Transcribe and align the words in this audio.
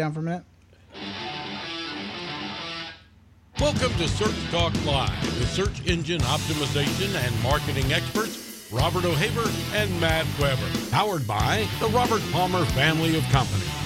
down 0.00 0.12
for 0.14 0.20
a 0.20 0.22
minute? 0.22 0.44
Welcome 3.60 3.92
to 3.98 4.08
Search 4.08 4.50
Talk 4.50 4.72
Live 4.86 5.22
with 5.38 5.50
search 5.50 5.86
engine 5.86 6.20
optimization 6.22 7.14
and 7.22 7.42
marketing 7.42 7.92
experts 7.92 8.68
Robert 8.72 9.04
O'Haver 9.04 9.50
and 9.76 10.00
Matt 10.00 10.24
Weber. 10.40 10.90
Powered 10.90 11.26
by 11.26 11.68
the 11.80 11.88
Robert 11.88 12.22
Palmer 12.32 12.64
family 12.64 13.18
of 13.18 13.24
companies. 13.24 13.79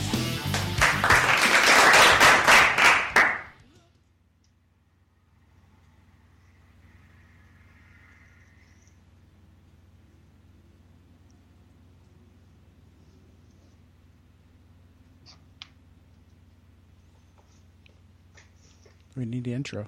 We 19.24 19.30
need 19.30 19.44
the 19.44 19.54
intro. 19.54 19.86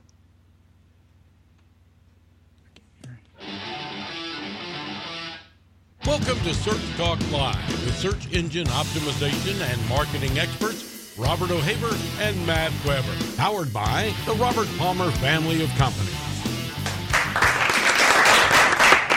Welcome 6.07 6.39
to 6.39 6.55
Search 6.55 6.97
Talk 6.97 7.21
Live 7.31 7.69
with 7.85 7.95
search 7.99 8.33
engine 8.33 8.67
optimization 8.69 9.61
and 9.61 9.89
marketing 9.91 10.39
experts 10.39 11.15
Robert 11.19 11.51
O'Haver 11.51 11.95
and 12.23 12.47
Matt 12.47 12.73
Weber. 12.87 13.15
Powered 13.37 13.75
by 13.75 14.11
the 14.25 14.33
Robert 14.37 14.69
Palmer 14.79 15.11
family 15.11 15.63
of 15.63 15.69
companies. 15.75 16.17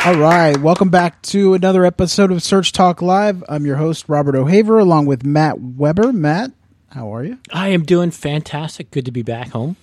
All 0.05 0.17
right, 0.17 0.57
welcome 0.57 0.89
back 0.89 1.21
to 1.21 1.53
another 1.53 1.85
episode 1.85 2.29
of 2.29 2.43
Search 2.43 2.73
Talk 2.73 3.01
Live. 3.01 3.41
I'm 3.47 3.65
your 3.65 3.77
host 3.77 4.09
Robert 4.09 4.35
O'Haver, 4.35 4.79
along 4.79 5.05
with 5.05 5.25
Matt 5.25 5.61
Weber. 5.61 6.11
Matt, 6.11 6.51
how 6.89 7.15
are 7.15 7.23
you? 7.23 7.37
I 7.53 7.69
am 7.69 7.83
doing 7.83 8.11
fantastic. 8.11 8.91
Good 8.91 9.05
to 9.05 9.11
be 9.11 9.21
back 9.21 9.51
home. 9.51 9.77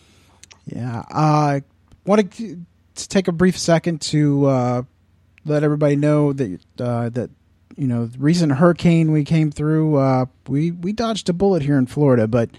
Yeah, 0.67 1.05
I 1.09 1.57
uh, 1.57 1.61
want 2.05 2.33
to 2.33 2.59
take 2.97 3.29
a 3.29 3.33
brief 3.33 3.59
second 3.59 4.01
to 4.03 4.47
uh, 4.47 4.83
let 5.45 5.63
everybody 5.63 5.97
know 5.97 6.33
that 6.33 6.61
uh, 6.79 7.09
that 7.11 7.31
you 7.77 7.87
know 7.87 8.07
the 8.07 8.19
recent 8.19 8.53
hurricane 8.53 9.13
we 9.13 9.25
came 9.25 9.51
through. 9.51 9.97
Uh, 9.97 10.27
we 10.49 10.73
we 10.73 10.93
dodged 10.93 11.29
a 11.29 11.33
bullet 11.33 11.63
here 11.63 11.79
in 11.79 11.87
Florida, 11.87 12.27
but 12.27 12.51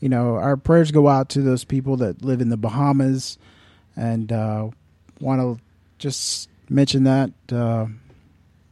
you 0.00 0.08
know 0.08 0.36
our 0.36 0.56
prayers 0.56 0.90
go 0.90 1.08
out 1.08 1.28
to 1.30 1.42
those 1.42 1.64
people 1.64 1.96
that 1.98 2.24
live 2.24 2.40
in 2.40 2.48
the 2.48 2.56
Bahamas, 2.56 3.38
and 3.96 4.32
uh, 4.32 4.68
want 5.20 5.40
to 5.40 5.62
just 5.98 6.48
mention 6.68 7.04
that. 7.04 7.30
Uh, 7.50 7.86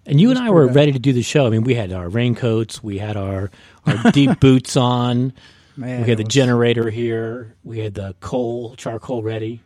and 0.07 0.21
you 0.21 0.31
and 0.31 0.39
I 0.39 0.51
were 0.51 0.67
bad. 0.69 0.77
ready 0.77 0.93
to 0.93 0.99
do 0.99 1.13
the 1.13 1.23
show. 1.23 1.47
I 1.47 1.51
mean, 1.51 1.65
we 1.65 1.75
had 1.75 1.93
our 1.93 2.09
raincoats, 2.09 2.83
we 2.83 2.99
had 2.99 3.17
our 3.17 3.51
our 3.87 4.11
deep 4.13 4.41
boots 4.41 4.77
on. 4.77 5.33
Man, 5.81 6.03
we 6.03 6.09
had 6.09 6.19
the 6.19 6.25
was... 6.25 6.35
generator 6.35 6.91
here. 6.91 7.55
We 7.65 7.79
had 7.79 7.95
the 7.95 8.15
coal, 8.21 8.75
charcoal 8.77 9.23
ready. 9.23 9.63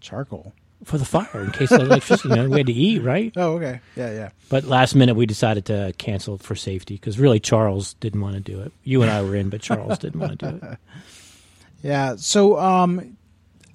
Charcoal 0.00 0.54
for 0.84 0.96
the 0.96 1.04
fire 1.04 1.42
in 1.44 1.50
case 1.50 1.70
of 1.70 1.82
electricity. 1.82 2.30
you 2.30 2.36
know, 2.36 2.48
we 2.48 2.58
had 2.58 2.66
to 2.66 2.72
eat, 2.72 3.02
right? 3.02 3.32
Oh, 3.36 3.56
okay. 3.56 3.80
Yeah, 3.96 4.12
yeah. 4.12 4.30
But 4.48 4.64
last 4.64 4.94
minute 4.94 5.14
we 5.14 5.26
decided 5.26 5.66
to 5.66 5.92
cancel 5.98 6.38
for 6.38 6.54
safety 6.54 6.94
because 6.94 7.18
really 7.18 7.38
Charles 7.38 7.94
didn't 7.94 8.22
want 8.22 8.34
to 8.34 8.40
do 8.40 8.60
it. 8.60 8.72
You 8.82 9.02
and 9.02 9.10
I 9.10 9.22
were 9.22 9.36
in, 9.36 9.50
but 9.50 9.60
Charles 9.60 9.98
didn't 9.98 10.20
want 10.20 10.38
to 10.40 10.50
do 10.52 10.66
it. 10.66 10.78
Yeah. 11.82 12.16
So 12.16 12.58
um, 12.58 13.16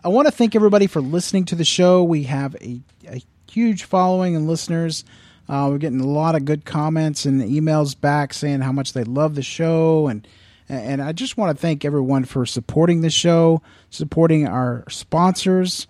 I 0.04 0.10
want 0.10 0.28
to 0.28 0.32
thank 0.32 0.56
everybody 0.56 0.86
for 0.86 1.02
listening 1.02 1.46
to 1.46 1.56
the 1.56 1.66
show. 1.66 2.04
We 2.04 2.22
have 2.26 2.56
a, 2.62 2.80
a 3.08 3.24
huge 3.50 3.86
following 3.86 4.36
and 4.36 4.48
listeners. 4.48 5.04
Uh, 5.50 5.70
we're 5.72 5.80
getting 5.80 6.02
a 6.02 6.08
lot 6.08 6.36
of 6.36 6.46
good 6.46 6.66
comments 6.66 7.26
and 7.26 7.42
emails 7.42 8.00
back 8.00 8.32
saying 8.32 8.62
how 8.62 8.72
much 8.72 8.94
they 8.94 9.04
love 9.04 9.34
the 9.34 9.42
show 9.42 10.06
and 10.08 10.28
and 10.68 11.02
I 11.02 11.12
just 11.12 11.38
want 11.38 11.56
to 11.56 11.62
thank 11.62 11.86
everyone 11.86 12.26
for 12.26 12.46
supporting 12.46 13.02
the 13.02 13.10
show, 13.10 13.62
supporting 13.90 14.48
our 14.48 14.84
sponsors. 14.90 15.88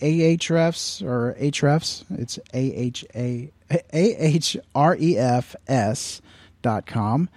AHREFs 0.00 1.02
or 1.02 1.36
HREFs. 1.38 2.04
It's 2.18 2.38
A 2.54 2.72
H 2.72 3.04
A 3.14 3.52
A 3.70 3.82
H 3.92 4.56
R 4.74 4.96
E 4.98 5.18
F 5.18 5.54
S 5.68 6.22
dot 6.62 6.86
com. 6.86 7.28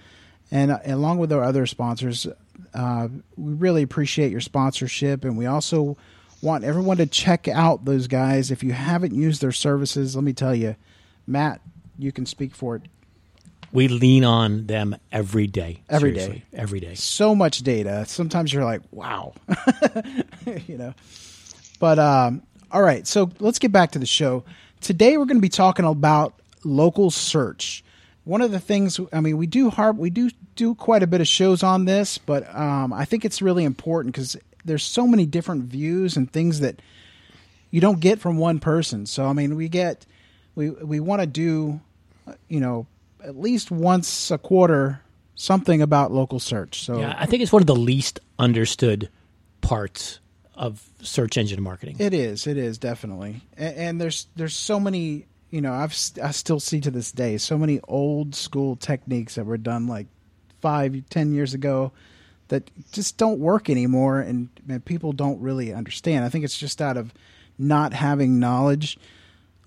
And 0.50 0.70
along 0.84 1.18
with 1.18 1.32
our 1.32 1.42
other 1.42 1.66
sponsors, 1.66 2.26
uh, 2.72 3.08
we 3.36 3.52
really 3.54 3.82
appreciate 3.82 4.30
your 4.30 4.40
sponsorship. 4.40 5.24
And 5.24 5.36
we 5.36 5.46
also 5.46 5.96
want 6.42 6.64
everyone 6.64 6.98
to 6.98 7.06
check 7.06 7.48
out 7.48 7.84
those 7.84 8.06
guys. 8.06 8.50
If 8.50 8.62
you 8.62 8.72
haven't 8.72 9.14
used 9.14 9.40
their 9.40 9.52
services, 9.52 10.14
let 10.14 10.24
me 10.24 10.32
tell 10.32 10.54
you, 10.54 10.76
Matt, 11.26 11.60
you 11.98 12.12
can 12.12 12.26
speak 12.26 12.54
for 12.54 12.76
it. 12.76 12.82
We 13.74 13.88
lean 13.88 14.24
on 14.24 14.66
them 14.66 14.96
every 15.10 15.48
day. 15.48 15.82
Every 15.90 16.12
day. 16.12 16.44
Every 16.52 16.78
day. 16.78 16.94
So 16.94 17.34
much 17.34 17.58
data. 17.58 18.04
Sometimes 18.06 18.52
you're 18.52 18.64
like, 18.64 18.82
wow. 18.92 19.34
you 20.68 20.78
know. 20.78 20.94
But 21.80 21.98
um, 21.98 22.44
all 22.70 22.82
right, 22.82 23.04
so 23.04 23.32
let's 23.40 23.58
get 23.58 23.72
back 23.72 23.90
to 23.90 23.98
the 23.98 24.06
show. 24.06 24.44
Today 24.80 25.16
we're 25.16 25.24
going 25.24 25.38
to 25.38 25.42
be 25.42 25.48
talking 25.48 25.84
about 25.84 26.34
local 26.62 27.10
search. 27.10 27.82
One 28.22 28.42
of 28.42 28.52
the 28.52 28.60
things, 28.60 29.00
I 29.12 29.18
mean, 29.18 29.38
we 29.38 29.48
do 29.48 29.70
harp, 29.70 29.96
we 29.96 30.08
do 30.08 30.30
do 30.54 30.76
quite 30.76 31.02
a 31.02 31.08
bit 31.08 31.20
of 31.20 31.26
shows 31.26 31.64
on 31.64 31.84
this, 31.84 32.16
but 32.16 32.54
um, 32.54 32.92
I 32.92 33.04
think 33.04 33.24
it's 33.24 33.42
really 33.42 33.64
important 33.64 34.14
because 34.14 34.36
there's 34.64 34.84
so 34.84 35.04
many 35.04 35.26
different 35.26 35.64
views 35.64 36.16
and 36.16 36.32
things 36.32 36.60
that 36.60 36.80
you 37.72 37.80
don't 37.80 37.98
get 37.98 38.20
from 38.20 38.38
one 38.38 38.60
person. 38.60 39.04
So 39.06 39.24
I 39.26 39.32
mean, 39.32 39.56
we 39.56 39.68
get 39.68 40.06
we 40.54 40.70
we 40.70 41.00
want 41.00 41.22
to 41.22 41.26
do, 41.26 41.80
you 42.48 42.60
know, 42.60 42.86
at 43.24 43.38
least 43.38 43.70
once 43.70 44.30
a 44.30 44.38
quarter 44.38 45.00
something 45.34 45.82
about 45.82 46.12
local 46.12 46.38
search. 46.38 46.82
So 46.82 47.00
yeah, 47.00 47.14
I 47.18 47.26
think 47.26 47.42
it's 47.42 47.52
one 47.52 47.62
of 47.62 47.66
the 47.66 47.76
least 47.76 48.20
understood 48.38 49.08
parts 49.60 50.20
of 50.54 50.82
search 51.00 51.36
engine 51.36 51.62
marketing. 51.62 51.96
It 51.98 52.14
is. 52.14 52.46
It 52.46 52.56
is 52.56 52.78
definitely. 52.78 53.42
And, 53.56 53.76
and, 53.76 54.00
there's 54.00 54.28
there's 54.36 54.54
so 54.54 54.78
many. 54.78 55.26
You 55.50 55.60
know, 55.60 55.72
I've 55.72 55.96
I 56.22 56.32
still 56.32 56.58
see 56.58 56.80
to 56.80 56.90
this 56.90 57.12
day 57.12 57.38
so 57.38 57.56
many 57.56 57.80
old 57.86 58.34
school 58.34 58.76
techniques 58.76 59.36
that 59.36 59.46
were 59.46 59.56
done 59.56 59.86
like 59.86 60.06
five, 60.60 61.02
ten 61.10 61.32
years 61.32 61.54
ago 61.54 61.92
that 62.48 62.70
just 62.92 63.16
don't 63.16 63.38
work 63.38 63.70
anymore, 63.70 64.20
and, 64.20 64.48
and 64.68 64.84
people 64.84 65.12
don't 65.12 65.40
really 65.40 65.72
understand. 65.72 66.24
I 66.24 66.28
think 66.28 66.44
it's 66.44 66.58
just 66.58 66.82
out 66.82 66.96
of 66.96 67.12
not 67.56 67.92
having 67.92 68.38
knowledge 68.38 68.98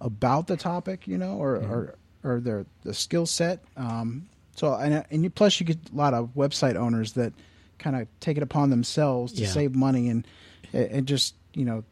about 0.01 0.47
the 0.47 0.57
topic, 0.57 1.07
you 1.07 1.17
know, 1.17 1.37
or 1.37 1.57
mm-hmm. 1.57 1.71
or, 1.71 1.95
or 2.27 2.39
their 2.39 2.65
the 2.83 2.93
skill 2.93 3.25
set. 3.25 3.63
Um, 3.75 4.27
so 4.55 4.73
and 4.73 5.05
and 5.09 5.23
you, 5.23 5.29
plus 5.29 5.59
you 5.59 5.65
get 5.65 5.77
a 5.91 5.95
lot 5.95 6.13
of 6.13 6.29
website 6.35 6.75
owners 6.75 7.13
that 7.13 7.33
kind 7.79 7.95
of 7.95 8.07
take 8.19 8.37
it 8.37 8.43
upon 8.43 8.69
themselves 8.69 9.33
to 9.33 9.43
yeah. 9.43 9.47
save 9.47 9.75
money 9.75 10.09
and 10.09 10.27
and 10.73 11.07
just 11.07 11.35
you 11.53 11.63
know 11.63 11.83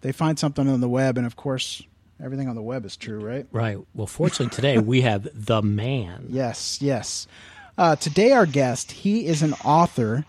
they 0.00 0.12
find 0.12 0.38
something 0.38 0.68
on 0.68 0.80
the 0.80 0.88
web, 0.88 1.16
and 1.16 1.26
of 1.26 1.36
course 1.36 1.82
everything 2.22 2.48
on 2.48 2.54
the 2.54 2.62
web 2.62 2.84
is 2.84 2.96
true, 2.96 3.18
right? 3.18 3.46
Right. 3.52 3.78
Well, 3.94 4.06
fortunately 4.06 4.54
today 4.54 4.78
we 4.78 5.02
have 5.02 5.28
the 5.34 5.62
man. 5.62 6.26
Yes, 6.30 6.80
yes. 6.80 7.26
Uh, 7.76 7.96
today 7.96 8.32
our 8.32 8.46
guest, 8.46 8.92
he 8.92 9.26
is 9.26 9.42
an 9.42 9.54
author, 9.64 10.24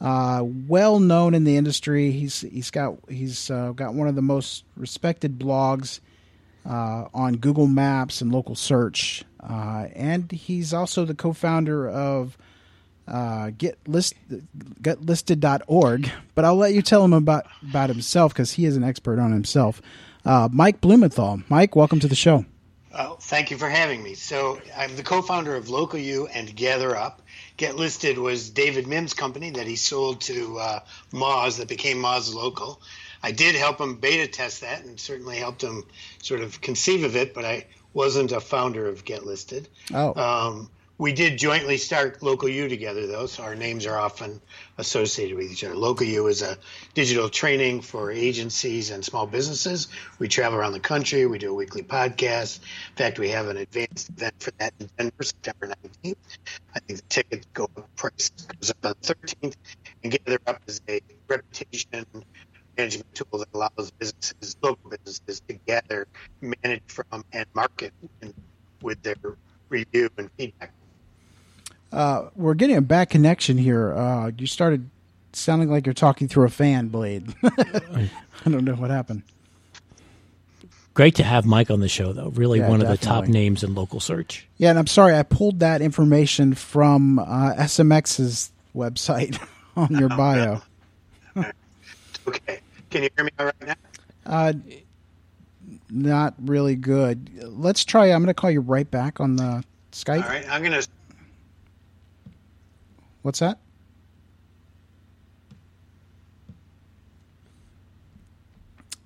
uh, 0.00 0.42
well 0.44 1.00
known 1.00 1.34
in 1.34 1.44
the 1.44 1.56
industry. 1.56 2.10
He's 2.10 2.40
he's 2.40 2.70
got 2.70 2.96
he's 3.08 3.50
uh, 3.50 3.72
got 3.72 3.94
one 3.94 4.08
of 4.08 4.14
the 4.14 4.22
most 4.22 4.64
respected 4.76 5.38
blogs 5.38 6.00
uh, 6.68 7.08
on 7.14 7.36
Google 7.36 7.66
Maps 7.66 8.20
and 8.20 8.30
local 8.30 8.54
search, 8.54 9.24
uh, 9.40 9.86
and 9.94 10.30
he's 10.30 10.74
also 10.74 11.04
the 11.04 11.14
co-founder 11.14 11.88
of 11.88 12.36
uh, 13.08 13.50
get 13.56 13.78
list 13.88 14.14
getlisted.org, 14.82 16.12
but 16.34 16.44
I'll 16.44 16.56
let 16.56 16.74
you 16.74 16.82
tell 16.82 17.04
him 17.04 17.14
about 17.14 17.46
about 17.62 17.88
himself 17.88 18.34
because 18.34 18.52
he 18.52 18.66
is 18.66 18.76
an 18.76 18.84
expert 18.84 19.18
on 19.18 19.32
himself. 19.32 19.80
Uh, 20.24 20.48
Mike 20.52 20.80
Blumenthal. 20.80 21.40
Mike, 21.48 21.74
welcome 21.74 22.00
to 22.00 22.08
the 22.08 22.14
show. 22.14 22.44
Oh, 22.92 23.16
thank 23.20 23.50
you 23.50 23.58
for 23.58 23.68
having 23.68 24.02
me. 24.02 24.14
So 24.14 24.60
I'm 24.76 24.96
the 24.96 25.02
co-founder 25.02 25.54
of 25.54 25.68
Local 25.68 26.26
and 26.34 26.54
Gather 26.54 26.96
Up. 26.96 27.22
Get 27.56 27.76
Listed 27.76 28.18
was 28.18 28.50
David 28.50 28.86
Mihm's 28.86 29.14
company 29.14 29.50
that 29.50 29.66
he 29.66 29.76
sold 29.76 30.20
to 30.22 30.58
uh, 30.58 30.80
Moz 31.12 31.58
that 31.58 31.68
became 31.68 31.98
Moz 31.98 32.34
Local. 32.34 32.80
I 33.22 33.32
did 33.32 33.54
help 33.54 33.80
him 33.80 33.96
beta 33.96 34.26
test 34.28 34.60
that 34.60 34.84
and 34.84 34.98
certainly 34.98 35.36
helped 35.36 35.62
him 35.62 35.84
sort 36.22 36.40
of 36.40 36.60
conceive 36.60 37.04
of 37.04 37.16
it, 37.16 37.34
but 37.34 37.44
I 37.44 37.66
wasn't 37.92 38.32
a 38.32 38.40
founder 38.40 38.86
of 38.86 39.04
Get 39.04 39.24
Listed. 39.24 39.68
Oh. 39.92 40.14
Um, 40.14 40.70
we 40.98 41.12
did 41.12 41.38
jointly 41.38 41.76
start 41.76 42.24
Local 42.24 42.48
U 42.48 42.68
together, 42.68 43.06
though, 43.06 43.26
so 43.26 43.44
our 43.44 43.54
names 43.54 43.86
are 43.86 43.96
often 43.96 44.40
associated 44.78 45.36
with 45.36 45.50
each 45.50 45.62
other. 45.62 45.76
Local 45.76 46.04
U 46.04 46.26
is 46.26 46.42
a 46.42 46.58
digital 46.92 47.28
training 47.28 47.82
for 47.82 48.10
agencies 48.10 48.90
and 48.90 49.04
small 49.04 49.24
businesses. 49.24 49.86
We 50.18 50.26
travel 50.26 50.58
around 50.58 50.72
the 50.72 50.80
country. 50.80 51.24
We 51.26 51.38
do 51.38 51.52
a 51.52 51.54
weekly 51.54 51.84
podcast. 51.84 52.58
In 52.58 52.96
fact, 52.96 53.20
we 53.20 53.28
have 53.30 53.46
an 53.46 53.58
advanced 53.58 54.08
event 54.08 54.34
for 54.40 54.50
that 54.58 54.74
in 54.80 54.90
Denver, 54.98 55.22
September 55.22 55.68
19th. 55.68 56.16
I 56.74 56.80
think 56.80 56.98
the 56.98 57.06
tickets 57.08 57.46
go 57.54 57.70
up, 57.76 57.94
price 57.94 58.30
goes 58.30 58.70
up 58.70 58.78
on 58.82 58.94
the 59.00 59.14
13th. 59.14 59.54
And 60.02 60.12
Gather 60.12 60.40
Up 60.48 60.60
is 60.66 60.80
a 60.88 61.00
reputation 61.28 62.06
management 62.78 63.14
tool 63.14 63.38
that 63.38 63.48
allows 63.52 63.90
businesses, 63.98 64.56
local 64.62 64.90
businesses, 64.90 65.42
to 65.48 65.54
gather, 65.66 66.06
manage 66.40 66.82
from, 66.86 67.24
and 67.32 67.44
market 67.54 67.92
with 68.80 69.02
their 69.02 69.16
review 69.68 70.08
and 70.16 70.30
feedback 70.38 70.72
Uh, 71.92 72.28
we're 72.36 72.54
getting 72.54 72.76
a 72.76 72.80
bad 72.80 73.10
connection 73.10 73.58
here. 73.58 73.92
Uh, 73.92 74.30
you 74.38 74.46
started 74.46 74.88
sounding 75.32 75.68
like 75.70 75.84
you're 75.86 75.92
talking 75.92 76.28
through 76.28 76.44
a 76.46 76.50
fan 76.50 76.88
blade. 76.88 77.34
I 77.42 78.08
don't 78.48 78.64
know 78.64 78.74
what 78.74 78.90
happened. 78.90 79.22
Great 80.94 81.14
to 81.16 81.22
have 81.22 81.44
Mike 81.46 81.70
on 81.70 81.80
the 81.80 81.88
show, 81.88 82.12
though. 82.12 82.28
Really 82.30 82.58
yeah, 82.58 82.68
one 82.68 82.80
definitely. 82.80 82.94
of 82.94 83.00
the 83.00 83.06
top 83.06 83.28
names 83.28 83.62
in 83.62 83.74
local 83.74 84.00
search. 84.00 84.46
Yeah, 84.56 84.70
and 84.70 84.78
I'm 84.78 84.86
sorry, 84.88 85.14
I 85.16 85.22
pulled 85.22 85.60
that 85.60 85.80
information 85.80 86.54
from 86.54 87.18
uh, 87.20 87.54
SMX's 87.54 88.50
website 88.74 89.40
on 89.76 89.88
your 89.92 90.08
bio. 90.16 90.60
okay. 92.26 92.60
Can 92.90 93.02
you 93.02 93.10
hear 93.16 93.24
me 93.24 93.30
all 93.38 93.46
right 93.46 93.66
now? 93.66 93.74
Uh, 94.24 94.52
not 95.90 96.34
really 96.38 96.76
good. 96.76 97.30
Let's 97.42 97.84
try. 97.84 98.06
I'm 98.06 98.20
going 98.22 98.26
to 98.28 98.34
call 98.34 98.50
you 98.50 98.60
right 98.60 98.90
back 98.90 99.20
on 99.20 99.36
the 99.36 99.64
Skype. 99.92 100.22
All 100.22 100.28
right. 100.28 100.46
I'm 100.50 100.62
going 100.62 100.80
to. 100.80 100.88
What's 103.22 103.40
that? 103.40 103.58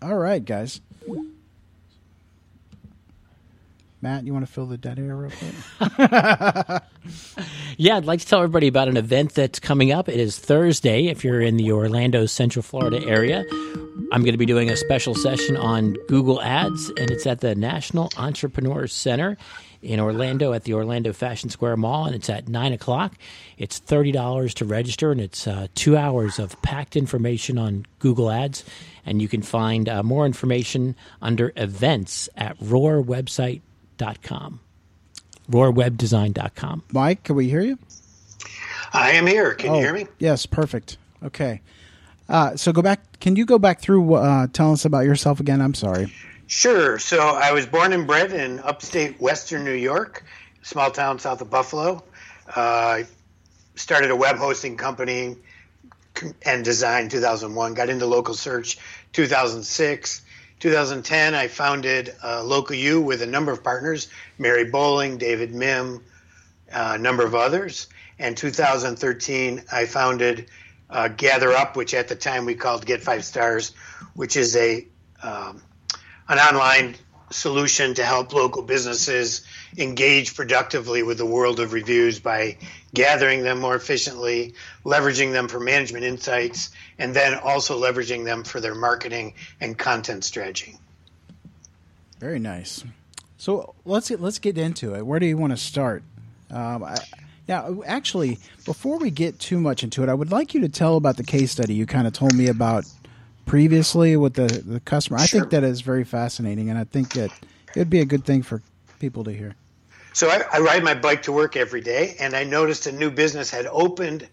All 0.00 0.16
right, 0.16 0.44
guys. 0.44 0.80
Matt, 4.02 4.26
you 4.26 4.32
want 4.32 4.44
to 4.44 4.52
fill 4.52 4.66
the 4.66 4.76
dead 4.76 4.98
air 4.98 5.14
real 5.14 5.30
quick? 5.30 5.54
yeah, 7.76 7.96
I'd 7.96 8.04
like 8.04 8.18
to 8.18 8.26
tell 8.26 8.40
everybody 8.40 8.66
about 8.66 8.88
an 8.88 8.96
event 8.96 9.32
that's 9.34 9.60
coming 9.60 9.92
up. 9.92 10.08
It 10.08 10.18
is 10.18 10.36
Thursday 10.40 11.06
if 11.06 11.22
you're 11.22 11.40
in 11.40 11.56
the 11.56 11.70
Orlando, 11.70 12.26
Central 12.26 12.64
Florida 12.64 13.00
area. 13.06 13.44
I'm 14.10 14.22
going 14.22 14.32
to 14.32 14.38
be 14.38 14.46
doing 14.46 14.70
a 14.70 14.76
special 14.76 15.14
session 15.14 15.56
on 15.56 15.94
Google 16.08 16.42
Ads, 16.42 16.88
and 16.98 17.12
it's 17.12 17.28
at 17.28 17.42
the 17.42 17.54
National 17.54 18.10
Entrepreneur 18.16 18.88
Center 18.88 19.36
in 19.82 20.00
Orlando 20.00 20.52
at 20.52 20.64
the 20.64 20.74
Orlando 20.74 21.12
Fashion 21.12 21.48
Square 21.48 21.76
Mall, 21.76 22.06
and 22.06 22.16
it's 22.16 22.28
at 22.28 22.48
9 22.48 22.72
o'clock. 22.72 23.14
It's 23.56 23.78
$30 23.78 24.52
to 24.54 24.64
register, 24.64 25.12
and 25.12 25.20
it's 25.20 25.46
uh, 25.46 25.68
two 25.76 25.96
hours 25.96 26.40
of 26.40 26.60
packed 26.62 26.96
information 26.96 27.56
on 27.56 27.86
Google 28.00 28.32
Ads. 28.32 28.64
And 29.06 29.22
you 29.22 29.28
can 29.28 29.42
find 29.42 29.88
uh, 29.88 30.02
more 30.02 30.26
information 30.26 30.96
under 31.20 31.52
events 31.56 32.28
at 32.36 32.58
roarwebsite.com 32.58 33.62
roarwebdesign.com. 33.98 34.60
Roarwebdesign.com. 35.50 36.82
Mike, 36.92 37.24
can 37.24 37.36
we 37.36 37.48
hear 37.48 37.60
you? 37.60 37.78
I 38.92 39.12
am 39.12 39.26
here. 39.26 39.54
Can 39.54 39.70
oh, 39.70 39.74
you 39.76 39.80
hear 39.80 39.94
me? 39.94 40.06
Yes, 40.18 40.46
perfect. 40.46 40.98
Okay. 41.24 41.60
Uh, 42.28 42.56
so 42.56 42.72
go 42.72 42.82
back. 42.82 43.20
Can 43.20 43.36
you 43.36 43.44
go 43.44 43.58
back 43.58 43.80
through? 43.80 44.14
Uh, 44.14 44.46
tell 44.52 44.72
us 44.72 44.84
about 44.84 45.04
yourself 45.04 45.40
again. 45.40 45.60
I'm 45.60 45.74
sorry. 45.74 46.12
Sure. 46.46 46.98
So 46.98 47.18
I 47.18 47.52
was 47.52 47.66
born 47.66 47.92
and 47.92 48.06
bred 48.06 48.32
in 48.32 48.60
upstate 48.60 49.20
Western 49.20 49.64
New 49.64 49.72
York, 49.72 50.24
small 50.62 50.90
town 50.90 51.18
south 51.18 51.40
of 51.40 51.50
Buffalo. 51.50 52.02
Uh, 52.54 53.02
started 53.74 54.10
a 54.10 54.16
web 54.16 54.36
hosting 54.36 54.76
company 54.76 55.36
and 56.44 56.64
design 56.64 57.08
2001. 57.08 57.74
Got 57.74 57.88
into 57.88 58.06
local 58.06 58.34
search 58.34 58.78
2006. 59.12 60.22
2010, 60.62 61.34
I 61.34 61.48
founded 61.48 62.14
uh, 62.22 62.40
Local 62.44 62.76
U 62.76 63.00
with 63.00 63.20
a 63.20 63.26
number 63.26 63.50
of 63.50 63.64
partners, 63.64 64.06
Mary 64.38 64.64
Bowling, 64.64 65.18
David 65.18 65.50
Mihm, 65.52 66.00
uh, 66.72 66.92
a 66.94 66.98
number 66.98 67.24
of 67.24 67.34
others. 67.34 67.88
And 68.20 68.36
2013, 68.36 69.64
I 69.72 69.86
founded 69.86 70.48
uh, 70.88 71.08
Gather 71.08 71.50
Up, 71.50 71.74
which 71.74 71.94
at 71.94 72.06
the 72.06 72.14
time 72.14 72.44
we 72.44 72.54
called 72.54 72.86
Get 72.86 73.02
Five 73.02 73.24
Stars, 73.24 73.72
which 74.14 74.36
is 74.36 74.54
a 74.54 74.86
um, 75.20 75.60
an 76.28 76.38
online 76.38 76.94
solution 77.32 77.94
to 77.94 78.04
help 78.04 78.32
local 78.32 78.62
businesses 78.62 79.42
engage 79.78 80.36
productively 80.36 81.02
with 81.02 81.18
the 81.18 81.26
world 81.26 81.60
of 81.60 81.72
reviews 81.72 82.20
by 82.20 82.56
gathering 82.94 83.42
them 83.42 83.58
more 83.58 83.74
efficiently, 83.74 84.54
leveraging 84.84 85.32
them 85.32 85.48
for 85.48 85.58
management 85.58 86.04
insights, 86.04 86.70
and 86.98 87.14
then 87.14 87.34
also 87.38 87.80
leveraging 87.80 88.24
them 88.24 88.44
for 88.44 88.60
their 88.60 88.74
marketing 88.74 89.34
and 89.60 89.78
content 89.78 90.24
strategy. 90.24 90.76
Very 92.18 92.38
nice. 92.38 92.84
So 93.38 93.74
let's 93.84 94.08
get, 94.08 94.20
let's 94.20 94.38
get 94.38 94.56
into 94.56 94.94
it. 94.94 95.04
Where 95.04 95.18
do 95.18 95.26
you 95.26 95.36
want 95.36 95.52
to 95.52 95.56
start? 95.56 96.04
Um, 96.50 96.84
I, 96.84 96.96
now, 97.48 97.82
actually, 97.84 98.38
before 98.64 98.98
we 98.98 99.10
get 99.10 99.38
too 99.40 99.58
much 99.58 99.82
into 99.82 100.02
it, 100.02 100.08
I 100.08 100.14
would 100.14 100.30
like 100.30 100.54
you 100.54 100.60
to 100.60 100.68
tell 100.68 100.96
about 100.96 101.16
the 101.16 101.24
case 101.24 101.50
study 101.50 101.74
you 101.74 101.86
kind 101.86 102.06
of 102.06 102.12
told 102.12 102.34
me 102.34 102.46
about 102.46 102.84
previously 103.52 104.16
with 104.16 104.32
the, 104.32 104.46
the 104.46 104.80
customer. 104.80 105.18
I 105.18 105.26
think 105.26 105.50
that 105.50 105.62
is 105.62 105.82
very 105.82 106.04
fascinating, 106.04 106.70
and 106.70 106.78
I 106.78 106.84
think 106.84 107.12
that 107.12 107.30
it 107.76 107.78
would 107.78 107.90
be 107.90 108.00
a 108.00 108.06
good 108.06 108.24
thing 108.24 108.40
for 108.40 108.62
people 108.98 109.24
to 109.24 109.30
hear. 109.30 109.54
So 110.14 110.30
I, 110.30 110.42
I, 110.54 110.60
ride 110.60 110.82
my 110.82 110.94
bike 110.94 111.24
to 111.24 111.32
work 111.32 111.54
every 111.54 111.82
day, 111.82 112.16
and 112.18 112.34
I 112.34 112.44
noticed 112.44 112.86
a 112.86 112.92
new 112.92 113.10
business 113.10 113.50
had 113.50 113.66
opened 113.66 114.26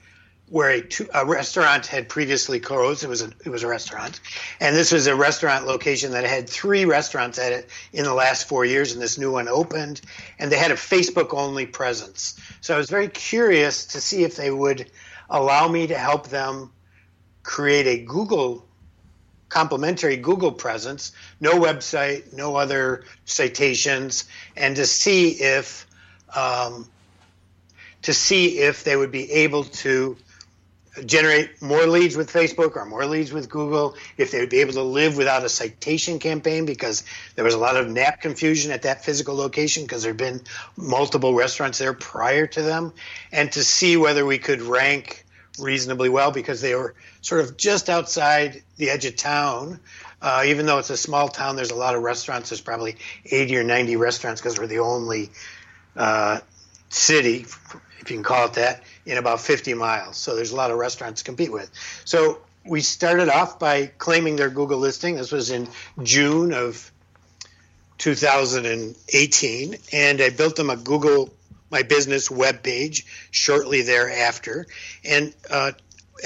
where 0.48 0.70
a, 0.70 0.80
two, 0.80 1.06
a 1.14 1.26
restaurant 1.26 1.86
had 1.86 2.08
previously 2.08 2.62
closed. 2.62 3.04
It 3.04 3.10
was 3.10 3.22
a 3.22 3.30
it 3.44 3.50
was 3.50 3.64
a 3.64 3.68
restaurant, 3.68 4.22
and 4.62 4.74
this 4.74 4.94
was 4.94 5.06
a 5.08 5.16
restaurant 5.18 5.68
location 5.68 6.14
that 6.14 6.24
had 6.24 6.50
three 6.50 6.86
restaurants 6.86 7.38
at 7.40 7.52
it 7.52 7.70
in 7.92 8.06
the 8.06 8.14
last 8.14 8.48
four 8.48 8.64
years, 8.64 8.94
and 8.94 9.02
this 9.02 9.18
new 9.18 9.34
one 9.34 9.50
opened, 9.50 10.00
and 10.40 10.50
they 10.50 10.58
had 10.58 10.72
a 10.72 10.76
Facebook 10.76 11.34
only 11.34 11.66
presence. 11.66 12.40
So 12.62 12.74
I 12.74 12.78
was 12.78 12.90
very 12.90 13.10
curious 13.10 13.86
to 13.88 14.00
see 14.00 14.24
if 14.24 14.38
they 14.38 14.50
would 14.50 14.90
allow 15.30 15.68
me 15.68 15.88
to 15.88 15.98
help 15.98 16.30
them 16.30 16.72
create 17.44 17.86
a 17.86 18.06
Google 18.06 18.69
complimentary 19.50 20.16
Google 20.18 20.52
presence, 20.52 21.12
no 21.42 21.54
website, 21.54 22.34
no 22.34 22.56
other 22.56 23.04
citations, 23.26 24.26
and 24.56 24.76
to 24.76 24.86
see 24.86 25.30
if 25.32 25.88
um, 26.36 26.88
to 28.04 28.14
see 28.14 28.60
if 28.60 28.84
they 28.84 28.96
would 28.96 29.12
be 29.12 29.30
able 29.32 29.64
to 29.64 30.16
generate 31.06 31.62
more 31.62 31.86
leads 31.86 32.16
with 32.16 32.32
Facebook 32.32 32.76
or 32.76 32.86
more 32.86 33.06
leads 33.06 33.32
with 33.32 33.50
Google, 33.50 33.96
if 34.18 34.32
they 34.32 34.40
would 34.40 34.50
be 34.50 34.60
able 34.60 34.74
to 34.74 34.84
live 34.84 35.18
without 35.18 35.44
a 35.44 35.50
citation 35.50 36.20
campaign 36.20 36.66
because 36.66 37.04
there 37.36 37.46
was 37.46 37.54
a 37.54 37.58
lot 37.58 37.76
of 37.78 37.90
NAP 37.90 38.22
confusion 38.22 38.72
at 38.72 38.84
that 38.84 39.04
physical 39.04 39.36
location 39.36 39.84
because 39.84 40.04
there 40.04 40.12
had 40.12 40.18
been 40.18 40.42
multiple 40.76 41.34
restaurants 41.34 41.78
there 41.78 41.94
prior 41.94 42.48
to 42.48 42.62
them, 42.62 42.94
and 43.32 43.52
to 43.54 43.64
see 43.64 43.98
whether 43.98 44.26
we 44.26 44.38
could 44.38 44.62
rank 44.62 45.26
reasonably 45.60 46.10
well 46.10 46.32
because 46.32 46.62
they 46.62 46.76
were 46.76 46.96
sort 47.22 47.42
of 47.42 47.58
just 47.58 47.90
outside 47.90 48.62
the 48.78 48.90
edge 48.90 49.06
of 49.06 49.16
town. 49.16 49.80
Uh, 50.22 50.44
even 50.46 50.66
though 50.66 50.80
it's 50.80 50.90
a 50.90 50.98
small 50.98 51.30
town, 51.30 51.56
there's 51.56 51.72
a 51.72 51.76
lot 51.76 51.96
of 51.96 52.02
restaurants. 52.02 52.50
There's 52.50 52.62
probably 52.62 52.98
80 53.26 53.58
or 53.58 53.64
90 53.64 53.96
restaurants 53.96 54.42
because 54.42 54.60
we're 54.60 54.68
the 54.68 54.80
only 54.80 55.30
uh, 55.96 56.40
city, 56.90 57.46
if 58.00 58.10
you 58.10 58.18
can 58.18 58.24
call 58.24 58.48
it 58.48 58.54
that, 58.54 58.84
in 59.06 59.18
about 59.18 59.40
50 59.40 59.74
miles. 59.76 60.18
So 60.18 60.36
there's 60.36 60.52
a 60.52 60.56
lot 60.56 60.72
of 60.72 60.78
restaurants 60.78 61.22
to 61.22 61.26
compete 61.26 61.52
with. 61.52 61.72
So 62.06 62.40
we 62.66 62.82
started 62.82 63.30
off 63.30 63.60
by 63.60 63.88
claiming 63.98 64.36
their 64.36 64.50
Google 64.50 64.80
listing. 64.80 65.16
This 65.16 65.32
was 65.32 65.52
in 65.52 65.68
June 66.04 66.54
of 66.54 66.92
2018, 67.98 69.76
and 69.92 70.22
I 70.22 70.30
built 70.30 70.56
them 70.56 70.70
a 70.70 70.78
Google 70.78 71.34
my 71.72 71.84
business 71.84 72.30
web 72.32 72.64
page 72.64 73.06
shortly 73.32 73.82
thereafter. 73.82 74.66
And 75.04 75.34
uh, 75.50 75.72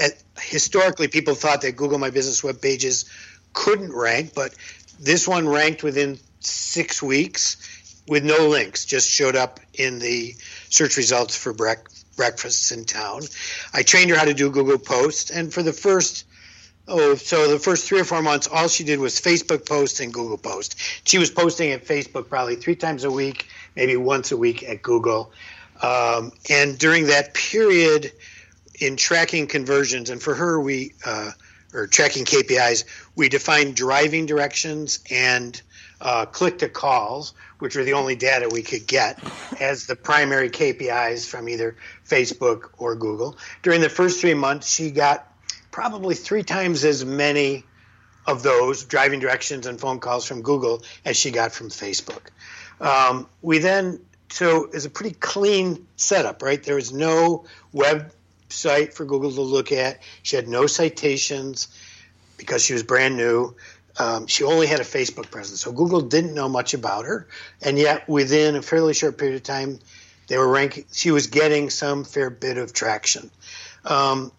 at, 0.00 0.22
historically, 0.40 1.08
people 1.08 1.34
thought 1.34 1.62
that 1.62 1.72
Google 1.76 1.98
My 1.98 2.10
Business 2.10 2.42
web 2.42 2.60
pages 2.60 3.04
couldn't 3.52 3.94
rank, 3.94 4.32
but 4.34 4.54
this 5.00 5.28
one 5.28 5.48
ranked 5.48 5.82
within 5.82 6.18
six 6.40 7.02
weeks 7.02 7.56
with 8.06 8.24
no 8.24 8.48
links, 8.48 8.84
just 8.84 9.10
showed 9.10 9.36
up 9.36 9.60
in 9.72 9.98
the 9.98 10.34
search 10.68 10.96
results 10.96 11.36
for 11.36 11.54
brec- 11.54 12.16
breakfasts 12.16 12.70
in 12.70 12.84
town. 12.84 13.22
I 13.72 13.82
trained 13.82 14.10
her 14.10 14.16
how 14.16 14.24
to 14.24 14.34
do 14.34 14.50
Google 14.50 14.78
Posts, 14.78 15.30
and 15.30 15.52
for 15.52 15.62
the 15.62 15.72
first 15.72 16.24
oh, 16.88 17.14
so 17.14 17.50
the 17.50 17.58
first 17.58 17.86
three 17.86 18.00
or 18.00 18.04
four 18.04 18.22
months, 18.22 18.48
all 18.50 18.68
she 18.68 18.84
did 18.84 18.98
was 18.98 19.20
Facebook 19.20 19.66
posts 19.66 20.00
and 20.00 20.12
Google 20.12 20.38
posts. 20.38 20.76
She 21.04 21.18
was 21.18 21.30
posting 21.30 21.72
at 21.72 21.84
Facebook 21.84 22.28
probably 22.28 22.56
three 22.56 22.76
times 22.76 23.04
a 23.04 23.10
week 23.10 23.46
maybe 23.76 23.96
once 23.96 24.32
a 24.32 24.36
week 24.36 24.62
at 24.62 24.82
Google. 24.82 25.32
Um, 25.82 26.32
and 26.48 26.78
during 26.78 27.06
that 27.06 27.34
period, 27.34 28.12
in 28.80 28.96
tracking 28.96 29.46
conversions, 29.46 30.10
and 30.10 30.22
for 30.22 30.34
her, 30.34 30.60
we 30.60 30.94
uh, 31.04 31.30
or 31.72 31.86
tracking 31.88 32.24
KPIs, 32.24 32.84
we 33.16 33.28
defined 33.28 33.74
driving 33.74 34.26
directions 34.26 35.00
and 35.10 35.60
uh, 36.00 36.24
click 36.26 36.58
to 36.58 36.68
calls, 36.68 37.34
which 37.58 37.74
were 37.74 37.82
the 37.82 37.94
only 37.94 38.14
data 38.14 38.48
we 38.48 38.62
could 38.62 38.86
get 38.86 39.18
as 39.60 39.86
the 39.86 39.96
primary 39.96 40.50
KPIs 40.50 41.26
from 41.28 41.48
either 41.48 41.76
Facebook 42.08 42.70
or 42.78 42.94
Google. 42.94 43.36
During 43.62 43.80
the 43.80 43.88
first 43.88 44.20
three 44.20 44.34
months, 44.34 44.72
she 44.72 44.90
got 44.92 45.26
probably 45.74 46.14
three 46.14 46.44
times 46.44 46.84
as 46.84 47.04
many 47.04 47.64
of 48.28 48.44
those 48.44 48.84
driving 48.84 49.18
directions 49.18 49.66
and 49.66 49.80
phone 49.80 49.98
calls 49.98 50.24
from 50.24 50.40
Google 50.40 50.84
as 51.04 51.16
she 51.16 51.32
got 51.32 51.50
from 51.50 51.68
Facebook. 51.68 52.20
Um, 52.80 53.26
we 53.42 53.58
then 53.58 53.98
so 54.30 54.70
it's 54.72 54.84
a 54.84 54.90
pretty 54.90 55.16
clean 55.16 55.84
setup, 55.96 56.42
right? 56.42 56.62
There 56.62 56.76
was 56.76 56.92
no 56.92 57.46
website 57.74 58.94
for 58.94 59.04
Google 59.04 59.32
to 59.32 59.40
look 59.40 59.72
at. 59.72 60.00
She 60.22 60.36
had 60.36 60.46
no 60.46 60.68
citations 60.68 61.66
because 62.36 62.64
she 62.64 62.72
was 62.72 62.84
brand 62.84 63.16
new. 63.16 63.56
Um, 63.98 64.28
she 64.28 64.44
only 64.44 64.68
had 64.68 64.78
a 64.78 64.84
Facebook 64.84 65.28
presence, 65.32 65.62
so 65.62 65.72
Google 65.72 66.02
didn't 66.02 66.34
know 66.34 66.48
much 66.48 66.74
about 66.74 67.04
her. 67.04 67.26
And 67.60 67.76
yet, 67.78 68.08
within 68.08 68.54
a 68.54 68.62
fairly 68.62 68.94
short 68.94 69.18
period 69.18 69.34
of 69.34 69.42
time, 69.42 69.80
they 70.28 70.38
were 70.38 70.48
ranking. 70.48 70.84
She 70.92 71.10
was 71.10 71.26
getting 71.26 71.68
some 71.68 72.04
fair 72.04 72.30
bit 72.30 72.58
of 72.58 72.72
traction. 72.72 73.28
Um, 73.84 74.30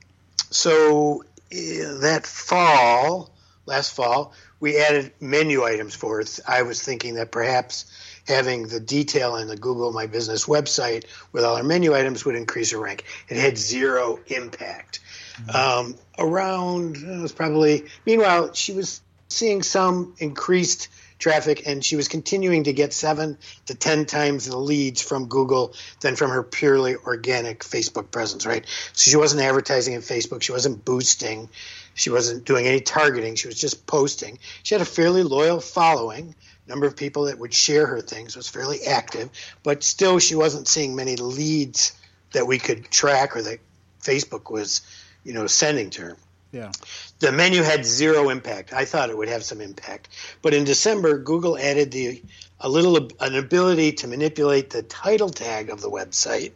so 0.49 1.23
uh, 1.51 1.99
that 1.99 2.25
fall, 2.25 3.31
last 3.65 3.95
fall, 3.95 4.33
we 4.59 4.79
added 4.79 5.11
menu 5.19 5.63
items 5.63 5.95
for 5.95 6.21
it. 6.21 6.39
I 6.47 6.63
was 6.63 6.81
thinking 6.81 7.15
that 7.15 7.31
perhaps 7.31 7.85
having 8.27 8.67
the 8.67 8.79
detail 8.79 9.35
in 9.35 9.47
the 9.47 9.57
Google 9.57 9.91
My 9.91 10.07
Business 10.07 10.45
website 10.45 11.05
with 11.31 11.43
all 11.43 11.55
our 11.55 11.63
menu 11.63 11.93
items 11.93 12.25
would 12.25 12.35
increase 12.35 12.71
her 12.71 12.79
rank. 12.79 13.05
It 13.29 13.37
had 13.37 13.57
zero 13.57 14.19
impact. 14.27 14.99
Mm-hmm. 15.35 15.55
Um, 15.55 15.95
around, 16.17 16.97
it 16.97 17.21
was 17.21 17.31
probably, 17.31 17.85
meanwhile, 18.05 18.53
she 18.53 18.73
was 18.73 19.01
seeing 19.29 19.61
some 19.61 20.15
increased 20.17 20.87
traffic 21.19 21.63
and 21.65 21.83
she 21.83 21.95
was 21.95 22.07
continuing 22.07 22.63
to 22.65 22.73
get 22.73 22.93
seven 22.93 23.37
to 23.67 23.75
ten 23.75 24.05
times 24.05 24.45
the 24.45 24.57
leads 24.57 25.01
from 25.01 25.27
Google 25.27 25.73
than 26.01 26.15
from 26.15 26.31
her 26.31 26.43
purely 26.43 26.95
organic 26.95 27.59
Facebook 27.59 28.11
presence, 28.11 28.45
right? 28.45 28.65
So 28.93 29.09
she 29.09 29.17
wasn't 29.17 29.41
advertising 29.41 29.93
in 29.93 30.01
Facebook, 30.01 30.41
she 30.41 30.51
wasn't 30.51 30.83
boosting, 30.85 31.49
she 31.93 32.09
wasn't 32.09 32.45
doing 32.45 32.67
any 32.67 32.81
targeting, 32.81 33.35
she 33.35 33.47
was 33.47 33.59
just 33.59 33.87
posting. 33.87 34.39
She 34.63 34.75
had 34.75 34.81
a 34.81 34.85
fairly 34.85 35.23
loyal 35.23 35.59
following. 35.59 36.35
Number 36.67 36.87
of 36.87 36.97
people 36.97 37.25
that 37.25 37.37
would 37.37 37.53
share 37.53 37.85
her 37.85 38.01
things 38.01 38.35
was 38.35 38.49
fairly 38.49 38.81
active, 38.83 39.29
but 39.61 39.83
still 39.83 40.17
she 40.17 40.33
wasn't 40.33 40.67
seeing 40.67 40.95
many 40.95 41.15
leads 41.15 41.93
that 42.31 42.47
we 42.47 42.57
could 42.57 42.89
track 42.89 43.35
or 43.35 43.43
that 43.43 43.59
Facebook 44.01 44.51
was, 44.51 44.81
you 45.23 45.33
know, 45.33 45.45
sending 45.45 45.91
to 45.91 46.01
her. 46.01 46.17
Yeah. 46.55 46.71
The 47.19 47.33
menu 47.33 47.63
had 47.63 47.85
zero 47.85 48.29
impact. 48.29 48.71
I 48.71 48.85
thought 48.85 49.09
it 49.09 49.17
would 49.17 49.27
have 49.27 49.43
some 49.43 49.59
impact, 49.59 50.07
but 50.41 50.53
in 50.53 50.63
December, 50.63 51.17
Google 51.17 51.57
added 51.57 51.91
the 51.91 52.23
a 52.61 52.69
little 52.69 53.09
an 53.19 53.35
ability 53.35 53.91
to 53.91 54.07
manipulate 54.07 54.69
the 54.69 54.81
title 54.81 55.29
tag 55.29 55.69
of 55.69 55.81
the 55.81 55.89
website 55.89 56.53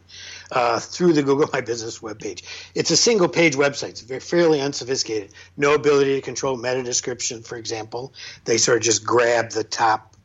uh, 0.50 0.80
through 0.80 1.12
the 1.12 1.22
Google 1.22 1.50
My 1.52 1.60
Business 1.60 1.98
webpage. 1.98 2.44
It's 2.74 2.90
a 2.90 2.96
single 2.96 3.28
page 3.28 3.56
website. 3.56 3.90
It's 3.90 4.00
very, 4.00 4.20
fairly 4.20 4.62
unsophisticated. 4.62 5.32
No 5.58 5.74
ability 5.74 6.14
to 6.14 6.22
control 6.22 6.56
meta 6.56 6.82
description, 6.82 7.42
for 7.42 7.56
example. 7.56 8.14
They 8.46 8.56
sort 8.56 8.78
of 8.78 8.84
just 8.84 9.04
grab 9.04 9.50
the 9.50 9.64
top 9.64 10.16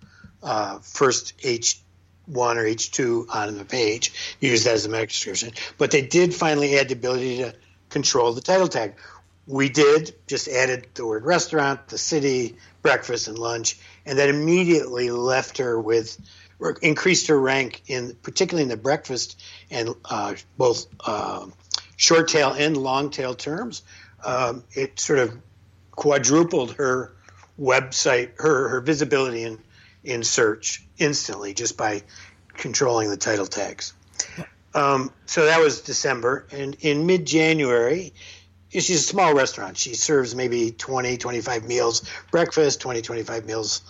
uh, 0.42 0.80
first 0.80 1.34
H 1.44 1.82
one 2.28 2.58
or 2.58 2.64
H2 2.64 3.26
on 3.36 3.58
the 3.58 3.66
page, 3.66 4.38
use 4.40 4.64
that 4.64 4.76
as 4.76 4.86
a 4.86 4.90
meta 4.90 5.08
description. 5.08 5.52
But 5.78 5.92
they 5.92 6.02
did 6.02 6.34
finally 6.34 6.80
add 6.80 6.88
the 6.88 6.96
ability 6.96 7.40
to 7.40 7.54
control 7.90 8.34
the 8.34 8.42
title 8.42 8.68
tag, 8.68 8.96
we 9.48 9.70
did 9.70 10.16
just 10.28 10.48
added 10.48 10.88
the 10.96 11.06
word 11.06 11.24
restaurant, 11.26 11.88
the 11.88 11.98
city, 11.98 12.58
breakfast, 12.82 13.28
and 13.28 13.38
lunch, 13.38 13.78
and 14.06 14.18
that 14.20 14.30
immediately 14.30 15.12
left 15.12 15.58
her 15.60 15.80
with 15.80 16.18
or 16.60 16.78
increased 16.82 17.28
her 17.28 17.40
rank 17.40 17.84
in 17.88 18.16
particularly 18.24 18.64
in 18.64 18.70
the 18.70 18.78
breakfast 18.78 19.42
and 19.70 19.90
uh, 20.06 20.34
both 20.58 20.88
uh, 21.06 21.46
short 21.98 22.28
tail 22.28 22.54
and 22.54 22.78
long 22.78 23.10
tail 23.10 23.36
terms. 23.36 23.84
Um, 24.24 24.64
it 24.72 25.00
sort 25.00 25.20
of 25.20 25.38
quadrupled 25.92 26.74
her 26.76 27.14
website, 27.60 28.32
her 28.38 28.70
her 28.70 28.82
visibility 28.82 29.44
in 29.44 29.60
in 30.04 30.24
search 30.24 30.86
instantly 30.98 31.54
just 31.54 31.78
by 31.78 32.04
controlling 32.54 33.10
the 33.10 33.18
title 33.18 33.46
tags. 33.46 33.94
Um, 34.74 35.12
so 35.26 35.46
that 35.46 35.60
was 35.62 35.82
December, 35.82 36.46
and 36.52 36.76
in 36.82 37.06
mid 37.06 37.26
January, 37.26 38.14
she's 38.82 39.02
a 39.02 39.08
small 39.08 39.34
restaurant. 39.34 39.78
She 39.78 39.96
serves 39.96 40.36
maybe 40.36 40.72
20, 40.72 41.18
25 41.18 41.66
meals 41.66 42.10
breakfast, 42.32 42.82
20, 42.82 43.02
25 43.02 43.46
meals 43.46 43.82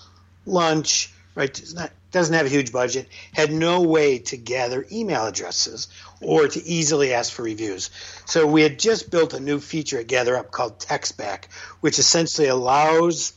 lunch, 0.45 1.13
right? 1.35 1.61
Not, 1.73 1.91
doesn't 2.11 2.33
have 2.33 2.45
a 2.45 2.49
huge 2.49 2.71
budget, 2.71 3.09
had 3.33 3.51
no 3.51 3.81
way 3.81 4.19
to 4.19 4.37
gather 4.37 4.85
email 4.89 5.25
addresses 5.25 5.89
or 6.21 6.47
to 6.47 6.63
easily 6.63 7.13
ask 7.13 7.33
for 7.33 7.43
reviews. 7.43 7.89
So 8.25 8.47
we 8.47 8.61
had 8.61 8.79
just 8.79 9.11
built 9.11 9.33
a 9.33 9.39
new 9.39 9.59
feature 9.59 9.99
at 9.99 10.07
GatherUp 10.07 10.49
called 10.49 10.79
TextBack, 10.79 11.45
which 11.81 11.99
essentially 11.99 12.47
allows 12.47 13.33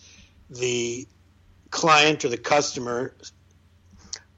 the 0.49 1.09
client 1.71 2.25
or 2.25 2.29
the 2.29 2.37
customer 2.37 3.15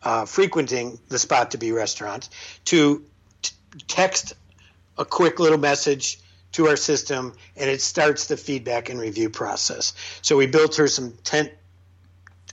uh, 0.02 0.24
frequenting 0.24 0.98
the 1.08 1.18
spot 1.18 1.50
to 1.50 1.58
be 1.58 1.72
restaurant 1.72 2.30
to 2.64 3.04
t- 3.42 3.52
text 3.86 4.32
a 4.96 5.04
quick 5.04 5.38
little 5.38 5.58
message 5.58 6.18
to 6.52 6.66
our 6.68 6.76
system 6.76 7.32
and 7.56 7.70
it 7.70 7.80
starts 7.80 8.26
the 8.26 8.36
feedback 8.36 8.88
and 8.88 9.00
review 9.00 9.30
process. 9.30 9.94
So 10.22 10.36
we 10.36 10.46
built 10.46 10.76
her 10.76 10.88
some 10.88 11.12
tent 11.24 11.52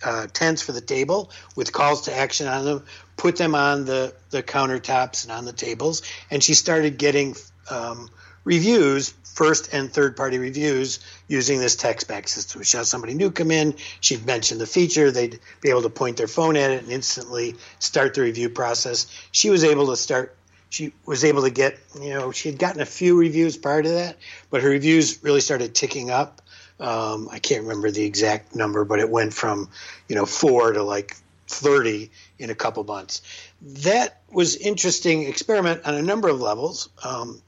uh, 0.03 0.27
tents 0.31 0.61
for 0.61 0.71
the 0.71 0.81
table 0.81 1.31
with 1.55 1.73
calls 1.73 2.03
to 2.03 2.15
action 2.15 2.47
on 2.47 2.65
them, 2.65 2.85
put 3.15 3.35
them 3.35 3.55
on 3.55 3.85
the, 3.85 4.13
the 4.29 4.43
countertops 4.43 5.23
and 5.23 5.31
on 5.31 5.45
the 5.45 5.53
tables, 5.53 6.03
and 6.29 6.43
she 6.43 6.53
started 6.53 6.97
getting 6.97 7.35
um, 7.71 8.09
reviews, 8.43 9.13
first 9.23 9.73
and 9.73 9.91
third 9.91 10.15
party 10.15 10.37
reviews, 10.37 10.99
using 11.27 11.59
this 11.59 11.75
text 11.75 12.07
back 12.07 12.27
system. 12.27 12.63
She 12.63 12.77
had 12.77 12.85
somebody 12.85 13.13
new 13.13 13.31
come 13.31 13.51
in, 13.51 13.75
she'd 13.99 14.25
mention 14.25 14.57
the 14.57 14.67
feature, 14.67 15.11
they'd 15.11 15.39
be 15.61 15.69
able 15.69 15.83
to 15.83 15.89
point 15.89 16.17
their 16.17 16.27
phone 16.27 16.55
at 16.57 16.71
it 16.71 16.83
and 16.83 16.91
instantly 16.91 17.55
start 17.79 18.13
the 18.13 18.21
review 18.21 18.49
process. 18.49 19.07
She 19.31 19.49
was 19.49 19.63
able 19.63 19.87
to 19.87 19.95
start 19.95 20.35
she 20.69 20.93
was 21.05 21.23
able 21.23 21.43
to 21.43 21.49
get, 21.49 21.77
you 22.01 22.09
know, 22.09 22.31
she 22.31 22.49
had 22.49 22.59
gotten 22.59 22.81
a 22.81 22.85
few 22.85 23.17
reviews 23.17 23.57
prior 23.57 23.81
to 23.81 23.89
that, 23.89 24.17
but 24.49 24.61
her 24.61 24.69
reviews 24.69 25.23
really 25.23 25.41
started 25.41 25.73
ticking 25.73 26.11
up. 26.11 26.41
Um, 26.79 27.29
I 27.31 27.39
can't 27.39 27.63
remember 27.63 27.89
the 27.89 28.03
exact 28.03 28.55
number, 28.55 28.85
but 28.85 28.99
it 28.99 29.09
went 29.09 29.33
from, 29.33 29.69
you 30.07 30.15
know, 30.15 30.25
four 30.25 30.73
to 30.73 30.83
like 30.83 31.15
30 31.47 32.11
in 32.39 32.49
a 32.49 32.55
couple 32.55 32.83
months. 32.83 33.21
That 33.61 34.21
was 34.31 34.55
interesting 34.55 35.23
experiment 35.23 35.81
on 35.85 35.95
a 35.95 36.01
number 36.01 36.27
of 36.27 36.39
levels. 36.41 36.89
Um, 37.03 37.41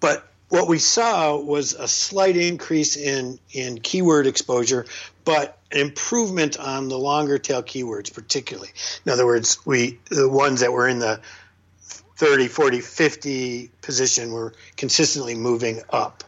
but 0.00 0.28
what 0.48 0.68
we 0.68 0.78
saw 0.78 1.38
was 1.38 1.72
a 1.72 1.88
slight 1.88 2.36
increase 2.36 2.96
in, 2.96 3.38
in 3.52 3.80
keyword 3.80 4.26
exposure, 4.26 4.84
but 5.24 5.58
improvement 5.70 6.58
on 6.58 6.88
the 6.88 6.98
longer 6.98 7.38
tail 7.38 7.62
keywords, 7.62 8.12
particularly. 8.12 8.68
In 9.06 9.12
other 9.12 9.24
words, 9.24 9.64
we 9.64 9.98
the 10.10 10.28
ones 10.28 10.60
that 10.60 10.72
were 10.72 10.86
in 10.86 10.98
the 10.98 11.20
30, 12.22 12.46
40, 12.46 12.80
50 12.82 13.70
position 13.80 14.30
were 14.30 14.54
consistently 14.76 15.34
moving 15.34 15.80
up. 15.90 16.22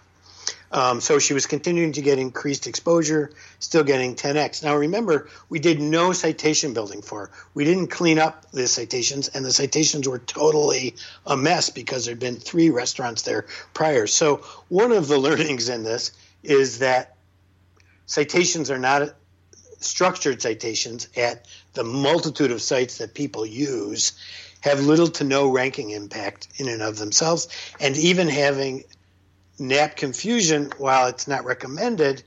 Um, 0.73 1.01
so 1.01 1.21
she 1.21 1.35
was 1.35 1.47
continuing 1.47 1.93
to 1.93 2.03
get 2.03 2.19
increased 2.19 2.67
exposure, 2.67 3.31
still 3.61 3.85
getting 3.85 4.17
10x. 4.17 4.65
Now 4.65 4.75
remember, 4.75 5.29
we 5.49 5.61
did 5.61 5.81
no 5.81 6.13
citation 6.13 6.75
building 6.75 7.01
for 7.01 7.27
her. 7.27 7.31
We 7.55 7.65
didn't 7.65 7.93
clean 7.93 8.19
up 8.19 8.51
the 8.51 8.67
citations, 8.67 9.29
and 9.29 9.45
the 9.45 9.53
citations 9.53 10.09
were 10.09 10.19
totally 10.19 10.97
a 11.29 11.37
mess 11.37 11.71
because 11.71 12.07
there'd 12.07 12.19
been 12.19 12.39
three 12.39 12.71
restaurants 12.71 13.23
there 13.23 13.47
prior. 13.73 14.09
So 14.09 14.39
one 14.67 14.91
of 14.91 15.07
the 15.07 15.19
learnings 15.27 15.69
in 15.69 15.85
this 15.85 16.11
is 16.43 16.81
that 16.81 17.15
citations 18.07 18.69
are 18.69 18.81
not 18.81 19.15
structured 19.79 20.43
citations 20.43 21.07
at 21.17 21.47
the 21.75 21.85
multitude 21.85 22.51
of 22.51 22.61
sites 22.61 22.99
that 22.99 23.15
people 23.15 23.47
use 23.47 24.13
have 24.65 24.81
little 24.81 25.09
to 25.09 25.25
no 25.25 25.51
ranking 25.51 25.91
impact 25.91 26.49
in 26.57 26.69
and 26.69 26.81
of 26.81 26.97
themselves. 26.97 27.49
And 27.81 27.95
even 27.99 28.29
having 28.29 28.85
NAP 29.59 29.95
confusion, 29.97 30.73
while 30.79 31.09
it's 31.09 31.29
not 31.29 31.45
recommended, 31.45 32.23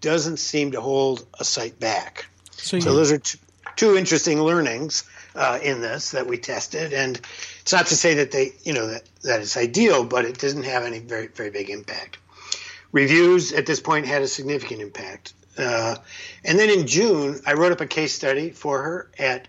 doesn't 0.00 0.38
seem 0.38 0.72
to 0.72 0.80
hold 0.80 1.26
a 1.38 1.44
site 1.44 1.78
back. 1.78 2.24
So, 2.52 2.80
so 2.80 2.94
those 2.94 3.12
are 3.12 3.18
t- 3.18 3.38
two 3.76 3.98
interesting 3.98 4.40
learnings 4.40 5.04
uh, 5.34 5.58
in 5.62 5.82
this 5.82 6.12
that 6.12 6.26
we 6.26 6.38
tested. 6.38 6.94
And 6.94 7.20
it's 7.60 7.72
not 7.72 7.88
to 7.88 7.96
say 7.96 8.14
that 8.14 8.30
they, 8.30 8.52
you 8.62 8.72
know, 8.72 8.86
that, 8.86 9.02
that 9.20 9.40
it's 9.42 9.58
ideal, 9.58 10.04
but 10.04 10.24
it 10.24 10.38
doesn't 10.38 10.64
have 10.64 10.84
any 10.84 11.00
very, 11.00 11.26
very 11.26 11.50
big 11.50 11.68
impact. 11.68 12.16
Reviews 12.92 13.52
at 13.52 13.66
this 13.66 13.80
point 13.80 14.06
had 14.06 14.22
a 14.22 14.28
significant 14.28 14.80
impact. 14.80 15.34
Uh, 15.58 15.96
and 16.46 16.58
then 16.58 16.70
in 16.70 16.86
June, 16.86 17.42
I 17.46 17.52
wrote 17.52 17.72
up 17.72 17.82
a 17.82 17.86
case 17.86 18.14
study 18.14 18.48
for 18.48 18.82
her 18.82 19.10
at 19.18 19.48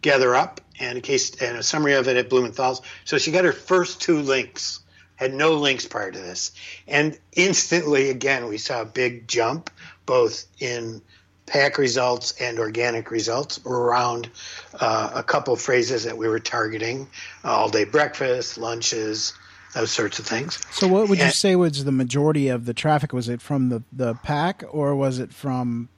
GatherUp 0.00 0.60
and 0.78 0.98
a 0.98 1.00
case 1.00 1.34
and 1.42 1.56
a 1.56 1.62
summary 1.62 1.94
of 1.94 2.08
it 2.08 2.16
at 2.16 2.28
Blumenthal's. 2.28 2.82
So 3.04 3.18
she 3.18 3.32
got 3.32 3.44
her 3.44 3.52
first 3.52 4.00
two 4.00 4.20
links. 4.20 4.80
Had 5.16 5.32
no 5.32 5.54
links 5.54 5.86
prior 5.86 6.10
to 6.10 6.18
this, 6.18 6.50
and 6.88 7.16
instantly 7.32 8.10
again 8.10 8.48
we 8.48 8.58
saw 8.58 8.82
a 8.82 8.84
big 8.84 9.28
jump 9.28 9.70
both 10.06 10.44
in 10.58 11.02
pack 11.46 11.78
results 11.78 12.32
and 12.40 12.58
organic 12.58 13.12
results 13.12 13.60
around 13.64 14.28
uh, 14.80 15.12
a 15.14 15.22
couple 15.22 15.54
phrases 15.54 16.02
that 16.02 16.18
we 16.18 16.26
were 16.26 16.40
targeting: 16.40 17.06
all 17.44 17.68
day 17.68 17.84
breakfast, 17.84 18.58
lunches, 18.58 19.34
those 19.74 19.90
sorts 19.90 20.18
of 20.18 20.26
things. 20.26 20.60
So, 20.70 20.88
what 20.88 21.08
would 21.08 21.18
and, 21.18 21.26
you 21.28 21.32
say 21.32 21.56
was 21.56 21.84
the 21.84 21.92
majority 21.92 22.48
of 22.48 22.64
the 22.64 22.74
traffic? 22.74 23.12
Was 23.12 23.28
it 23.28 23.42
from 23.42 23.68
the 23.68 23.82
the 23.92 24.14
pack, 24.14 24.64
or 24.68 24.94
was 24.94 25.18
it 25.18 25.32
from 25.32 25.88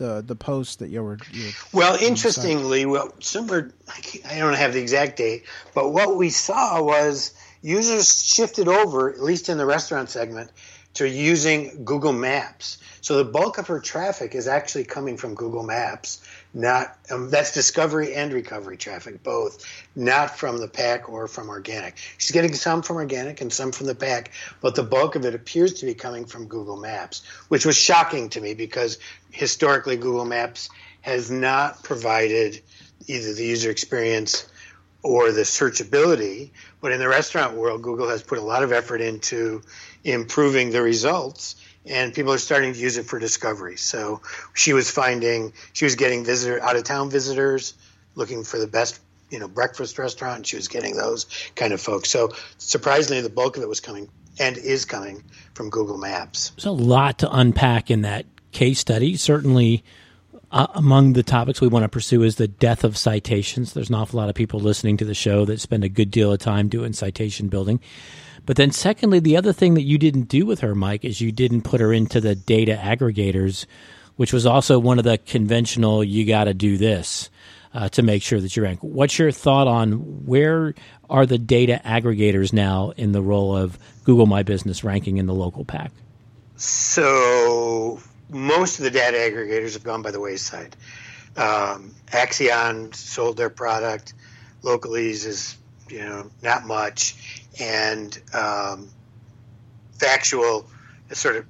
the 0.00 0.22
the 0.26 0.34
post 0.34 0.80
that 0.80 0.88
you 0.88 1.04
were. 1.04 1.18
You 1.30 1.52
were 1.72 1.80
well, 1.80 1.96
interestingly, 2.02 2.86
well, 2.86 3.12
similar. 3.20 3.70
I 4.26 4.38
don't 4.38 4.54
have 4.54 4.72
the 4.72 4.80
exact 4.80 5.18
date, 5.18 5.44
but 5.74 5.90
what 5.90 6.16
we 6.16 6.30
saw 6.30 6.82
was 6.82 7.32
users 7.62 8.24
shifted 8.24 8.66
over, 8.66 9.10
at 9.10 9.20
least 9.20 9.48
in 9.48 9.58
the 9.58 9.66
restaurant 9.66 10.08
segment, 10.08 10.50
to 10.94 11.08
using 11.08 11.84
Google 11.84 12.14
Maps. 12.14 12.78
So 13.02 13.18
the 13.18 13.30
bulk 13.30 13.58
of 13.58 13.68
her 13.68 13.78
traffic 13.78 14.34
is 14.34 14.48
actually 14.48 14.84
coming 14.84 15.16
from 15.16 15.34
Google 15.34 15.62
Maps, 15.62 16.24
not 16.52 16.98
um, 17.10 17.30
that's 17.30 17.52
discovery 17.52 18.14
and 18.14 18.32
recovery 18.32 18.76
traffic, 18.76 19.22
both, 19.22 19.64
not 19.94 20.36
from 20.36 20.58
the 20.58 20.68
pack 20.68 21.08
or 21.08 21.28
from 21.28 21.48
organic. 21.48 21.96
She's 22.18 22.32
getting 22.32 22.54
some 22.54 22.82
from 22.82 22.96
organic 22.96 23.40
and 23.40 23.52
some 23.52 23.72
from 23.72 23.86
the 23.86 23.94
pack, 23.94 24.32
but 24.60 24.74
the 24.74 24.82
bulk 24.82 25.14
of 25.14 25.24
it 25.24 25.34
appears 25.34 25.74
to 25.74 25.86
be 25.86 25.94
coming 25.94 26.24
from 26.24 26.46
Google 26.46 26.76
Maps, 26.76 27.22
which 27.48 27.64
was 27.64 27.76
shocking 27.76 28.28
to 28.30 28.40
me 28.40 28.54
because 28.54 28.98
historically 29.30 29.96
Google 29.96 30.24
Maps 30.24 30.68
has 31.02 31.30
not 31.30 31.82
provided 31.82 32.60
either 33.06 33.32
the 33.32 33.44
user 33.44 33.70
experience 33.70 34.48
or 35.02 35.32
the 35.32 35.42
searchability. 35.42 36.50
But 36.80 36.92
in 36.92 36.98
the 36.98 37.08
restaurant 37.08 37.56
world, 37.56 37.82
Google 37.82 38.08
has 38.08 38.22
put 38.22 38.38
a 38.38 38.42
lot 38.42 38.62
of 38.62 38.72
effort 38.72 39.00
into 39.00 39.62
improving 40.04 40.70
the 40.70 40.82
results, 40.82 41.56
and 41.86 42.12
people 42.12 42.32
are 42.32 42.38
starting 42.38 42.72
to 42.72 42.78
use 42.78 42.96
it 42.96 43.06
for 43.06 43.18
discovery. 43.18 43.76
So 43.76 44.20
she 44.54 44.72
was 44.72 44.90
finding 44.90 45.52
she 45.72 45.84
was 45.84 45.96
getting 45.96 46.24
visitor 46.24 46.62
out 46.62 46.76
of 46.76 46.84
town 46.84 47.10
visitors 47.10 47.74
looking 48.14 48.44
for 48.44 48.58
the 48.58 48.66
best 48.66 49.00
you 49.30 49.38
know 49.38 49.48
breakfast 49.48 49.98
restaurant. 49.98 50.46
She 50.46 50.56
was 50.56 50.68
getting 50.68 50.96
those 50.96 51.26
kind 51.54 51.72
of 51.72 51.80
folks. 51.80 52.10
So 52.10 52.30
surprisingly, 52.58 53.22
the 53.22 53.30
bulk 53.30 53.56
of 53.56 53.62
it 53.62 53.68
was 53.68 53.80
coming 53.80 54.08
and 54.38 54.56
is 54.56 54.84
coming 54.84 55.22
from 55.54 55.70
Google 55.70 55.98
Maps. 55.98 56.50
There's 56.50 56.66
a 56.66 56.70
lot 56.70 57.18
to 57.20 57.30
unpack 57.30 57.90
in 57.90 58.02
that 58.02 58.26
case 58.52 58.78
study. 58.78 59.16
Certainly 59.16 59.84
uh, 60.50 60.66
among 60.74 61.12
the 61.12 61.22
topics 61.22 61.60
we 61.60 61.68
want 61.68 61.84
to 61.84 61.88
pursue 61.88 62.22
is 62.22 62.36
the 62.36 62.48
death 62.48 62.84
of 62.84 62.96
citations. 62.96 63.72
There's 63.72 63.88
an 63.88 63.94
awful 63.94 64.18
lot 64.18 64.28
of 64.28 64.34
people 64.34 64.60
listening 64.60 64.96
to 64.98 65.04
the 65.04 65.14
show 65.14 65.44
that 65.44 65.60
spend 65.60 65.84
a 65.84 65.88
good 65.88 66.10
deal 66.10 66.32
of 66.32 66.40
time 66.40 66.68
doing 66.68 66.92
citation 66.92 67.48
building. 67.48 67.80
But 68.46 68.56
then, 68.56 68.70
secondly, 68.70 69.20
the 69.20 69.36
other 69.36 69.52
thing 69.52 69.74
that 69.74 69.82
you 69.82 69.98
didn't 69.98 70.28
do 70.28 70.46
with 70.46 70.60
her, 70.60 70.74
Mike, 70.74 71.04
is 71.04 71.20
you 71.20 71.32
didn't 71.32 71.62
put 71.62 71.80
her 71.80 71.92
into 71.92 72.20
the 72.20 72.34
data 72.34 72.78
aggregators, 72.80 73.66
which 74.16 74.32
was 74.32 74.46
also 74.46 74.78
one 74.78 74.98
of 74.98 75.04
the 75.04 75.18
conventional, 75.18 76.02
you 76.02 76.26
got 76.26 76.44
to 76.44 76.54
do 76.54 76.76
this 76.76 77.30
uh, 77.74 77.88
to 77.90 78.02
make 78.02 78.22
sure 78.22 78.40
that 78.40 78.56
you 78.56 78.62
rank. 78.62 78.80
What's 78.82 79.18
your 79.18 79.30
thought 79.30 79.68
on 79.68 80.24
where 80.26 80.74
are 81.08 81.26
the 81.26 81.38
data 81.38 81.80
aggregators 81.84 82.52
now 82.52 82.92
in 82.96 83.12
the 83.12 83.22
role 83.22 83.56
of 83.56 83.78
Google 84.04 84.26
My 84.26 84.42
Business 84.42 84.82
ranking 84.82 85.18
in 85.18 85.26
the 85.26 85.34
local 85.34 85.64
pack? 85.64 85.92
So, 86.56 88.00
most 88.28 88.78
of 88.78 88.84
the 88.84 88.90
data 88.90 89.16
aggregators 89.16 89.74
have 89.74 89.84
gone 89.84 90.02
by 90.02 90.10
the 90.10 90.20
wayside. 90.20 90.76
Um, 91.36 91.94
Acxiom 92.08 92.94
sold 92.94 93.36
their 93.36 93.50
product. 93.50 94.14
Localeze 94.62 95.26
is, 95.26 95.56
you 95.90 96.00
know, 96.00 96.30
not 96.42 96.66
much, 96.66 97.14
and 97.60 98.18
um, 98.32 98.88
Factual 99.98 100.66
sort 101.12 101.36
of 101.36 101.46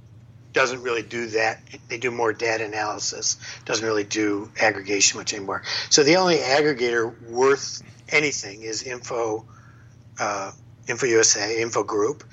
doesn't 0.52 0.82
really 0.82 1.02
do 1.02 1.28
that. 1.28 1.60
They 1.88 1.98
do 1.98 2.10
more 2.10 2.32
data 2.32 2.64
analysis. 2.64 3.36
Doesn't 3.64 3.86
really 3.86 4.04
do 4.04 4.50
aggregation 4.60 5.18
much 5.18 5.32
anymore. 5.32 5.62
So 5.90 6.02
the 6.02 6.16
only 6.16 6.38
aggregator 6.38 7.14
worth 7.28 7.82
anything 8.08 8.62
is 8.62 8.82
Info. 8.82 9.44
Uh, 10.18 10.50
Info 10.88 11.06
USA, 11.06 11.62
Info 11.62 11.84
Group. 11.84 12.24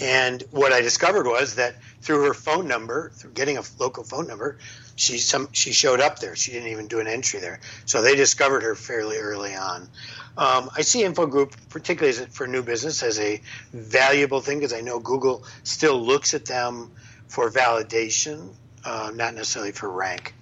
And 0.00 0.42
what 0.52 0.72
I 0.72 0.80
discovered 0.80 1.26
was 1.26 1.56
that 1.56 1.74
through 2.00 2.26
her 2.26 2.34
phone 2.34 2.68
number, 2.68 3.10
through 3.10 3.32
getting 3.32 3.58
a 3.58 3.62
local 3.78 4.04
phone 4.04 4.28
number, 4.28 4.58
she 4.96 5.18
some 5.18 5.48
she 5.52 5.72
showed 5.72 6.00
up 6.00 6.18
there. 6.18 6.36
She 6.36 6.52
didn't 6.52 6.68
even 6.68 6.86
do 6.86 7.00
an 7.00 7.06
entry 7.06 7.40
there. 7.40 7.60
So 7.86 8.02
they 8.02 8.14
discovered 8.14 8.62
her 8.62 8.74
fairly 8.74 9.18
early 9.18 9.54
on. 9.54 9.88
Um, 10.36 10.70
I 10.76 10.82
see 10.82 11.04
Info 11.04 11.26
Group, 11.26 11.54
particularly 11.68 12.26
for 12.30 12.46
new 12.46 12.62
business, 12.62 13.02
as 13.02 13.18
a 13.20 13.40
valuable 13.72 14.40
thing 14.40 14.58
because 14.58 14.72
I 14.72 14.80
know 14.80 14.98
Google 14.98 15.44
still 15.62 16.00
looks 16.00 16.34
at 16.34 16.44
them 16.44 16.90
for 17.28 17.50
validation, 17.50 18.50
uh, 18.84 19.12
not 19.14 19.34
necessarily 19.34 19.72
for 19.72 19.90
rank. 19.90 20.34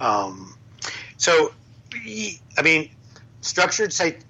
Um, 0.00 0.54
so, 1.16 1.52
I 1.94 2.62
mean, 2.62 2.90
structured 3.40 3.92
site 3.92 4.24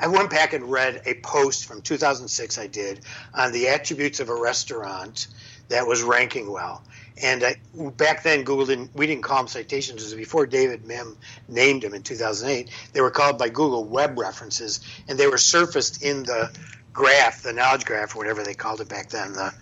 I, 0.00 0.06
went 0.06 0.30
back 0.30 0.52
and 0.52 0.70
read 0.70 1.02
a 1.04 1.14
post 1.14 1.66
from 1.66 1.82
2006 1.82 2.58
I 2.58 2.66
did 2.66 3.00
on 3.34 3.52
the 3.52 3.68
attributes 3.68 4.20
of 4.20 4.28
a 4.28 4.34
restaurant 4.34 5.26
that 5.68 5.86
was 5.86 6.02
ranking 6.02 6.50
well. 6.50 6.82
And 7.22 7.56
back 7.96 8.22
then, 8.22 8.44
Google 8.44 8.66
didn't. 8.66 8.94
We 8.94 9.06
didn't 9.06 9.22
call 9.22 9.38
them 9.38 9.48
citations. 9.48 10.02
It 10.02 10.06
was 10.06 10.14
before 10.14 10.46
David 10.46 10.84
Mihm 10.84 11.16
named 11.48 11.82
them 11.82 11.94
in 11.94 12.02
2008. 12.02 12.70
They 12.92 13.00
were 13.00 13.10
called 13.10 13.38
by 13.38 13.48
Google 13.48 13.84
Web 13.84 14.18
References, 14.18 14.80
and 15.08 15.18
they 15.18 15.26
were 15.26 15.38
surfaced 15.38 16.02
in 16.02 16.22
the 16.22 16.50
graph, 16.92 17.42
the 17.42 17.52
knowledge 17.52 17.84
graph, 17.84 18.14
or 18.14 18.18
whatever 18.18 18.42
they 18.42 18.54
called 18.54 18.80
it 18.80 18.88
back 18.88 19.08
then, 19.10 19.32
the, 19.32 19.54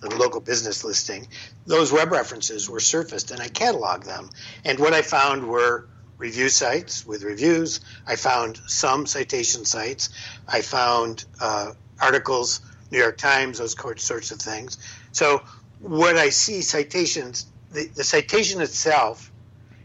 the 0.00 0.14
local 0.16 0.40
business 0.40 0.84
listing. 0.84 1.26
Those 1.66 1.92
web 1.92 2.12
references 2.12 2.68
were 2.68 2.80
surfaced, 2.80 3.30
and 3.30 3.40
I 3.40 3.48
cataloged 3.48 4.04
them. 4.04 4.30
And 4.64 4.78
what 4.78 4.92
I 4.92 5.02
found 5.02 5.46
were 5.46 5.88
review 6.18 6.48
sites 6.48 7.04
with 7.04 7.22
reviews. 7.22 7.80
I 8.06 8.16
found 8.16 8.60
some 8.66 9.06
citation 9.06 9.64
sites. 9.64 10.10
I 10.46 10.62
found 10.62 11.24
uh, 11.40 11.72
articles, 12.00 12.60
New 12.90 12.98
York 12.98 13.18
Times, 13.18 13.58
those 13.58 13.74
sorts 14.02 14.30
of 14.30 14.38
things. 14.38 14.78
So 15.12 15.42
what 15.84 16.16
I 16.16 16.30
see 16.30 16.62
citations, 16.62 17.46
the, 17.70 17.86
the 17.88 18.04
citation 18.04 18.60
itself, 18.60 19.30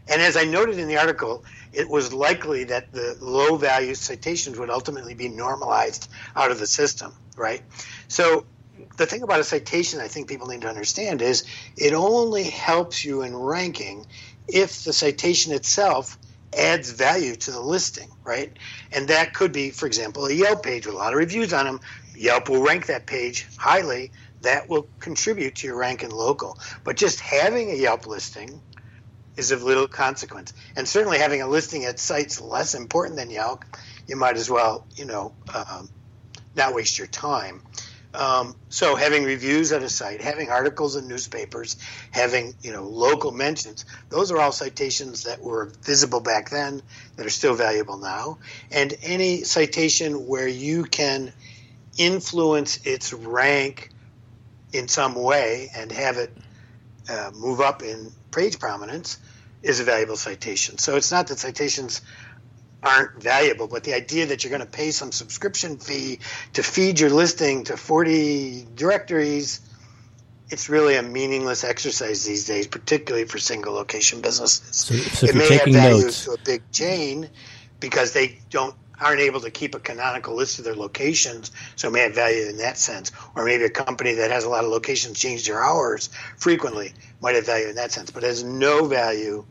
and 0.08 0.20
as 0.22 0.36
I 0.36 0.44
noted 0.44 0.78
in 0.78 0.88
the 0.88 0.96
article, 0.96 1.44
it 1.72 1.88
was 1.88 2.12
likely 2.12 2.64
that 2.64 2.90
the 2.90 3.16
low 3.20 3.56
value 3.56 3.94
citations 3.94 4.58
would 4.58 4.70
ultimately 4.70 5.14
be 5.14 5.28
normalized 5.28 6.10
out 6.34 6.50
of 6.50 6.58
the 6.58 6.66
system, 6.66 7.12
right? 7.36 7.62
So 8.08 8.46
the 8.96 9.06
thing 9.06 9.22
about 9.22 9.40
a 9.40 9.44
citation 9.44 10.00
I 10.00 10.08
think 10.08 10.28
people 10.28 10.48
need 10.48 10.62
to 10.62 10.68
understand 10.68 11.22
is 11.22 11.44
it 11.76 11.92
only 11.92 12.44
helps 12.44 13.04
you 13.04 13.22
in 13.22 13.36
ranking 13.36 14.06
if 14.48 14.84
the 14.84 14.92
citation 14.92 15.52
itself 15.52 16.18
adds 16.56 16.90
value 16.90 17.36
to 17.36 17.52
the 17.52 17.60
listing, 17.60 18.08
right? 18.24 18.56
And 18.90 19.06
that 19.08 19.34
could 19.34 19.52
be, 19.52 19.70
for 19.70 19.86
example, 19.86 20.26
a 20.26 20.32
Yelp 20.32 20.62
page 20.64 20.86
with 20.86 20.94
a 20.94 20.98
lot 20.98 21.12
of 21.12 21.18
reviews 21.18 21.52
on 21.52 21.66
them. 21.66 21.80
Yelp 22.16 22.48
will 22.48 22.62
rank 22.62 22.86
that 22.86 23.06
page 23.06 23.46
highly. 23.56 24.10
That 24.42 24.68
will 24.68 24.88
contribute 24.98 25.56
to 25.56 25.66
your 25.66 25.76
rank 25.76 26.02
in 26.02 26.10
local. 26.10 26.58
But 26.84 26.96
just 26.96 27.20
having 27.20 27.70
a 27.70 27.74
Yelp 27.74 28.06
listing 28.06 28.60
is 29.36 29.50
of 29.50 29.62
little 29.62 29.88
consequence. 29.88 30.52
And 30.76 30.88
certainly 30.88 31.18
having 31.18 31.42
a 31.42 31.48
listing 31.48 31.84
at 31.84 31.98
sites 31.98 32.40
less 32.40 32.74
important 32.74 33.16
than 33.16 33.30
Yelp, 33.30 33.64
you 34.06 34.16
might 34.16 34.36
as 34.36 34.50
well, 34.50 34.86
you 34.96 35.04
know, 35.04 35.34
um, 35.54 35.88
not 36.54 36.74
waste 36.74 36.98
your 36.98 37.06
time. 37.06 37.62
Um, 38.12 38.56
so 38.70 38.96
having 38.96 39.22
reviews 39.24 39.70
at 39.70 39.82
a 39.82 39.88
site, 39.88 40.20
having 40.20 40.50
articles 40.50 40.96
in 40.96 41.06
newspapers, 41.06 41.76
having 42.10 42.54
you 42.60 42.72
know 42.72 42.82
local 42.82 43.30
mentions, 43.30 43.84
those 44.08 44.32
are 44.32 44.38
all 44.40 44.50
citations 44.50 45.24
that 45.24 45.40
were 45.40 45.70
visible 45.82 46.20
back 46.20 46.50
then 46.50 46.82
that 47.16 47.24
are 47.24 47.30
still 47.30 47.54
valuable 47.54 47.98
now. 47.98 48.38
And 48.72 48.96
any 49.02 49.44
citation 49.44 50.26
where 50.26 50.48
you 50.48 50.84
can 50.84 51.32
influence 51.98 52.84
its 52.84 53.12
rank 53.12 53.90
in 54.72 54.88
some 54.88 55.14
way 55.14 55.70
and 55.74 55.90
have 55.92 56.16
it 56.16 56.36
uh, 57.08 57.30
move 57.34 57.60
up 57.60 57.82
in 57.82 58.12
page 58.30 58.58
prominence 58.58 59.18
is 59.62 59.80
a 59.80 59.84
valuable 59.84 60.16
citation. 60.16 60.78
So 60.78 60.96
it's 60.96 61.10
not 61.10 61.26
that 61.28 61.38
citations 61.38 62.00
aren't 62.82 63.22
valuable. 63.22 63.66
But 63.68 63.84
the 63.84 63.94
idea 63.94 64.26
that 64.26 64.42
you're 64.42 64.50
going 64.50 64.60
to 64.60 64.66
pay 64.66 64.90
some 64.90 65.12
subscription 65.12 65.78
fee 65.78 66.20
to 66.54 66.62
feed 66.62 67.00
your 67.00 67.10
listing 67.10 67.64
to 67.64 67.76
40 67.76 68.66
directories, 68.74 69.60
it's 70.48 70.68
really 70.68 70.96
a 70.96 71.02
meaningless 71.02 71.64
exercise 71.64 72.24
these 72.24 72.46
days, 72.46 72.66
particularly 72.66 73.26
for 73.26 73.38
single 73.38 73.74
location 73.74 74.20
businesses. 74.20 74.76
So, 74.76 74.94
so 74.94 75.26
it 75.26 75.34
may 75.34 75.56
have 75.58 75.68
value 75.68 76.04
notes. 76.04 76.24
to 76.24 76.32
a 76.32 76.38
big 76.44 76.62
chain 76.72 77.28
because 77.78 78.12
they 78.12 78.38
don't 78.50 78.74
aren't 79.00 79.20
able 79.20 79.40
to 79.40 79.50
keep 79.50 79.74
a 79.74 79.80
canonical 79.80 80.34
list 80.34 80.58
of 80.58 80.64
their 80.64 80.76
locations, 80.76 81.50
so 81.76 81.90
may 81.90 82.00
have 82.00 82.14
value 82.14 82.48
in 82.48 82.58
that 82.58 82.78
sense. 82.78 83.12
Or 83.34 83.44
maybe 83.44 83.64
a 83.64 83.70
company 83.70 84.14
that 84.14 84.30
has 84.30 84.44
a 84.44 84.48
lot 84.48 84.64
of 84.64 84.70
locations 84.70 85.18
change 85.18 85.46
their 85.46 85.62
hours 85.62 86.10
frequently 86.36 86.92
might 87.20 87.34
have 87.34 87.46
value 87.46 87.68
in 87.68 87.76
that 87.76 87.92
sense, 87.92 88.10
but 88.10 88.22
has 88.22 88.44
no 88.44 88.84
value 88.86 89.44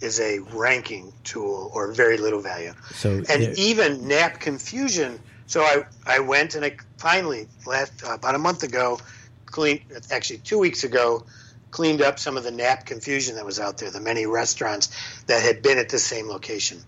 is 0.00 0.20
a 0.20 0.38
ranking 0.52 1.12
tool 1.24 1.70
or 1.74 1.92
very 1.92 2.18
little 2.18 2.40
value. 2.40 2.72
So 2.92 3.22
and 3.28 3.42
yeah. 3.42 3.54
even 3.56 4.06
NAP 4.06 4.40
confusion. 4.40 5.18
So 5.46 5.62
I, 5.62 5.84
I 6.06 6.20
went 6.20 6.54
and 6.54 6.64
I 6.64 6.76
finally 6.98 7.48
last 7.66 8.04
uh, 8.04 8.14
about 8.14 8.34
a 8.34 8.38
month 8.38 8.62
ago, 8.62 9.00
cleaned 9.46 9.80
actually 10.10 10.38
two 10.38 10.58
weeks 10.58 10.84
ago, 10.84 11.24
cleaned 11.70 12.02
up 12.02 12.18
some 12.18 12.36
of 12.36 12.44
the 12.44 12.50
NAP 12.50 12.86
confusion 12.86 13.36
that 13.36 13.44
was 13.44 13.58
out 13.58 13.78
there, 13.78 13.90
the 13.90 14.00
many 14.00 14.26
restaurants 14.26 14.88
that 15.26 15.42
had 15.42 15.62
been 15.62 15.78
at 15.78 15.88
the 15.88 15.98
same 15.98 16.28
location. 16.28 16.78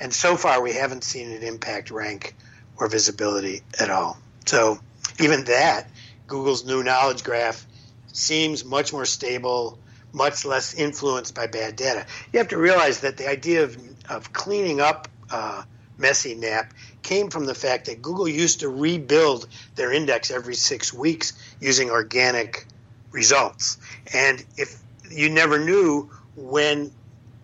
And 0.00 0.12
so 0.12 0.36
far, 0.36 0.62
we 0.62 0.72
haven't 0.72 1.04
seen 1.04 1.30
it 1.30 1.42
impact 1.42 1.90
rank 1.90 2.34
or 2.76 2.88
visibility 2.88 3.62
at 3.78 3.90
all. 3.90 4.18
So 4.46 4.78
even 5.20 5.44
that, 5.44 5.88
Google's 6.26 6.64
new 6.64 6.82
knowledge 6.82 7.22
graph 7.22 7.66
seems 8.12 8.64
much 8.64 8.92
more 8.92 9.04
stable 9.04 9.78
much 10.12 10.44
less 10.44 10.74
influenced 10.74 11.34
by 11.34 11.46
bad 11.46 11.76
data. 11.76 12.06
You 12.32 12.38
have 12.38 12.48
to 12.48 12.58
realize 12.58 13.00
that 13.00 13.16
the 13.16 13.28
idea 13.28 13.64
of, 13.64 13.76
of 14.08 14.32
cleaning 14.32 14.80
up 14.80 15.08
uh, 15.30 15.62
messy 15.98 16.34
NAP 16.34 16.72
came 17.02 17.30
from 17.30 17.46
the 17.46 17.54
fact 17.54 17.86
that 17.86 18.02
Google 18.02 18.28
used 18.28 18.60
to 18.60 18.68
rebuild 18.68 19.46
their 19.76 19.92
index 19.92 20.30
every 20.30 20.54
six 20.54 20.92
weeks 20.92 21.32
using 21.60 21.90
organic 21.90 22.66
results. 23.12 23.78
And 24.12 24.44
if 24.56 24.76
you 25.10 25.30
never 25.30 25.58
knew 25.58 26.10
when 26.36 26.90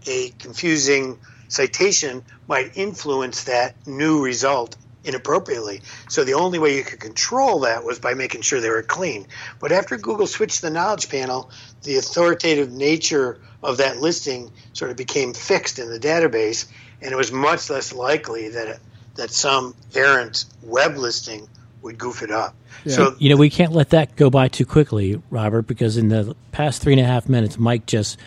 a 0.07 0.31
confusing 0.39 1.19
citation 1.49 2.23
might 2.49 2.77
influence 2.77 3.45
that 3.45 3.75
new 3.87 4.23
result 4.23 4.77
inappropriately. 5.07 5.83
So 6.09 6.25
the 6.25 6.35
only 6.35 6.59
way 6.59 6.77
you 6.77 6.83
could 6.83 7.01
control 7.01 7.61
that 7.61 7.85
was 7.85 7.99
by 7.99 8.15
making 8.15 8.43
sure 8.43 8.61
they 8.61 8.69
were 8.69 8.83
clean. 8.83 9.27
But 9.61 9.73
after 9.73 9.97
Google 9.97 10.27
switched 10.27 10.63
the 10.63 10.71
knowledge 10.71 11.09
panel, 11.09 11.51
the 11.85 11.97
authoritative 11.97 12.73
nature 12.73 13.39
of 13.63 13.79
that 13.79 13.99
listing 13.99 14.51
sort 14.73 14.91
of 14.91 14.97
became 14.97 15.33
fixed 15.33 15.79
in 15.79 15.89
the 15.89 15.99
database, 15.99 16.67
and 17.01 17.13
it 17.13 17.17
was 17.17 17.33
much 17.33 17.71
less 17.71 17.93
likely 17.93 18.49
that 18.51 18.81
that 19.15 19.31
some 19.31 19.75
errant 19.95 20.45
web 20.63 20.97
listing 20.97 21.49
would 21.81 21.97
goof 21.97 22.23
it 22.23 22.31
up. 22.31 22.55
Yeah. 22.85 22.93
So 22.93 23.17
you 23.19 23.31
know 23.31 23.37
we 23.37 23.49
can't 23.49 23.73
let 23.73 23.91
that 23.91 24.17
go 24.17 24.29
by 24.29 24.49
too 24.49 24.67
quickly, 24.67 25.23
Robert, 25.31 25.63
because 25.63 25.97
in 25.97 26.09
the 26.09 26.37
past 26.53 26.83
three 26.83 26.93
and 26.93 27.01
a 27.01 27.07
half 27.07 27.29
minutes, 27.29 27.59
Mike 27.59 27.87
just 27.87 28.19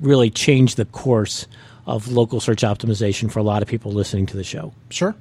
really 0.00 0.30
changed 0.30 0.76
the 0.76 0.84
course 0.84 1.46
of 1.88 2.08
local 2.08 2.38
search 2.38 2.60
optimization 2.60 3.32
for 3.32 3.38
a 3.38 3.42
lot 3.42 3.62
of 3.62 3.68
people 3.68 3.90
listening 3.90 4.26
to 4.26 4.36
the 4.36 4.44
show. 4.44 4.72
Sure. 4.90 5.14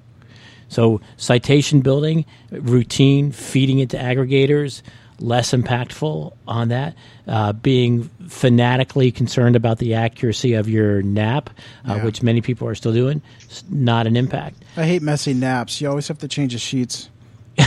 So 0.68 1.00
citation 1.16 1.80
building, 1.80 2.26
routine, 2.52 3.32
feeding 3.32 3.80
it 3.80 3.92
to 3.92 3.98
aggregators, 3.98 4.82
less 5.20 5.54
impactful 5.54 6.36
on 6.46 6.68
that. 6.68 6.96
Uh, 7.26 7.54
being 7.54 8.04
fanatically 8.28 9.12
concerned 9.12 9.56
about 9.56 9.80
the 9.80 9.96
accuracy 9.96 10.54
of 10.54 10.68
your 10.68 11.02
NAP, 11.02 11.50
uh, 11.88 11.96
yeah. 11.96 12.04
which 12.04 12.22
many 12.22 12.42
people 12.42 12.68
are 12.68 12.76
still 12.76 12.94
doing, 12.94 13.22
not 13.70 14.06
an 14.06 14.18
impact. 14.18 14.62
I 14.76 14.84
hate 14.84 15.02
messy 15.02 15.34
naps. 15.34 15.80
You 15.80 15.88
always 15.88 16.10
have 16.10 16.20
to 16.20 16.28
change 16.28 16.52
the 16.52 16.60
sheets. 16.60 17.10
I'm 17.60 17.66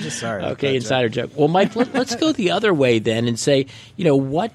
just 0.00 0.20
sorry. 0.20 0.44
Okay, 0.44 0.76
insider 0.76 1.08
joke. 1.08 1.32
Well, 1.34 1.48
Mike, 1.48 1.74
let, 1.76 1.94
us 1.94 2.16
go 2.16 2.32
the 2.32 2.52
other 2.52 2.72
way 2.72 3.00
then 3.00 3.28
and 3.28 3.38
say, 3.38 3.66
you 3.96 4.04
know, 4.04 4.16
what? 4.16 4.52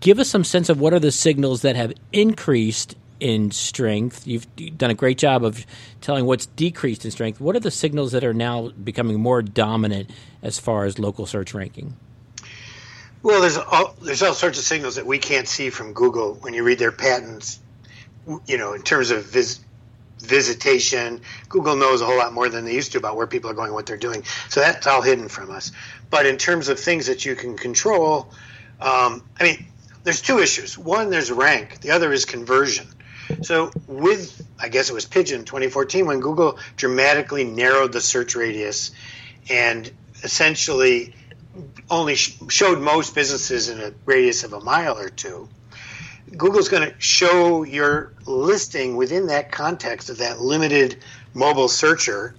Give 0.00 0.18
us 0.18 0.28
some 0.28 0.44
sense 0.44 0.68
of 0.68 0.80
what 0.80 0.92
are 0.92 1.00
the 1.00 1.12
signals 1.12 1.62
that 1.62 1.76
have 1.76 1.92
increased 2.12 2.96
in 3.20 3.50
strength. 3.52 4.26
You've 4.26 4.46
done 4.76 4.90
a 4.90 4.94
great 4.94 5.16
job 5.16 5.44
of 5.44 5.64
telling 6.00 6.26
what's 6.26 6.46
decreased 6.46 7.04
in 7.04 7.10
strength. 7.10 7.40
What 7.40 7.54
are 7.54 7.60
the 7.60 7.70
signals 7.70 8.12
that 8.12 8.24
are 8.24 8.34
now 8.34 8.70
becoming 8.70 9.20
more 9.20 9.42
dominant 9.42 10.10
as 10.42 10.58
far 10.58 10.84
as 10.84 10.98
local 10.98 11.26
search 11.26 11.54
ranking? 11.54 11.94
Well, 13.22 13.40
there's 13.40 13.56
all, 13.56 13.94
there's 14.02 14.22
all 14.22 14.34
sorts 14.34 14.58
of 14.58 14.64
signals 14.64 14.96
that 14.96 15.06
we 15.06 15.18
can't 15.18 15.46
see 15.46 15.70
from 15.70 15.92
Google 15.92 16.34
when 16.34 16.54
you 16.54 16.64
read 16.64 16.80
their 16.80 16.90
patents. 16.90 17.60
You 18.46 18.58
know, 18.58 18.72
in 18.72 18.82
terms 18.82 19.12
of 19.12 19.24
vis, 19.24 19.60
visitation, 20.18 21.20
Google 21.48 21.76
knows 21.76 22.00
a 22.00 22.06
whole 22.06 22.18
lot 22.18 22.32
more 22.32 22.48
than 22.48 22.64
they 22.64 22.74
used 22.74 22.92
to 22.92 22.98
about 22.98 23.16
where 23.16 23.28
people 23.28 23.50
are 23.50 23.54
going, 23.54 23.72
what 23.72 23.86
they're 23.86 23.96
doing. 23.96 24.24
So 24.48 24.60
that's 24.60 24.86
all 24.86 25.02
hidden 25.02 25.28
from 25.28 25.50
us. 25.50 25.70
But 26.10 26.26
in 26.26 26.38
terms 26.38 26.68
of 26.68 26.80
things 26.80 27.06
that 27.06 27.24
you 27.24 27.36
can 27.36 27.56
control, 27.56 28.32
um, 28.80 29.22
I 29.38 29.44
mean, 29.44 29.66
there's 30.04 30.20
two 30.20 30.38
issues. 30.38 30.76
One, 30.76 31.10
there's 31.10 31.30
rank. 31.30 31.80
The 31.80 31.90
other 31.90 32.12
is 32.12 32.24
conversion. 32.24 32.86
So 33.42 33.70
with 33.86 34.46
I 34.58 34.68
guess 34.68 34.90
it 34.90 34.92
was 34.92 35.04
Pigeon 35.04 35.44
2014 35.44 36.06
when 36.06 36.20
Google 36.20 36.58
dramatically 36.76 37.44
narrowed 37.44 37.92
the 37.92 38.00
search 38.00 38.34
radius 38.34 38.90
and 39.48 39.90
essentially 40.22 41.14
only 41.90 42.14
sh- 42.14 42.38
showed 42.48 42.80
most 42.80 43.14
businesses 43.14 43.68
in 43.68 43.80
a 43.80 43.92
radius 44.04 44.44
of 44.44 44.52
a 44.52 44.60
mile 44.60 44.98
or 44.98 45.08
two. 45.08 45.48
Google's 46.36 46.68
going 46.68 46.88
to 46.88 46.94
show 46.98 47.62
your 47.62 48.12
listing 48.26 48.96
within 48.96 49.26
that 49.26 49.50
context 49.50 50.08
of 50.08 50.18
that 50.18 50.40
limited 50.40 51.02
mobile 51.34 51.68
searcher. 51.68 52.34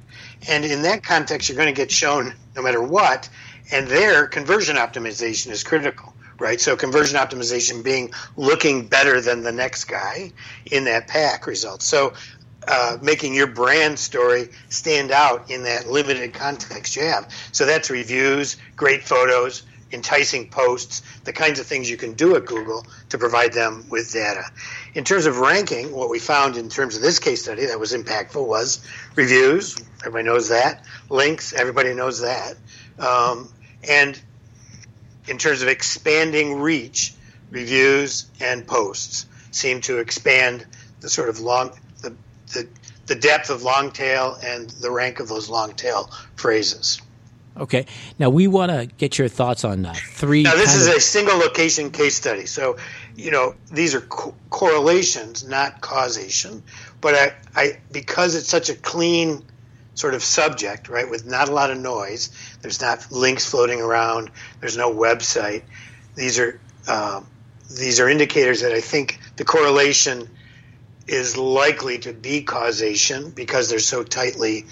And 0.47 0.65
in 0.65 0.81
that 0.83 1.03
context, 1.03 1.49
you're 1.49 1.57
going 1.57 1.73
to 1.73 1.79
get 1.79 1.91
shown 1.91 2.33
no 2.55 2.61
matter 2.61 2.81
what. 2.81 3.29
And 3.71 3.87
there, 3.87 4.27
conversion 4.27 4.77
optimization 4.77 5.51
is 5.51 5.63
critical 5.63 6.13
right? 6.39 6.59
So 6.59 6.75
conversion 6.75 7.17
optimization 7.17 7.83
being 7.83 8.13
looking 8.37 8.87
better 8.87 9.21
than 9.21 9.43
the 9.43 9.51
next 9.51 9.85
guy 9.85 10.31
in 10.65 10.85
that 10.85 11.07
pack 11.07 11.47
results. 11.47 11.85
So 11.85 12.13
uh, 12.67 12.97
making 13.01 13.33
your 13.33 13.47
brand 13.47 13.99
story 13.99 14.49
stand 14.69 15.11
out 15.11 15.49
in 15.51 15.63
that 15.63 15.87
limited 15.87 16.33
context 16.33 16.95
you 16.95 17.03
have. 17.03 17.29
So 17.51 17.65
that's 17.65 17.89
reviews, 17.89 18.57
great 18.75 19.03
photos, 19.03 19.63
enticing 19.93 20.49
posts, 20.49 21.03
the 21.23 21.31
kinds 21.33 21.59
of 21.59 21.67
things 21.67 21.89
you 21.89 21.97
can 21.97 22.13
do 22.13 22.35
at 22.35 22.45
Google 22.45 22.85
to 23.09 23.17
provide 23.17 23.53
them 23.53 23.85
with 23.89 24.11
data. 24.11 24.43
In 24.95 25.03
terms 25.03 25.25
of 25.25 25.37
ranking, 25.37 25.91
what 25.91 26.09
we 26.09 26.19
found 26.19 26.57
in 26.57 26.69
terms 26.69 26.95
of 26.95 27.01
this 27.01 27.19
case 27.19 27.43
study 27.43 27.67
that 27.67 27.79
was 27.79 27.93
impactful 27.93 28.45
was 28.45 28.85
reviews. 29.15 29.77
Everybody 29.99 30.25
knows 30.25 30.49
that. 30.49 30.83
Links. 31.09 31.53
Everybody 31.53 31.93
knows 31.93 32.21
that. 32.21 32.55
Um, 32.97 33.49
and 33.87 34.19
in 35.27 35.37
terms 35.37 35.61
of 35.61 35.67
expanding 35.67 36.59
reach, 36.59 37.13
reviews 37.49 38.25
and 38.39 38.65
posts 38.65 39.25
seem 39.51 39.81
to 39.81 39.99
expand 39.99 40.65
the 41.01 41.09
sort 41.09 41.29
of 41.29 41.39
long 41.39 41.71
the 42.01 42.15
the, 42.53 42.67
the 43.07 43.15
depth 43.15 43.49
of 43.49 43.63
long 43.63 43.91
tail 43.91 44.37
and 44.43 44.69
the 44.69 44.91
rank 44.91 45.19
of 45.19 45.27
those 45.27 45.49
long 45.49 45.73
tail 45.73 46.09
phrases. 46.35 47.01
Okay. 47.55 47.85
Now 48.17 48.29
we 48.29 48.47
want 48.47 48.71
to 48.71 48.87
get 48.97 49.19
your 49.19 49.27
thoughts 49.27 49.63
on 49.63 49.85
uh, 49.85 49.93
three. 49.93 50.43
Now 50.43 50.55
this 50.55 50.75
is 50.75 50.87
of- 50.87 50.95
a 50.95 50.99
single 50.99 51.37
location 51.37 51.91
case 51.91 52.15
study, 52.15 52.47
so 52.47 52.77
you 53.15 53.29
know 53.31 53.55
these 53.71 53.93
are 53.93 54.01
co- 54.01 54.33
correlations, 54.49 55.47
not 55.47 55.81
causation. 55.81 56.63
But 56.99 57.15
I, 57.15 57.33
I 57.55 57.79
because 57.91 58.35
it's 58.35 58.49
such 58.49 58.69
a 58.69 58.75
clean 58.75 59.43
sort 59.95 60.13
of 60.13 60.23
subject, 60.23 60.89
right, 60.89 61.09
with 61.09 61.25
not 61.25 61.49
a 61.49 61.51
lot 61.51 61.71
of 61.71 61.77
noise. 61.77 62.29
There's 62.61 62.81
not 62.81 63.11
links 63.11 63.45
floating 63.45 63.81
around. 63.81 64.31
There's 64.59 64.77
no 64.77 64.93
website. 64.93 65.63
These 66.15 66.39
are 66.39 66.59
um, 66.87 67.27
these 67.69 67.99
are 67.99 68.09
indicators 68.09 68.61
that 68.61 68.71
I 68.71 68.81
think 68.81 69.19
the 69.37 69.45
correlation 69.45 70.29
is 71.07 71.37
likely 71.37 71.99
to 71.99 72.13
be 72.13 72.41
causation 72.43 73.29
because 73.31 73.69
they're 73.69 73.79
so 73.79 74.03
tightly 74.03 74.65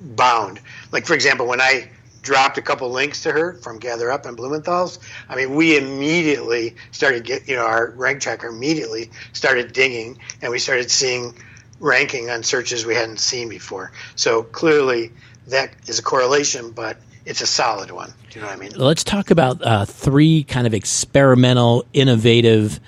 bound. 0.00 0.60
Like 0.92 1.06
for 1.06 1.14
example, 1.14 1.46
when 1.46 1.60
I 1.60 1.90
dropped 2.22 2.56
a 2.56 2.62
couple 2.62 2.90
links 2.90 3.22
to 3.22 3.32
her 3.32 3.54
from 3.54 3.78
Gather 3.78 4.10
Up 4.10 4.24
and 4.24 4.36
Blumenthal's, 4.36 4.98
I 5.28 5.36
mean, 5.36 5.54
we 5.54 5.76
immediately 5.76 6.76
started 6.90 7.24
get 7.24 7.48
you 7.48 7.56
know 7.56 7.66
our 7.66 7.90
rank 7.90 8.20
tracker 8.20 8.48
immediately 8.48 9.10
started 9.32 9.72
dinging, 9.72 10.18
and 10.42 10.50
we 10.50 10.58
started 10.58 10.90
seeing 10.90 11.34
ranking 11.80 12.30
on 12.30 12.42
searches 12.42 12.86
we 12.86 12.94
hadn't 12.94 13.20
seen 13.20 13.48
before. 13.48 13.92
So 14.16 14.42
clearly, 14.42 15.12
that 15.48 15.74
is 15.86 15.98
a 15.98 16.02
correlation, 16.02 16.70
but 16.70 16.96
it's 17.26 17.40
a 17.40 17.46
solid 17.46 17.90
one. 17.90 18.12
Do 18.30 18.38
you 18.38 18.40
know 18.42 18.48
what 18.48 18.56
I 18.56 18.60
mean? 18.60 18.72
Let's 18.76 19.04
talk 19.04 19.30
about 19.30 19.62
uh, 19.62 19.84
three 19.84 20.44
kind 20.44 20.66
of 20.66 20.74
experimental, 20.74 21.84
innovative 21.92 22.80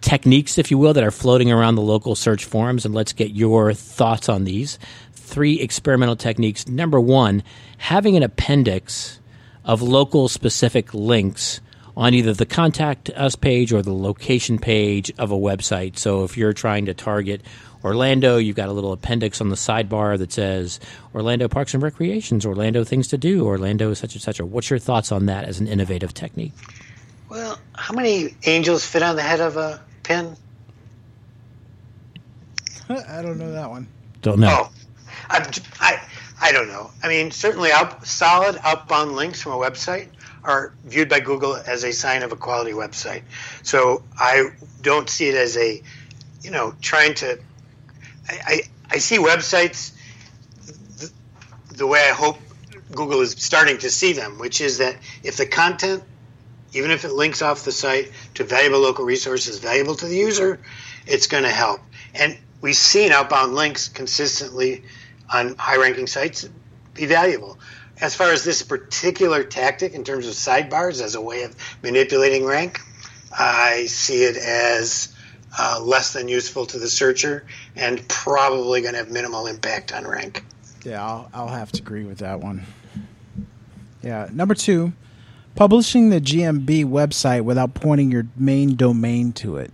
techniques, 0.00 0.58
if 0.58 0.70
you 0.70 0.78
will, 0.78 0.94
that 0.94 1.04
are 1.04 1.10
floating 1.10 1.50
around 1.50 1.74
the 1.74 1.82
local 1.82 2.14
search 2.14 2.44
forums, 2.44 2.84
and 2.84 2.94
let's 2.94 3.12
get 3.12 3.30
your 3.32 3.72
thoughts 3.72 4.28
on 4.28 4.44
these. 4.44 4.78
Three 5.12 5.60
experimental 5.60 6.16
techniques. 6.16 6.68
Number 6.68 7.00
one, 7.00 7.42
having 7.78 8.16
an 8.16 8.22
appendix 8.22 9.20
of 9.64 9.82
local 9.82 10.28
specific 10.28 10.94
links 10.94 11.60
on 11.96 12.14
either 12.14 12.34
the 12.34 12.46
contact 12.46 13.10
us 13.10 13.34
page 13.34 13.72
or 13.72 13.82
the 13.82 13.92
location 13.92 14.58
page 14.58 15.10
of 15.18 15.32
a 15.32 15.36
website. 15.36 15.98
So 15.98 16.24
if 16.24 16.36
you're 16.36 16.52
trying 16.52 16.86
to 16.86 16.94
target 16.94 17.42
Orlando, 17.84 18.38
you've 18.38 18.56
got 18.56 18.68
a 18.68 18.72
little 18.72 18.92
appendix 18.92 19.40
on 19.40 19.48
the 19.48 19.56
sidebar 19.56 20.18
that 20.18 20.32
says 20.32 20.80
Orlando 21.14 21.48
Parks 21.48 21.74
and 21.74 21.82
Recreations, 21.82 22.44
Orlando 22.46 22.84
Things 22.84 23.08
to 23.08 23.18
Do, 23.18 23.44
Orlando 23.46 23.94
such 23.94 24.14
and 24.14 24.22
such. 24.22 24.40
What's 24.40 24.70
your 24.70 24.78
thoughts 24.78 25.12
on 25.12 25.26
that 25.26 25.44
as 25.44 25.60
an 25.60 25.68
innovative 25.68 26.14
technique? 26.14 26.52
Well, 27.28 27.58
how 27.74 27.94
many 27.94 28.34
angels 28.44 28.86
fit 28.86 29.02
on 29.02 29.16
the 29.16 29.22
head 29.22 29.40
of 29.40 29.56
a 29.56 29.80
pin? 30.02 30.36
I 32.88 33.22
don't 33.22 33.38
know 33.38 33.52
that 33.52 33.70
one. 33.70 33.88
Don't 34.22 34.40
know. 34.40 34.48
Oh, 34.50 34.72
I, 35.28 35.60
I, 35.80 36.02
I 36.40 36.52
don't 36.52 36.68
know. 36.68 36.90
I 37.02 37.08
mean, 37.08 37.30
certainly 37.30 37.70
out, 37.72 38.06
solid 38.06 38.58
outbound 38.62 39.16
links 39.16 39.42
from 39.42 39.52
a 39.52 39.56
website 39.56 40.08
are 40.44 40.72
viewed 40.84 41.08
by 41.08 41.20
Google 41.20 41.56
as 41.56 41.84
a 41.84 41.92
sign 41.92 42.22
of 42.22 42.32
a 42.32 42.36
quality 42.36 42.72
website. 42.72 43.22
So 43.62 44.02
I 44.16 44.50
don't 44.82 45.10
see 45.10 45.28
it 45.28 45.34
as 45.34 45.56
a, 45.56 45.82
you 46.42 46.50
know, 46.50 46.74
trying 46.80 47.14
to 47.14 47.40
I, 48.28 48.60
I, 48.90 48.98
see 48.98 49.18
websites 49.18 49.92
the, 50.98 51.12
the 51.74 51.86
way 51.86 52.00
I 52.00 52.12
hope 52.12 52.38
Google 52.92 53.20
is 53.20 53.32
starting 53.32 53.78
to 53.78 53.90
see 53.90 54.12
them, 54.12 54.38
which 54.38 54.60
is 54.60 54.78
that 54.78 54.96
if 55.22 55.36
the 55.36 55.46
content, 55.46 56.02
even 56.72 56.90
if 56.90 57.04
it 57.04 57.12
links 57.12 57.42
off 57.42 57.64
the 57.64 57.72
site 57.72 58.10
to 58.34 58.44
valuable 58.44 58.80
local 58.80 59.04
resources 59.04 59.58
valuable 59.58 59.94
to 59.96 60.06
the 60.06 60.16
user, 60.16 60.60
it's 61.06 61.26
going 61.26 61.44
to 61.44 61.50
help. 61.50 61.80
And 62.14 62.36
we've 62.60 62.76
seen 62.76 63.12
outbound 63.12 63.54
links 63.54 63.88
consistently 63.88 64.82
on 65.32 65.56
high 65.56 65.76
ranking 65.76 66.06
sites 66.06 66.48
be 66.94 67.06
valuable. 67.06 67.58
As 68.00 68.14
far 68.14 68.32
as 68.32 68.44
this 68.44 68.62
particular 68.62 69.42
tactic 69.42 69.94
in 69.94 70.04
terms 70.04 70.26
of 70.26 70.34
sidebars 70.34 71.00
as 71.00 71.14
a 71.14 71.20
way 71.20 71.44
of 71.44 71.54
manipulating 71.82 72.44
rank, 72.44 72.80
I 73.32 73.86
see 73.86 74.22
it 74.24 74.36
as 74.36 75.15
uh, 75.58 75.80
less 75.82 76.12
than 76.12 76.28
useful 76.28 76.66
to 76.66 76.78
the 76.78 76.88
searcher, 76.88 77.44
and 77.74 78.06
probably 78.08 78.80
going 78.80 78.94
to 78.94 78.98
have 78.98 79.10
minimal 79.10 79.46
impact 79.46 79.92
on 79.92 80.06
rank. 80.06 80.44
Yeah, 80.84 81.04
I'll, 81.04 81.30
I'll 81.34 81.48
have 81.48 81.72
to 81.72 81.82
agree 81.82 82.04
with 82.04 82.18
that 82.18 82.40
one. 82.40 82.64
Yeah, 84.02 84.28
number 84.32 84.54
two, 84.54 84.92
publishing 85.56 86.10
the 86.10 86.20
GMB 86.20 86.84
website 86.84 87.42
without 87.42 87.74
pointing 87.74 88.12
your 88.12 88.26
main 88.36 88.76
domain 88.76 89.32
to 89.34 89.56
it? 89.56 89.72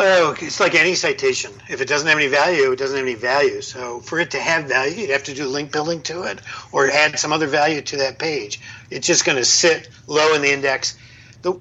Oh, 0.00 0.36
it's 0.40 0.60
like 0.60 0.76
any 0.76 0.94
citation. 0.94 1.50
If 1.68 1.80
it 1.80 1.88
doesn't 1.88 2.06
have 2.06 2.16
any 2.16 2.28
value, 2.28 2.70
it 2.70 2.78
doesn't 2.78 2.96
have 2.96 3.04
any 3.04 3.16
value. 3.16 3.60
So 3.60 3.98
for 3.98 4.20
it 4.20 4.30
to 4.30 4.38
have 4.38 4.66
value, 4.66 4.94
you'd 4.94 5.10
have 5.10 5.24
to 5.24 5.34
do 5.34 5.48
link 5.48 5.72
building 5.72 6.02
to 6.02 6.22
it 6.22 6.38
or 6.70 6.88
add 6.88 7.18
some 7.18 7.32
other 7.32 7.48
value 7.48 7.82
to 7.82 7.96
that 7.96 8.20
page. 8.20 8.60
It's 8.90 9.08
just 9.08 9.24
going 9.24 9.38
to 9.38 9.44
sit 9.44 9.88
low 10.06 10.34
in 10.34 10.42
the 10.42 10.52
index. 10.52 10.96
The, 11.42 11.60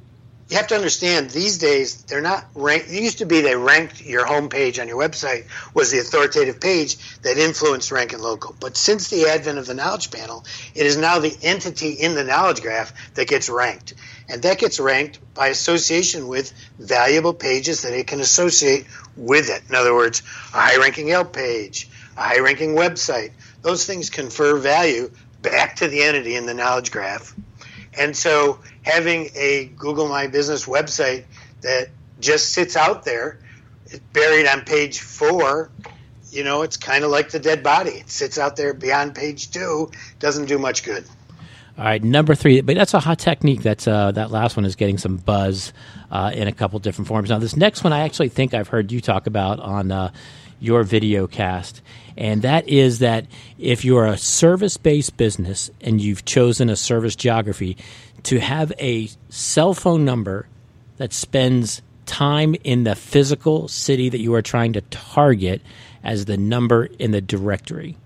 you 0.49 0.55
have 0.55 0.67
to 0.67 0.75
understand 0.75 1.29
these 1.29 1.57
days 1.57 2.03
they're 2.03 2.21
not 2.21 2.45
ranked. 2.55 2.89
It 2.89 3.01
used 3.01 3.17
to 3.17 3.25
be 3.25 3.41
they 3.41 3.55
ranked 3.55 4.01
your 4.01 4.25
home 4.25 4.47
page 4.47 4.79
on 4.79 4.87
your 4.87 4.97
website 4.97 5.45
was 5.73 5.91
the 5.91 5.99
authoritative 5.99 6.61
page 6.61 6.97
that 7.21 7.37
influenced 7.37 7.91
rank 7.91 8.13
and 8.13 8.21
local. 8.21 8.55
But 8.59 8.77
since 8.77 9.09
the 9.09 9.27
advent 9.27 9.57
of 9.57 9.65
the 9.65 9.73
knowledge 9.73 10.09
panel, 10.09 10.45
it 10.73 10.85
is 10.85 10.95
now 10.95 11.19
the 11.19 11.35
entity 11.41 11.91
in 11.91 12.15
the 12.15 12.23
knowledge 12.23 12.61
graph 12.61 12.93
that 13.15 13.27
gets 13.27 13.49
ranked. 13.49 13.93
And 14.29 14.41
that 14.43 14.57
gets 14.57 14.79
ranked 14.79 15.19
by 15.33 15.47
association 15.47 16.29
with 16.29 16.53
valuable 16.79 17.33
pages 17.33 17.81
that 17.81 17.93
it 17.93 18.07
can 18.07 18.21
associate 18.21 18.85
with 19.17 19.49
it. 19.49 19.63
In 19.67 19.75
other 19.75 19.93
words, 19.93 20.21
a 20.53 20.59
high 20.59 20.77
ranking 20.77 21.09
Yelp 21.09 21.33
page, 21.33 21.89
a 22.15 22.21
high 22.21 22.39
ranking 22.39 22.75
website. 22.75 23.31
Those 23.63 23.85
things 23.85 24.09
confer 24.09 24.57
value 24.57 25.11
back 25.41 25.77
to 25.77 25.89
the 25.89 26.03
entity 26.03 26.35
in 26.35 26.45
the 26.45 26.53
knowledge 26.53 26.91
graph. 26.91 27.35
And 27.97 28.15
so 28.15 28.59
having 28.87 29.29
a 29.35 29.65
Google 29.77 30.07
My 30.07 30.27
Business 30.27 30.65
website 30.65 31.25
that 31.61 31.89
just 32.19 32.53
sits 32.53 32.75
out 32.75 33.03
there, 33.03 33.39
buried 34.13 34.47
on 34.47 34.61
page 34.61 34.99
four, 35.01 35.69
you 36.31 36.43
know, 36.43 36.61
it's 36.61 36.77
kind 36.77 37.03
of 37.03 37.11
like 37.11 37.29
the 37.29 37.39
dead 37.39 37.63
body. 37.63 37.91
It 37.91 38.09
sits 38.09 38.37
out 38.37 38.55
there 38.55 38.73
beyond 38.73 39.15
page 39.15 39.51
two, 39.51 39.91
doesn't 40.19 40.45
do 40.45 40.57
much 40.57 40.83
good. 40.83 41.05
All 41.77 41.85
right, 41.85 42.03
number 42.03 42.33
three, 42.33 42.61
but 42.61 42.75
that's 42.75 42.95
a 42.95 42.99
hot 42.99 43.19
technique. 43.19 43.61
That's 43.61 43.87
uh, 43.87 44.11
that 44.13 44.31
last 44.31 44.57
one 44.57 44.65
is 44.65 44.75
getting 44.75 44.97
some 44.97 45.17
buzz 45.17 45.73
uh, 46.09 46.31
in 46.33 46.47
a 46.47 46.51
couple 46.51 46.79
different 46.79 47.07
forms. 47.07 47.29
Now, 47.29 47.37
this 47.37 47.55
next 47.55 47.83
one, 47.83 47.93
I 47.93 47.99
actually 47.99 48.29
think 48.29 48.55
I've 48.55 48.67
heard 48.67 48.91
you 48.91 48.99
talk 48.99 49.27
about 49.27 49.59
on 49.59 49.91
uh, 49.91 50.11
your 50.59 50.81
video 50.81 51.27
cast, 51.27 51.83
and 52.17 52.41
that 52.41 52.67
is 52.67 52.97
that 52.99 53.27
if 53.59 53.85
you're 53.85 54.07
a 54.07 54.17
service-based 54.17 55.15
business 55.17 55.69
and 55.79 56.01
you've 56.01 56.25
chosen 56.25 56.71
a 56.71 56.75
service 56.75 57.15
geography, 57.15 57.77
to 58.27 58.39
have 58.39 58.71
a 58.79 59.09
cell 59.29 59.73
phone 59.73 60.05
number 60.05 60.47
that 60.97 61.13
spends 61.13 61.81
time 62.05 62.55
in 62.63 62.83
the 62.83 62.95
physical 62.95 63.67
city 63.67 64.09
that 64.09 64.19
you 64.19 64.33
are 64.33 64.41
trying 64.41 64.73
to 64.73 64.81
target 64.81 65.61
as 66.03 66.25
the 66.25 66.37
number 66.37 66.85
in 66.85 67.11
the 67.11 67.21
directory. 67.21 67.97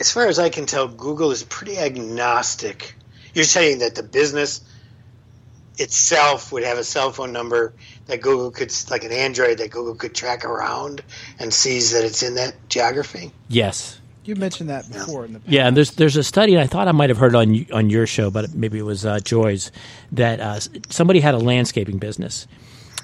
as 0.00 0.10
far 0.10 0.26
as 0.26 0.38
I 0.38 0.48
can 0.48 0.66
tell, 0.66 0.88
Google 0.88 1.30
is 1.30 1.44
pretty 1.44 1.78
agnostic. 1.78 2.94
You're 3.34 3.44
saying 3.44 3.80
that 3.80 3.94
the 3.94 4.02
business 4.02 4.62
itself 5.76 6.50
would 6.52 6.64
have 6.64 6.78
a 6.78 6.84
cell 6.84 7.12
phone 7.12 7.32
number 7.32 7.74
that 8.06 8.22
Google 8.22 8.50
could, 8.50 8.72
like 8.90 9.04
an 9.04 9.12
Android, 9.12 9.58
that 9.58 9.70
Google 9.70 9.94
could 9.94 10.14
track 10.14 10.44
around 10.44 11.02
and 11.38 11.52
sees 11.52 11.92
that 11.92 12.04
it's 12.04 12.22
in 12.22 12.34
that 12.36 12.54
geography. 12.68 13.30
Yes. 13.48 13.99
You 14.24 14.36
mentioned 14.36 14.68
that 14.68 14.90
before 14.90 15.24
in 15.24 15.32
the 15.32 15.40
past. 15.40 15.52
Yeah, 15.52 15.66
and 15.66 15.76
there's 15.76 15.92
there's 15.92 16.16
a 16.16 16.22
study, 16.22 16.54
and 16.54 16.62
I 16.62 16.66
thought 16.66 16.88
I 16.88 16.92
might 16.92 17.10
have 17.10 17.18
heard 17.18 17.34
on 17.34 17.66
on 17.72 17.90
your 17.90 18.06
show, 18.06 18.30
but 18.30 18.54
maybe 18.54 18.78
it 18.78 18.84
was 18.84 19.06
uh, 19.06 19.20
Joy's, 19.20 19.72
that 20.12 20.40
uh, 20.40 20.60
somebody 20.90 21.20
had 21.20 21.34
a 21.34 21.38
landscaping 21.38 21.98
business, 21.98 22.46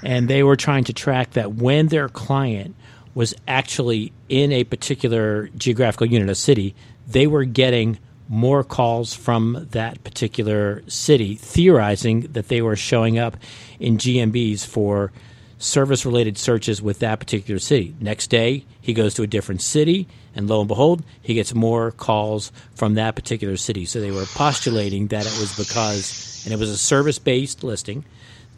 and 0.02 0.28
they 0.28 0.42
were 0.42 0.56
trying 0.56 0.84
to 0.84 0.92
track 0.92 1.30
that 1.32 1.54
when 1.54 1.88
their 1.88 2.08
client 2.08 2.76
was 3.14 3.34
actually 3.48 4.12
in 4.28 4.52
a 4.52 4.64
particular 4.64 5.48
geographical 5.56 6.06
unit, 6.06 6.28
a 6.28 6.34
city, 6.34 6.74
they 7.06 7.26
were 7.26 7.44
getting 7.44 7.98
more 8.28 8.62
calls 8.62 9.14
from 9.14 9.66
that 9.70 10.02
particular 10.04 10.82
city, 10.86 11.36
theorizing 11.36 12.20
that 12.32 12.48
they 12.48 12.60
were 12.60 12.76
showing 12.76 13.18
up 13.18 13.36
in 13.80 13.96
GMBs 13.96 14.66
for 14.66 15.12
service 15.58 16.04
related 16.04 16.36
searches 16.36 16.82
with 16.82 16.98
that 16.98 17.18
particular 17.18 17.58
city. 17.58 17.94
Next 18.00 18.28
day, 18.28 18.64
he 18.80 18.92
goes 18.92 19.14
to 19.14 19.22
a 19.22 19.26
different 19.26 19.62
city, 19.62 20.06
and 20.34 20.48
lo 20.48 20.60
and 20.60 20.68
behold, 20.68 21.02
he 21.22 21.34
gets 21.34 21.54
more 21.54 21.90
calls 21.90 22.52
from 22.74 22.94
that 22.94 23.14
particular 23.14 23.56
city. 23.56 23.84
So 23.84 24.00
they 24.00 24.10
were 24.10 24.26
postulating 24.26 25.08
that 25.08 25.26
it 25.26 25.38
was 25.40 25.56
because, 25.56 26.42
and 26.44 26.52
it 26.52 26.58
was 26.58 26.70
a 26.70 26.76
service 26.76 27.18
based 27.18 27.64
listing, 27.64 28.04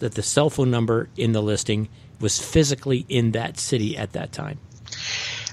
that 0.00 0.14
the 0.14 0.22
cell 0.22 0.50
phone 0.50 0.70
number 0.70 1.08
in 1.16 1.32
the 1.32 1.42
listing 1.42 1.88
was 2.20 2.38
physically 2.38 3.06
in 3.08 3.32
that 3.32 3.58
city 3.58 3.96
at 3.96 4.12
that 4.12 4.32
time? 4.32 4.58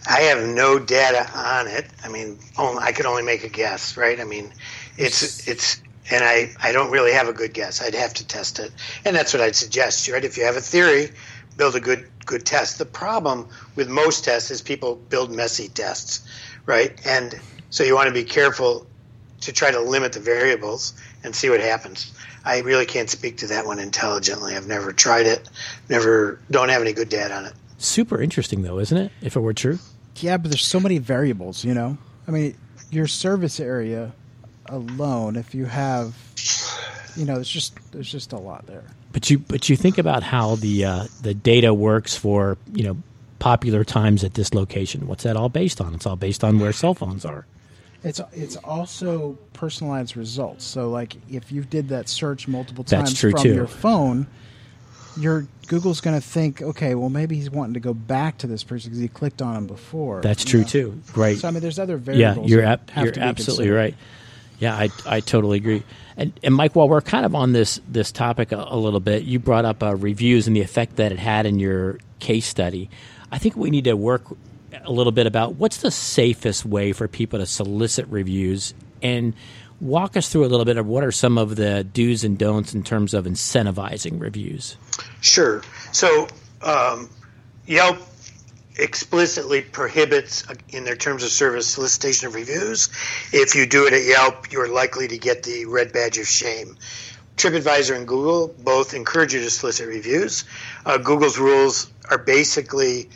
I 0.08 0.21
have 0.21 0.47
no 0.47 0.79
data 0.79 1.29
on 1.34 1.67
it. 1.67 1.86
I 2.03 2.10
mean, 2.10 2.38
I 2.58 2.91
could 2.91 3.05
only 3.05 3.23
make 3.23 3.43
a 3.43 3.49
guess, 3.49 3.97
right? 3.97 4.19
I 4.19 4.23
mean, 4.23 4.53
it's 4.97 5.47
it's 5.47 5.81
and 6.12 6.23
I, 6.23 6.51
I 6.62 6.71
don't 6.71 6.91
really 6.91 7.13
have 7.13 7.27
a 7.27 7.34
good 7.34 7.53
guess. 7.53 7.81
I'd 7.81 7.95
have 7.95 8.13
to 8.15 8.27
test 8.27 8.60
it, 8.60 8.71
and 9.03 9.15
that's 9.15 9.34
what 9.34 9.41
I'd 9.41 9.55
suggest. 9.55 10.08
Right? 10.08 10.23
If 10.23 10.38
you 10.38 10.45
have 10.45 10.55
a 10.55 10.62
theory, 10.62 11.12
build 11.57 11.75
a 11.75 11.79
good 11.79 12.07
good 12.25 12.45
test. 12.45 12.77
The 12.79 12.85
problem 12.85 13.47
with 13.75 13.87
most 13.87 14.25
tests 14.25 14.49
is 14.51 14.61
people 14.61 14.95
build 14.95 15.31
messy 15.31 15.69
tests, 15.69 16.27
right? 16.65 16.99
And 17.05 17.39
so 17.69 17.83
you 17.83 17.93
want 17.93 18.07
to 18.07 18.13
be 18.13 18.23
careful 18.23 18.87
to 19.41 19.53
try 19.53 19.71
to 19.71 19.79
limit 19.79 20.13
the 20.13 20.19
variables 20.19 20.93
and 21.23 21.35
see 21.35 21.49
what 21.49 21.59
happens. 21.59 22.11
I 22.43 22.59
really 22.59 22.85
can't 22.85 23.09
speak 23.09 23.37
to 23.37 23.47
that 23.47 23.65
one 23.65 23.79
intelligently. 23.79 24.55
I've 24.55 24.67
never 24.67 24.91
tried 24.91 25.25
it. 25.25 25.49
Never 25.89 26.39
don't 26.51 26.69
have 26.69 26.81
any 26.81 26.93
good 26.93 27.09
data 27.09 27.35
on 27.35 27.45
it. 27.45 27.53
Super 27.77 28.21
interesting 28.21 28.61
though, 28.61 28.79
isn't 28.79 28.97
it? 28.97 29.11
If 29.21 29.35
it 29.35 29.39
were 29.39 29.53
true. 29.53 29.79
Yeah, 30.17 30.37
but 30.37 30.49
there's 30.49 30.65
so 30.65 30.79
many 30.79 30.97
variables, 30.97 31.65
you 31.65 31.73
know. 31.73 31.97
I 32.27 32.31
mean, 32.31 32.55
your 32.89 33.07
service 33.07 33.59
area 33.59 34.13
alone, 34.67 35.35
if 35.35 35.53
you 35.53 35.65
have 35.65 36.15
you 37.15 37.25
know, 37.25 37.39
it's 37.39 37.49
just 37.49 37.78
there's 37.91 38.12
just 38.12 38.34
a 38.34 38.38
lot 38.38 38.67
there. 38.67 38.84
But 39.12 39.30
you 39.30 39.39
but 39.39 39.69
you 39.69 39.75
think 39.75 39.97
about 39.97 40.23
how 40.23 40.56
the 40.56 40.86
uh, 40.86 41.06
the 41.21 41.34
data 41.34 41.73
works 41.73 42.17
for, 42.17 42.58
you 42.73 42.84
know, 42.84 42.97
popular 43.39 43.84
times 43.84 44.23
at 44.23 44.34
this 44.34 44.54
location. 44.54 45.08
What's 45.08 45.23
that 45.23 45.38
all 45.38 45.49
based 45.49 45.82
on? 45.82 45.93
It's 45.93 46.06
all 46.06 46.15
based 46.15 46.43
on 46.43 46.60
where 46.60 46.73
cell 46.73 46.93
phones 46.93 47.25
are. 47.25 47.45
It's 48.04 48.21
it's 48.34 48.56
also 48.58 49.38
personalized 49.54 50.15
results. 50.15 50.63
So 50.65 50.89
like 50.89 51.15
if 51.30 51.51
you 51.51 51.63
did 51.63 51.89
that 51.89 52.08
search 52.08 52.47
multiple 52.47 52.84
times 52.84 53.19
from 53.19 53.34
too. 53.34 53.56
your 53.56 53.67
phone, 53.67 54.28
your 55.17 55.47
Google's 55.67 56.01
going 56.01 56.15
to 56.15 56.25
think, 56.25 56.62
okay, 56.62 56.93
well 56.93 57.10
maybe 57.10 57.36
he's 57.36 57.49
wanting 57.49 57.73
to 57.73 57.80
go 57.80 57.93
back 57.93 58.38
to 58.39 58.47
this 58.47 58.63
person 58.63 58.91
because 58.91 59.01
he 59.01 59.08
clicked 59.08 59.41
on 59.41 59.56
him 59.56 59.67
before. 59.67 60.21
That's 60.21 60.43
true 60.43 60.62
know? 60.62 60.67
too. 60.67 61.01
Right. 61.15 61.38
So 61.38 61.47
I 61.47 61.51
mean, 61.51 61.62
there's 61.62 61.80
other 61.80 61.97
variables. 61.97 62.49
Yeah, 62.49 62.56
you're 62.58 62.65
ab- 62.65 62.91
you're 62.95 63.13
absolutely 63.17 63.71
right. 63.71 63.95
Yeah, 64.60 64.75
I 64.75 64.89
I 65.06 65.19
totally 65.19 65.58
agree. 65.58 65.84
And, 66.17 66.38
and 66.43 66.56
Mike, 66.56 66.75
while 66.75 66.88
we're 66.88 67.01
kind 67.01 67.25
of 67.25 67.36
on 67.36 67.51
this 67.51 67.80
this 67.88 68.12
topic 68.12 68.51
a, 68.51 68.65
a 68.69 68.78
little 68.78 68.99
bit, 68.99 69.23
you 69.23 69.39
brought 69.39 69.65
up 69.65 69.84
uh, 69.84 69.95
reviews 69.95 70.47
and 70.47 70.56
the 70.56 70.62
effect 70.62 70.95
that 70.97 71.12
it 71.12 71.19
had 71.19 71.45
in 71.45 71.60
your 71.60 71.99
case 72.19 72.45
study. 72.45 72.89
I 73.32 73.38
think 73.38 73.56
we 73.56 73.69
need 73.69 73.86
to 73.86 73.95
work 73.95 74.23
a 74.84 74.91
little 74.91 75.12
bit 75.12 75.28
about 75.28 75.56
what's 75.56 75.78
the 75.78 75.91
safest 75.91 76.65
way 76.65 76.93
for 76.93 77.08
people 77.08 77.39
to 77.39 77.45
solicit 77.45 78.08
reviews 78.08 78.73
and 79.01 79.34
walk 79.82 80.15
us 80.15 80.30
through 80.30 80.45
a 80.45 80.47
little 80.47 80.65
bit 80.65 80.78
of 80.78 80.86
what 80.86 81.04
are 81.04 81.12
some 81.12 81.38
of 81.38 81.56
the 81.56 81.84
do's 81.84 82.23
and 82.23 82.38
don'ts 82.38 82.73
in 82.73 82.84
terms 82.84 83.13
of 83.13 83.25
incentivizing 83.25 84.19
reviews. 84.19 84.78
Sure. 85.21 85.62
So 85.91 86.28
um, 86.62 87.10
Yelp 87.65 87.97
explicitly 88.77 89.61
prohibits 89.61 90.45
in 90.69 90.83
their 90.83 90.95
terms 90.95 91.23
of 91.23 91.29
service 91.29 91.67
solicitation 91.67 92.27
of 92.27 92.35
reviews. 92.35 92.89
If 93.31 93.55
you 93.55 93.65
do 93.65 93.88
it 93.88 93.93
at 93.93 94.03
Yelp, 94.03 94.51
you're 94.51 94.67
likely 94.67 95.07
to 95.07 95.17
get 95.17 95.43
the 95.43 95.65
red 95.65 95.93
badge 95.93 96.17
of 96.17 96.27
shame. 96.27 96.77
TripAdvisor 97.38 97.95
and 97.95 98.07
Google 98.07 98.47
both 98.47 98.93
encourage 98.93 99.33
you 99.33 99.41
to 99.41 99.49
solicit 99.49 99.88
reviews. 99.88 100.45
Uh, 100.85 100.97
Google's 100.97 101.38
rules 101.38 101.91
are 102.09 102.17
basically 102.17 103.09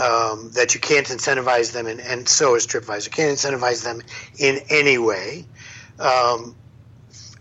um, 0.00 0.50
that 0.52 0.74
you 0.74 0.80
can't 0.80 1.06
incentivize 1.06 1.72
them, 1.72 1.86
and, 1.86 2.00
and 2.00 2.28
so 2.28 2.54
is 2.54 2.66
TripAdvisor. 2.66 3.10
Can't 3.10 3.36
incentivize 3.36 3.82
them 3.82 4.02
in 4.38 4.60
any 4.70 4.96
way. 4.96 5.44
Um, 5.98 6.54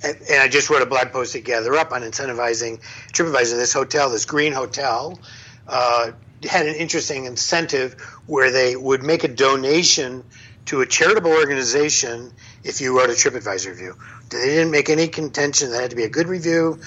and, 0.03 0.17
and, 0.29 0.41
I 0.41 0.47
just 0.47 0.69
wrote 0.69 0.81
a 0.81 0.87
blog 0.87 1.11
post 1.11 1.33
to 1.33 1.41
GatherUp 1.41 1.91
on 1.91 2.01
incentivizing 2.01 2.79
TripAdvisor. 3.13 3.51
This 3.51 3.73
hotel, 3.73 4.09
this 4.09 4.25
green 4.25 4.53
hotel, 4.53 5.19
uh, 5.67 6.11
had 6.43 6.65
an 6.67 6.75
interesting 6.75 7.25
incentive 7.25 7.93
where 8.25 8.51
they 8.51 8.75
would 8.75 9.03
make 9.03 9.23
a 9.23 9.27
donation 9.27 10.23
to 10.65 10.81
a 10.81 10.85
charitable 10.85 11.31
organization 11.31 12.31
if 12.63 12.81
you 12.81 12.97
wrote 12.97 13.09
a 13.09 13.13
TripAdvisor 13.13 13.67
review. 13.67 13.95
They 14.29 14.45
didn't 14.45 14.71
make 14.71 14.89
any 14.89 15.07
contention 15.07 15.71
that 15.71 15.81
had 15.81 15.89
to 15.91 15.95
be 15.95 16.03
a 16.03 16.09
good 16.09 16.27
review, 16.27 16.79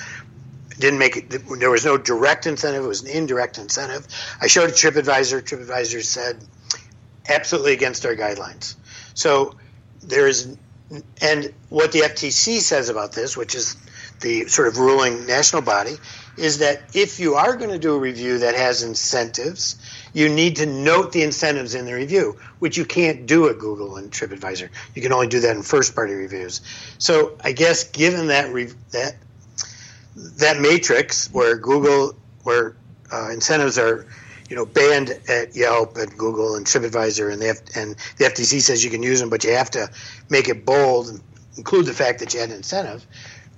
didn't 0.78 0.98
make 0.98 1.16
it. 1.16 1.30
There 1.58 1.70
was 1.70 1.84
no 1.84 1.96
direct 1.96 2.46
incentive; 2.46 2.84
it 2.84 2.88
was 2.88 3.02
an 3.02 3.10
indirect 3.10 3.58
incentive. 3.58 4.06
I 4.40 4.46
showed 4.46 4.68
to 4.68 4.72
TripAdvisor. 4.72 5.42
TripAdvisor 5.42 6.02
said 6.02 6.44
absolutely 7.28 7.72
against 7.72 8.04
our 8.06 8.16
guidelines. 8.16 8.76
So 9.14 9.56
there 10.02 10.26
is, 10.26 10.56
and 11.20 11.52
what 11.68 11.92
the 11.92 12.00
FTC 12.00 12.60
says 12.60 12.88
about 12.88 13.12
this, 13.12 13.36
which 13.36 13.54
is 13.54 13.76
the 14.20 14.46
sort 14.46 14.68
of 14.68 14.78
ruling 14.78 15.26
national 15.26 15.62
body, 15.62 15.96
is 16.36 16.58
that 16.58 16.82
if 16.94 17.20
you 17.20 17.34
are 17.34 17.56
going 17.56 17.70
to 17.70 17.78
do 17.78 17.94
a 17.94 17.98
review 17.98 18.38
that 18.38 18.54
has 18.54 18.82
incentives, 18.82 19.76
you 20.12 20.28
need 20.28 20.56
to 20.56 20.66
note 20.66 21.12
the 21.12 21.22
incentives 21.22 21.74
in 21.74 21.84
the 21.84 21.92
review, 21.92 22.36
which 22.58 22.76
you 22.76 22.84
can't 22.84 23.26
do 23.26 23.48
at 23.48 23.58
Google 23.58 23.96
and 23.96 24.10
TripAdvisor. 24.10 24.68
You 24.94 25.02
can 25.02 25.12
only 25.12 25.26
do 25.26 25.40
that 25.40 25.56
in 25.56 25.62
first 25.62 25.94
party 25.94 26.14
reviews. 26.14 26.60
So 26.98 27.36
I 27.42 27.52
guess 27.52 27.84
given 27.84 28.28
that 28.28 28.52
re- 28.52 28.72
that 28.92 29.16
that 30.16 30.60
matrix 30.60 31.32
where 31.32 31.56
Google 31.56 32.14
where 32.42 32.76
uh, 33.12 33.30
incentives 33.32 33.78
are 33.78 34.06
you 34.48 34.56
know 34.56 34.66
banned 34.66 35.10
at 35.28 35.54
Yelp 35.54 35.96
and 35.96 36.16
Google 36.16 36.56
and 36.56 36.66
TripAdvisor 36.66 37.32
and 37.32 37.40
the 37.40 37.50
F- 37.50 37.76
and 37.76 37.96
the 38.16 38.24
FTC 38.24 38.60
says 38.60 38.84
you 38.84 38.90
can 38.90 39.02
use 39.02 39.20
them, 39.20 39.30
but 39.30 39.44
you 39.44 39.52
have 39.52 39.70
to 39.72 39.88
make 40.28 40.48
it 40.48 40.64
bold 40.64 41.08
and 41.08 41.20
include 41.56 41.86
the 41.86 41.94
fact 41.94 42.20
that 42.20 42.34
you 42.34 42.40
had 42.40 42.50
an 42.50 42.56
incentive. 42.56 43.06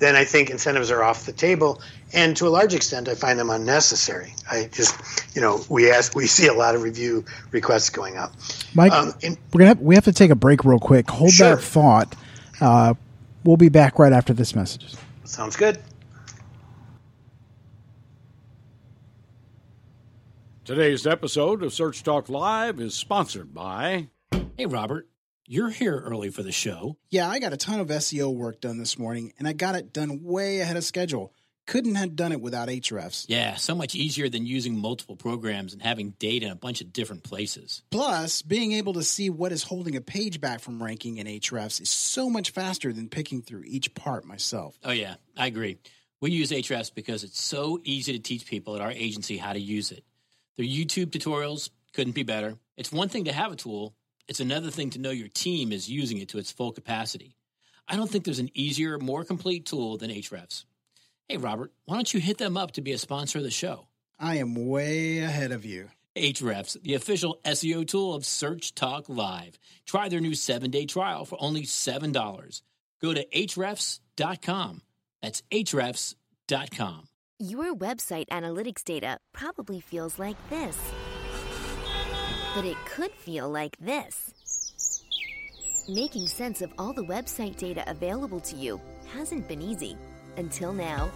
Then 0.03 0.17
I 0.17 0.25
think 0.25 0.51
incentives 0.51 0.91
are 0.91 1.01
off 1.05 1.27
the 1.27 1.33
table, 1.33 1.81
and 2.13 2.37
to 2.39 2.49
a 2.49 2.51
large 2.51 2.75
extent, 2.75 3.09
I 3.09 3.15
find 3.15 3.39
them 3.39 3.51
unnecessary. 3.51 4.35
I 4.51 4.69
just, 4.73 5.01
you 5.33 5.41
know, 5.41 5.61
we 5.69 5.93
ask, 5.93 6.17
we 6.17 6.27
see 6.27 6.49
a 6.49 6.53
lot 6.53 6.75
of 6.75 6.83
review 6.83 7.25
requests 7.53 7.89
going 7.89 8.17
up. 8.17 8.33
Mike, 8.75 8.91
um, 8.91 9.15
in, 9.21 9.39
we're 9.53 9.61
gonna 9.61 9.69
have, 9.69 9.81
we 9.81 9.95
have 9.95 10.07
to 10.07 10.13
take 10.13 10.33
a 10.33 10.35
break 10.35 10.65
real 10.65 10.81
quick. 10.81 11.09
Hold 11.09 11.31
sure. 11.31 11.55
that 11.55 11.63
thought. 11.63 12.17
Uh, 12.61 12.95
we'll 13.45 13.57
be 13.57 13.69
back 13.69 14.01
right 14.01 14.13
after 14.13 14.33
this 14.33 14.57
message. 14.57 14.93
Sounds 15.23 15.55
good. 15.55 15.81
Today's 20.65 21.07
episode 21.07 21.63
of 21.63 21.73
Search 21.73 22.03
Talk 22.03 22.29
Live 22.29 22.81
is 22.81 22.97
sponsored 22.97 23.55
by. 23.55 24.09
Hey, 24.59 24.67
Robert. 24.67 25.12
You're 25.49 25.71
here 25.71 25.99
early 25.99 26.31
for 26.31 26.45
the 26.45 26.53
show. 26.53 26.97
Yeah, 27.11 27.29
I 27.29 27.41
got 27.41 27.53
a 27.53 27.57
ton 27.57 27.81
of 27.81 27.89
SEO 27.89 28.33
work 28.33 28.61
done 28.61 28.79
this 28.79 28.97
morning, 28.97 29.33
and 29.39 29.49
I 29.49 29.53
got 29.53 29.75
it 29.75 29.93
done 29.93 30.23
way 30.23 30.61
ahead 30.61 30.77
of 30.77 30.85
schedule. 30.85 31.35
Couldn't 31.67 31.97
have 31.97 32.15
done 32.15 32.31
it 32.31 32.41
without 32.41 32.69
Ahrefs. 32.69 33.27
Yeah, 33.29 33.57
so 33.57 33.75
much 33.75 33.97
easier 33.97 34.29
than 34.29 34.47
using 34.47 34.79
multiple 34.79 35.17
programs 35.17 35.73
and 35.73 35.83
having 35.83 36.11
data 36.21 36.47
in 36.47 36.53
a 36.53 36.57
bunch 36.57 36.81
of 36.81 36.93
different 36.93 37.25
places. 37.25 37.83
Plus, 37.91 38.43
being 38.43 38.73
able 38.73 38.93
to 38.93 39.03
see 39.03 39.31
what 39.31 39.51
is 39.51 39.65
holding 39.65 39.97
a 39.97 40.01
page 40.01 40.41
back 40.41 40.61
from 40.61 40.83
ranking 40.83 41.19
in 41.19 41.27
Ahrefs 41.27 41.81
is 41.81 41.91
so 41.91 42.31
much 42.31 42.51
faster 42.51 42.93
than 42.93 43.09
picking 43.09 43.43
through 43.43 43.65
each 43.67 43.95
part 43.95 44.25
myself. 44.25 44.79
Oh, 44.85 44.93
yeah, 44.93 45.17
I 45.37 45.49
agree. 45.49 45.79
We 46.21 46.31
use 46.31 46.53
Ahrefs 46.53 46.95
because 46.95 47.25
it's 47.25 47.41
so 47.41 47.81
easy 47.83 48.13
to 48.13 48.21
teach 48.21 48.47
people 48.47 48.77
at 48.77 48.81
our 48.81 48.93
agency 48.93 49.39
how 49.39 49.53
to 49.53 49.61
use 49.61 49.91
it. 49.91 50.05
Their 50.57 50.67
YouTube 50.67 51.07
tutorials 51.07 51.71
couldn't 51.95 52.15
be 52.15 52.23
better. 52.23 52.59
It's 52.77 52.93
one 52.93 53.09
thing 53.09 53.25
to 53.25 53.33
have 53.33 53.51
a 53.53 53.57
tool, 53.57 53.95
it's 54.29 54.41
another 54.41 54.71
thing 54.71 54.91
to 54.91 54.99
know 54.99 55.11
your 55.11 55.29
team 55.29 55.73
is 55.73 55.91
using 55.91 56.19
it 56.19 56.29
to 56.31 56.39
its 56.39 56.53
full 56.53 56.73
capacity. 56.73 57.37
I 57.89 57.97
don't 57.97 58.11
think 58.11 58.25
there's 58.25 58.39
an 58.39 58.51
easier, 58.55 58.99
more 58.99 59.25
complete 59.25 59.67
tool 59.67 59.99
than 59.99 60.11
Ahrefs. 60.11 60.65
Hey, 61.29 61.37
Robert, 61.37 61.73
why 61.85 61.97
don't 61.97 62.13
you 62.13 62.21
hit 62.21 62.39
them 62.39 62.57
up 62.57 62.73
to 62.73 62.81
be 62.83 62.93
a 62.93 62.99
sponsor 62.99 63.39
of 63.39 63.45
the 63.45 63.51
show? 63.51 63.87
I 64.19 64.37
am 64.37 64.69
way 64.69 65.19
ahead 65.19 65.53
of 65.53 65.65
you. 65.65 65.89
Ahrefs, 66.17 66.81
the 66.83 66.95
official 66.95 67.41
SEO 67.45 67.87
tool 67.87 68.15
of 68.15 68.27
Search 68.27 68.75
Talk 68.75 69.09
Live. 69.09 69.59
Try 69.87 70.09
their 70.09 70.21
new 70.21 70.35
seven 70.35 70.71
day 70.71 70.87
trial 70.87 71.25
for 71.25 71.39
only 71.41 71.63
$7. 71.63 72.63
Go 73.01 73.15
to 73.15 73.27
ahrefs.com. 73.27 74.83
That's 75.23 75.43
ahrefs.com. 75.51 77.09
Your 77.39 77.75
website 77.75 78.27
analytics 78.27 78.85
data 78.85 79.19
probably 79.33 79.81
feels 79.81 80.19
like 80.19 80.37
this 80.49 80.79
but 82.55 82.65
it 82.65 82.77
could 82.85 83.13
feel 83.13 83.49
like 83.49 83.77
this. 83.79 84.33
Making 85.89 86.27
sense 86.27 86.63
of 86.63 86.73
all 86.79 86.93
the 86.93 87.05
website 87.05 87.57
data 87.57 87.83
available 87.91 88.41
to 88.41 88.57
you 88.57 88.81
hasn't 89.15 89.49
been 89.49 89.61
easy 89.61 89.97
until 90.37 90.73
now. 90.73 91.11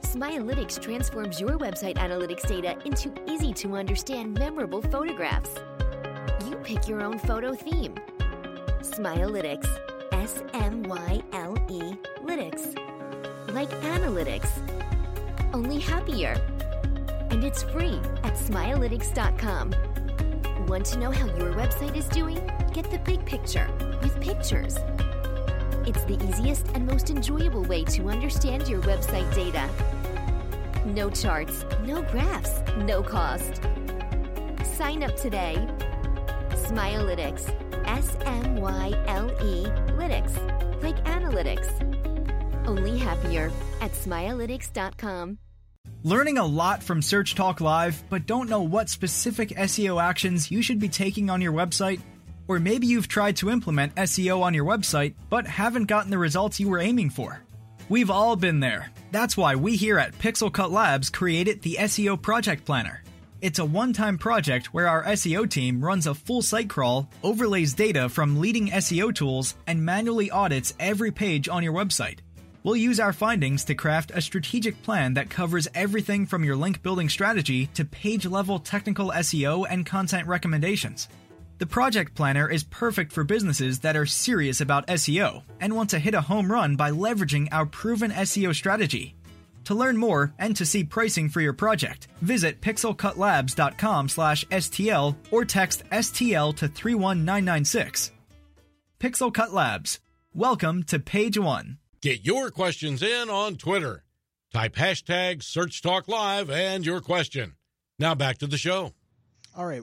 Smiolytics 0.00 0.80
transforms 0.80 1.40
your 1.40 1.58
website 1.58 1.96
analytics 1.96 2.46
data 2.46 2.78
into 2.84 3.12
easy 3.28 3.52
to 3.54 3.74
understand 3.74 4.38
memorable 4.38 4.80
photographs. 4.80 5.50
You 6.48 6.56
pick 6.56 6.86
your 6.86 7.02
own 7.02 7.18
photo 7.18 7.52
theme. 7.54 7.94
Smiolytics, 8.80 9.68
S 10.12 10.42
M 10.52 10.84
Y 10.84 11.22
L 11.32 11.56
E 11.68 11.96
Lytics. 12.22 12.74
Like 13.52 13.70
analytics, 13.82 14.48
only 15.52 15.80
happier. 15.80 16.34
And 17.30 17.42
it's 17.42 17.64
free 17.64 17.98
at 18.22 18.34
smiolytics.com. 18.34 19.74
Want 20.66 20.86
to 20.86 20.98
know 20.98 21.10
how 21.10 21.26
your 21.26 21.52
website 21.52 21.94
is 21.94 22.08
doing? 22.08 22.40
Get 22.72 22.90
the 22.90 22.98
big 22.98 23.24
picture 23.26 23.68
with 24.02 24.18
pictures. 24.20 24.78
It's 25.86 26.02
the 26.04 26.18
easiest 26.26 26.66
and 26.68 26.86
most 26.86 27.10
enjoyable 27.10 27.62
way 27.64 27.84
to 27.84 28.08
understand 28.08 28.66
your 28.66 28.80
website 28.82 29.32
data. 29.34 29.68
No 30.86 31.10
charts, 31.10 31.64
no 31.84 32.02
graphs, 32.02 32.62
no 32.78 33.02
cost. 33.02 33.60
Sign 34.76 35.02
up 35.02 35.16
today. 35.16 35.56
Smiolytics. 36.50 37.52
S 37.86 38.16
M 38.24 38.56
Y 38.56 38.92
L 39.06 39.30
E 39.42 39.66
Lytics. 39.98 40.34
Like 40.82 40.96
analytics. 41.04 41.68
Only 42.66 42.98
happier 42.98 43.52
at 43.82 43.92
smiolytics.com. 43.92 45.38
Learning 46.06 46.36
a 46.36 46.44
lot 46.44 46.82
from 46.82 47.00
Search 47.00 47.34
Talk 47.34 47.62
Live, 47.62 48.04
but 48.10 48.26
don't 48.26 48.50
know 48.50 48.60
what 48.60 48.90
specific 48.90 49.48
SEO 49.56 50.02
actions 50.02 50.50
you 50.50 50.60
should 50.60 50.78
be 50.78 50.86
taking 50.86 51.30
on 51.30 51.40
your 51.40 51.54
website? 51.54 51.98
Or 52.46 52.60
maybe 52.60 52.86
you've 52.86 53.08
tried 53.08 53.36
to 53.36 53.48
implement 53.48 53.94
SEO 53.94 54.42
on 54.42 54.52
your 54.52 54.66
website, 54.66 55.14
but 55.30 55.46
haven't 55.46 55.86
gotten 55.86 56.10
the 56.10 56.18
results 56.18 56.60
you 56.60 56.68
were 56.68 56.78
aiming 56.78 57.08
for. 57.08 57.42
We've 57.88 58.10
all 58.10 58.36
been 58.36 58.60
there. 58.60 58.92
That's 59.12 59.34
why 59.34 59.56
we 59.56 59.76
here 59.76 59.98
at 59.98 60.18
Pixel 60.18 60.52
Cut 60.52 60.70
Labs 60.70 61.08
created 61.08 61.62
the 61.62 61.78
SEO 61.80 62.20
Project 62.20 62.66
Planner. 62.66 63.02
It's 63.40 63.58
a 63.58 63.64
one 63.64 63.94
time 63.94 64.18
project 64.18 64.74
where 64.74 64.88
our 64.88 65.04
SEO 65.04 65.48
team 65.48 65.82
runs 65.82 66.06
a 66.06 66.14
full 66.14 66.42
site 66.42 66.68
crawl, 66.68 67.08
overlays 67.22 67.72
data 67.72 68.10
from 68.10 68.40
leading 68.40 68.68
SEO 68.68 69.14
tools, 69.14 69.54
and 69.66 69.82
manually 69.82 70.30
audits 70.30 70.74
every 70.78 71.12
page 71.12 71.48
on 71.48 71.62
your 71.62 71.72
website. 71.72 72.18
We'll 72.64 72.76
use 72.76 72.98
our 72.98 73.12
findings 73.12 73.62
to 73.64 73.74
craft 73.74 74.10
a 74.14 74.22
strategic 74.22 74.82
plan 74.82 75.12
that 75.14 75.28
covers 75.28 75.68
everything 75.74 76.24
from 76.24 76.44
your 76.44 76.56
link 76.56 76.82
building 76.82 77.10
strategy 77.10 77.66
to 77.74 77.84
page 77.84 78.24
level 78.24 78.58
technical 78.58 79.10
SEO 79.10 79.66
and 79.68 79.84
content 79.84 80.26
recommendations. 80.26 81.10
The 81.58 81.66
project 81.66 82.14
planner 82.14 82.50
is 82.50 82.64
perfect 82.64 83.12
for 83.12 83.22
businesses 83.22 83.80
that 83.80 83.96
are 83.96 84.06
serious 84.06 84.62
about 84.62 84.86
SEO 84.86 85.42
and 85.60 85.76
want 85.76 85.90
to 85.90 85.98
hit 85.98 86.14
a 86.14 86.22
home 86.22 86.50
run 86.50 86.74
by 86.74 86.90
leveraging 86.90 87.48
our 87.52 87.66
proven 87.66 88.10
SEO 88.10 88.54
strategy. 88.54 89.14
To 89.64 89.74
learn 89.74 89.98
more 89.98 90.32
and 90.38 90.56
to 90.56 90.64
see 90.64 90.84
pricing 90.84 91.28
for 91.28 91.42
your 91.42 91.52
project, 91.52 92.08
visit 92.22 92.62
pixelcutlabs.com/stl 92.62 95.16
or 95.30 95.44
text 95.44 95.82
STL 95.92 96.56
to 96.56 96.68
31996. 96.68 98.10
Pixel 98.98 99.34
Cut 99.34 99.52
Labs. 99.52 100.00
Welcome 100.32 100.82
to 100.84 100.98
page 100.98 101.36
1. 101.38 101.76
Get 102.04 102.22
your 102.22 102.50
questions 102.50 103.02
in 103.02 103.30
on 103.30 103.56
Twitter. 103.56 104.04
Type 104.52 104.74
hashtag 104.74 105.42
Search 105.42 105.80
Talk 105.80 106.06
Live 106.06 106.50
and 106.50 106.84
your 106.84 107.00
question. 107.00 107.54
Now 107.98 108.14
back 108.14 108.36
to 108.40 108.46
the 108.46 108.58
show. 108.58 108.92
All 109.56 109.64
right, 109.64 109.80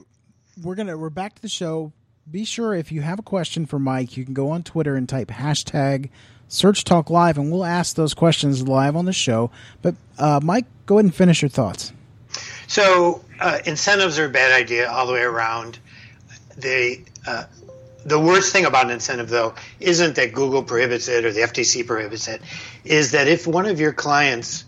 we're 0.62 0.76
gonna 0.76 0.96
we're 0.96 1.10
back 1.10 1.34
to 1.34 1.42
the 1.42 1.48
show. 1.48 1.92
Be 2.30 2.44
sure 2.44 2.74
if 2.74 2.92
you 2.92 3.00
have 3.00 3.18
a 3.18 3.22
question 3.22 3.66
for 3.66 3.80
Mike, 3.80 4.16
you 4.16 4.24
can 4.24 4.34
go 4.34 4.50
on 4.50 4.62
Twitter 4.62 4.94
and 4.94 5.08
type 5.08 5.30
hashtag 5.30 6.10
Search 6.46 6.84
Talk 6.84 7.10
Live, 7.10 7.38
and 7.38 7.50
we'll 7.50 7.64
ask 7.64 7.96
those 7.96 8.14
questions 8.14 8.68
live 8.68 8.94
on 8.94 9.04
the 9.04 9.12
show. 9.12 9.50
But 9.82 9.96
uh, 10.16 10.38
Mike, 10.40 10.66
go 10.86 10.98
ahead 10.98 11.06
and 11.06 11.12
finish 11.12 11.42
your 11.42 11.48
thoughts. 11.48 11.92
So 12.68 13.24
uh, 13.40 13.58
incentives 13.66 14.20
are 14.20 14.26
a 14.26 14.30
bad 14.30 14.52
idea 14.52 14.88
all 14.88 15.08
the 15.08 15.12
way 15.12 15.22
around. 15.22 15.80
They 16.56 17.02
uh, 17.26 17.46
the 18.04 18.18
worst 18.18 18.52
thing 18.52 18.64
about 18.64 18.86
an 18.86 18.90
incentive, 18.90 19.28
though, 19.28 19.54
isn't 19.80 20.16
that 20.16 20.32
Google 20.32 20.62
prohibits 20.62 21.08
it 21.08 21.24
or 21.24 21.32
the 21.32 21.42
FTC 21.42 21.86
prohibits 21.86 22.28
it, 22.28 22.42
is 22.84 23.12
that 23.12 23.28
if 23.28 23.46
one 23.46 23.66
of 23.66 23.80
your 23.80 23.92
clients 23.92 24.64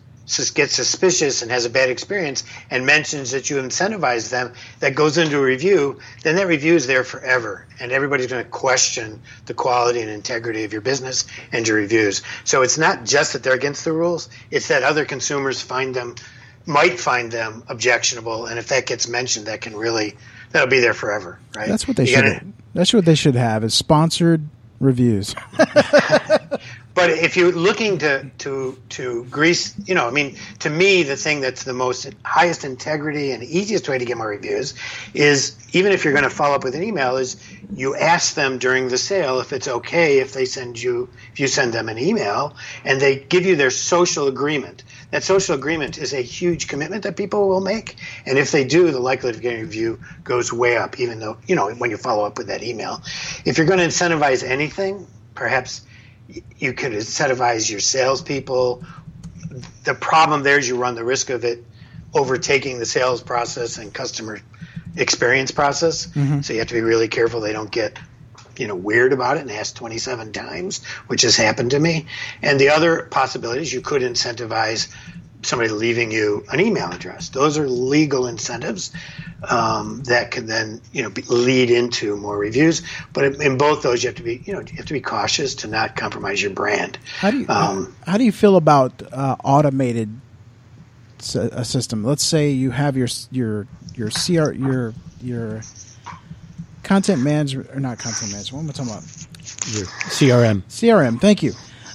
gets 0.55 0.73
suspicious 0.75 1.43
and 1.43 1.51
has 1.51 1.67
a 1.67 1.71
bad 1.71 1.91
experience 1.91 2.45
and 2.71 2.87
mentions 2.87 3.33
that 3.33 3.51
you 3.51 3.57
incentivize 3.57 4.31
them, 4.31 4.55
that 4.81 4.95
goes 4.95 5.19
into 5.19 5.39
a 5.39 5.43
review, 5.43 6.01
then 6.23 6.37
that 6.37 6.47
review 6.47 6.75
is 6.75 6.87
there 6.87 7.05
forever. 7.05 7.67
And 7.79 7.93
everybody's 7.93 8.29
going 8.29 8.43
to 8.43 8.51
question 8.51 9.21
the 9.45 9.53
quality 9.53 10.01
and 10.01 10.09
integrity 10.09 10.65
of 10.65 10.73
your 10.73 10.81
business 10.81 11.27
and 11.53 11.69
your 11.69 11.77
reviews. 11.77 12.23
So 12.45 12.63
it's 12.63 12.79
not 12.79 13.05
just 13.05 13.35
that 13.35 13.43
they're 13.43 13.53
against 13.53 13.85
the 13.85 13.93
rules, 13.93 14.31
it's 14.51 14.69
that 14.69 14.83
other 14.83 15.05
consumers 15.05 15.61
find 15.61 15.95
them, 15.95 16.15
might 16.65 16.99
find 16.99 17.31
them 17.31 17.63
objectionable. 17.69 18.47
And 18.47 18.59
if 18.59 18.69
that 18.69 18.87
gets 18.87 19.07
mentioned, 19.07 19.47
that 19.47 19.61
can 19.61 19.77
really, 19.77 20.17
that'll 20.55 20.69
be 20.69 20.79
there 20.79 20.95
forever, 20.95 21.39
right? 21.57 21.69
That's 21.69 21.87
what 21.87 21.97
they 21.97 22.05
you 22.05 22.15
should. 22.15 22.25
Gotta, 22.25 22.47
that's 22.75 22.95
what 22.95 23.05
they 23.05 23.17
should 23.17 23.35
have 23.35 23.65
is 23.65 23.75
sponsored 23.75 24.49
reviews. 24.79 25.35
but 25.57 27.11
if 27.11 27.37
you're 27.37 27.51
looking 27.51 27.99
to 27.99 28.31
to 28.39 28.79
to 28.91 29.25
grease, 29.25 29.75
you 29.85 29.97
know, 29.97 30.07
I 30.07 30.13
mean, 30.13 30.37
to 30.61 30.71
me, 30.71 31.03
the 31.03 31.17
thing 31.17 31.41
that's 31.41 31.65
the 31.65 31.73
most 31.73 32.09
highest 32.25 32.65
integrity 32.65 33.33
and 33.33 33.43
easiest 33.43 33.89
way 33.89 33.99
to 33.99 34.05
get 34.05 34.17
more 34.17 34.29
reviews 34.29 34.75
is 35.13 35.57
even 35.73 35.91
if 35.91 36.05
you're 36.05 36.13
going 36.13 36.25
to 36.25 36.31
follow 36.31 36.55
up 36.55 36.63
with 36.63 36.77
an 36.77 36.85
email, 36.85 37.17
is 37.17 37.37
you 37.75 37.97
ask 37.97 38.35
them 38.35 38.59
during 38.59 38.89
the 38.89 38.99
sale 38.99 39.41
if 39.41 39.53
it's 39.53 39.67
okay 39.67 40.21
if 40.21 40.35
they 40.35 40.45
send 40.45 40.81
you 40.81 41.09
if 41.33 41.41
you 41.41 41.49
send 41.49 41.73
them 41.73 41.89
an 41.89 41.99
email 41.99 42.55
and 42.85 43.01
they 43.01 43.17
give 43.17 43.45
you 43.45 43.57
their 43.57 43.71
social 43.71 44.29
agreement. 44.29 44.85
That 45.15 45.23
social 45.23 45.55
agreement 45.55 45.97
is 45.97 46.13
a 46.13 46.21
huge 46.21 46.67
commitment 46.67 47.05
that 47.05 47.17
people 47.17 47.49
will 47.49 47.61
make, 47.61 47.95
and 48.27 48.37
if 48.37 48.51
they 48.51 48.65
do, 48.65 48.91
the 48.91 48.99
likelihood 48.99 49.37
of 49.37 49.43
getting 49.43 49.61
a 49.61 49.63
review 49.63 50.01
goes 50.25 50.53
way 50.53 50.77
up. 50.77 50.99
Even 50.99 51.21
though 51.21 51.37
you 51.47 51.55
know 51.55 51.71
when 51.71 51.93
you 51.93 51.97
follow 51.97 52.25
up 52.25 52.37
with 52.37 52.49
that 52.49 52.65
email, 52.65 53.01
if 53.45 53.57
you're 53.57 53.67
going 53.69 53.79
to 53.79 53.87
incentivize 53.87 54.43
anything, 54.43 55.07
perhaps 55.37 55.83
you 56.59 56.73
could 56.73 56.91
incentivize 56.91 57.71
your 57.71 57.79
salespeople. 57.79 58.83
The 59.85 59.95
problem 59.95 60.43
there 60.43 60.59
is 60.59 60.67
you 60.67 60.79
run 60.79 60.97
the 60.97 61.05
risk 61.05 61.31
of 61.31 61.45
it 61.45 61.65
overtaking 62.13 62.81
the 62.81 62.87
sales 62.87 63.23
process 63.23 63.79
and 63.79 63.95
customer 63.95 64.41
experience 64.97 65.53
process. 65.53 66.09
Mm-hmm. 66.09 66.41
So 66.41 66.55
you 66.55 66.59
have 66.59 66.69
to 66.69 66.75
be 66.75 66.81
really 66.81 67.07
careful 67.07 67.41
they 67.41 67.53
don't 67.53 67.71
get 67.71 68.01
you 68.59 68.67
know 68.67 68.75
weird 68.75 69.13
about 69.13 69.37
it 69.37 69.41
and 69.41 69.51
ask 69.51 69.75
27 69.75 70.33
times, 70.33 70.85
which 71.07 71.23
has 71.23 71.37
happened 71.37 71.73
to 71.73 71.79
me. 71.79 72.07
And 72.43 72.59
the 72.59 72.71
other 72.71 73.03
possibility 73.03 73.63
is 73.63 73.73
you 73.73 73.81
could 73.81 74.03
incentivize 74.03 74.93
somebody 75.43 75.71
leaving 75.71 76.11
you 76.11 76.45
an 76.51 76.61
email 76.61 76.91
address. 76.91 77.29
Those 77.29 77.59
are 77.59 77.69
legal 77.69 78.27
incentives 78.27 78.93
um, 79.49 80.03
that 80.05 80.31
can 80.31 80.47
then 80.47 80.81
you 80.93 81.03
know 81.03 81.11
be, 81.11 81.23
lead 81.23 81.71
into 81.71 82.17
more 82.17 82.37
reviews. 82.37 82.83
But 83.13 83.25
in, 83.25 83.43
in, 83.43 83.59
both 83.59 83.83
those, 83.83 84.03
you 84.03 84.09
have 84.09 84.17
to 84.17 84.23
be 84.23 84.43
you 84.45 84.53
know 84.53 84.61
you 84.61 84.77
have 84.77 84.87
to 84.87 84.93
be 84.93 85.01
cautious 85.01 85.55
to 85.57 85.69
not 85.69 85.97
compromise 85.97 86.43
your 86.43 86.53
brand. 86.53 86.99
How 87.19 87.31
do 87.31 87.39
you 87.39 87.47
um, 87.49 87.95
how 88.07 88.19
do 88.19 88.25
you 88.25 88.33
feel 88.33 88.57
about 88.57 89.03
uh, 89.13 89.37
automated 89.45 90.21
a 91.35 91.65
system? 91.65 92.05
Let's 92.05 92.25
say 92.25 92.51
you 92.51 92.71
have 92.71 92.97
your 92.97 93.09
your 93.31 93.67
your 93.95 94.11
CR 94.11 94.53
your 94.53 94.95
your 95.23 95.63
content 96.85 97.23
management 97.23 97.71
or 97.71 97.81
not 97.81 97.99
content 97.99 98.33
management. 98.33 98.67
What 98.67 98.79
am 98.79 98.87
I 98.87 98.93
talking 98.93 98.93
about? 98.93 99.75
Your 99.75 99.87
CRM. 100.11 100.63
CRM. 100.69 101.21
Thank 101.21 101.43
you. 101.43 101.53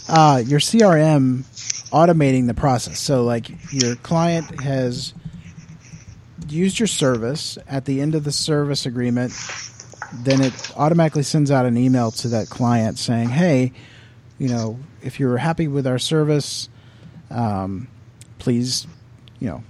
Uh, 0.07 0.41
your 0.45 0.59
CRM 0.59 1.43
automating 1.91 2.47
the 2.47 2.53
process. 2.53 2.99
So, 2.99 3.23
like, 3.23 3.49
your 3.71 3.95
client 3.95 4.61
has 4.61 5.13
used 6.47 6.79
your 6.79 6.87
service. 6.87 7.57
At 7.67 7.85
the 7.85 8.01
end 8.01 8.15
of 8.15 8.23
the 8.23 8.31
service 8.31 8.85
agreement, 8.85 9.33
then 10.13 10.41
it 10.41 10.53
automatically 10.75 11.23
sends 11.23 11.51
out 11.51 11.65
an 11.65 11.77
email 11.77 12.11
to 12.11 12.27
that 12.29 12.49
client 12.49 12.97
saying, 12.97 13.29
"Hey, 13.29 13.71
you 14.37 14.49
know, 14.49 14.79
if 15.01 15.19
you're 15.19 15.37
happy 15.37 15.67
with 15.67 15.85
our 15.85 15.99
service, 15.99 16.69
um, 17.29 17.87
please, 18.39 18.87
you 19.39 19.47
know, 19.47 19.63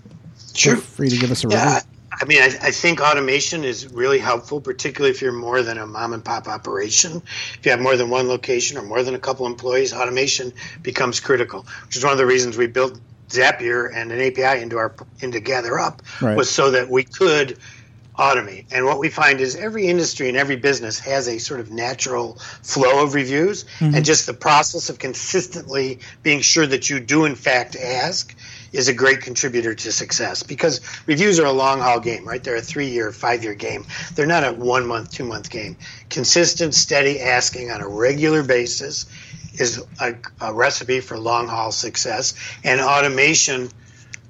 sure. 0.54 0.76
feel 0.76 0.84
free 0.84 1.10
to 1.10 1.18
give 1.18 1.32
us 1.32 1.44
a 1.44 1.50
yeah. 1.50 1.76
review." 1.76 1.82
I 2.22 2.26
mean, 2.26 2.42
I, 2.42 2.48
I, 2.62 2.72
think 2.72 3.00
automation 3.00 3.64
is 3.64 3.88
really 3.88 4.20
helpful, 4.20 4.60
particularly 4.60 5.12
if 5.12 5.22
you're 5.22 5.32
more 5.32 5.62
than 5.62 5.78
a 5.78 5.86
mom 5.86 6.14
and 6.14 6.24
pop 6.24 6.48
operation. 6.48 7.22
If 7.58 7.60
you 7.64 7.72
have 7.72 7.80
more 7.80 7.96
than 7.96 8.10
one 8.10 8.28
location 8.28 8.78
or 8.78 8.82
more 8.82 9.04
than 9.04 9.16
a 9.16 9.20
couple 9.20 9.46
employees, 9.46 9.94
automation 9.94 10.52
becomes 10.82 11.22
critical, 11.22 11.66
which 11.86 11.96
is 11.96 12.04
one 12.04 12.12
of 12.12 12.18
the 12.18 12.26
reasons 12.26 12.58
we 12.58 12.68
built 12.68 13.00
Zapier 13.30 13.90
and 13.94 14.12
an 14.12 14.20
API 14.20 14.62
into 14.62 14.78
our 14.78 14.94
into 15.22 15.40
GatherUp 15.40 16.00
right. 16.22 16.36
was 16.36 16.50
so 16.50 16.72
that 16.72 16.90
we 16.90 17.04
could 17.04 17.58
automate. 18.18 18.66
And 18.72 18.86
what 18.86 19.00
we 19.00 19.10
find 19.10 19.40
is 19.40 19.56
every 19.56 19.88
industry 19.88 20.28
and 20.28 20.38
every 20.38 20.58
business 20.58 21.00
has 21.00 21.30
a 21.30 21.38
sort 21.38 21.62
of 21.62 21.72
natural 21.72 22.38
flow 22.64 23.04
of 23.04 23.14
reviews, 23.14 23.64
mm-hmm. 23.64 23.96
and 23.96 24.04
just 24.04 24.26
the 24.26 24.34
process 24.34 24.90
of 24.90 25.00
consistently 25.00 26.00
being 26.22 26.42
sure 26.42 26.68
that 26.68 26.90
you 26.90 27.00
do 27.00 27.24
in 27.24 27.36
fact 27.36 27.78
ask 27.78 28.36
is 28.72 28.88
a 28.88 28.94
great 28.94 29.22
contributor 29.22 29.74
to 29.74 29.92
success 29.92 30.44
because 30.44 30.82
reviews 31.06 31.40
are 31.40 31.46
a 31.46 31.52
long 31.52 31.80
haul 31.80 32.00
game, 32.00 32.28
right? 32.28 32.44
They're 32.44 32.58
a 32.58 32.62
three 32.62 32.90
year, 32.90 33.12
five 33.12 33.44
year 33.44 33.56
game. 33.56 33.86
They're 34.16 34.26
not 34.26 34.44
a 34.44 34.52
one 34.52 34.86
month, 34.86 35.12
two 35.12 35.26
month 35.26 35.50
game. 35.50 35.78
Consistent, 36.10 36.74
steady 36.74 37.20
asking 37.20 37.72
on 37.72 37.82
a 37.82 37.88
regular 37.88 38.44
basis 38.44 39.06
is 39.54 39.84
a, 40.00 40.16
a 40.42 40.54
recipe 40.54 41.00
for 41.00 41.18
long 41.18 41.48
haul 41.48 41.72
success. 41.72 42.36
And 42.64 42.80
automation, 42.80 43.70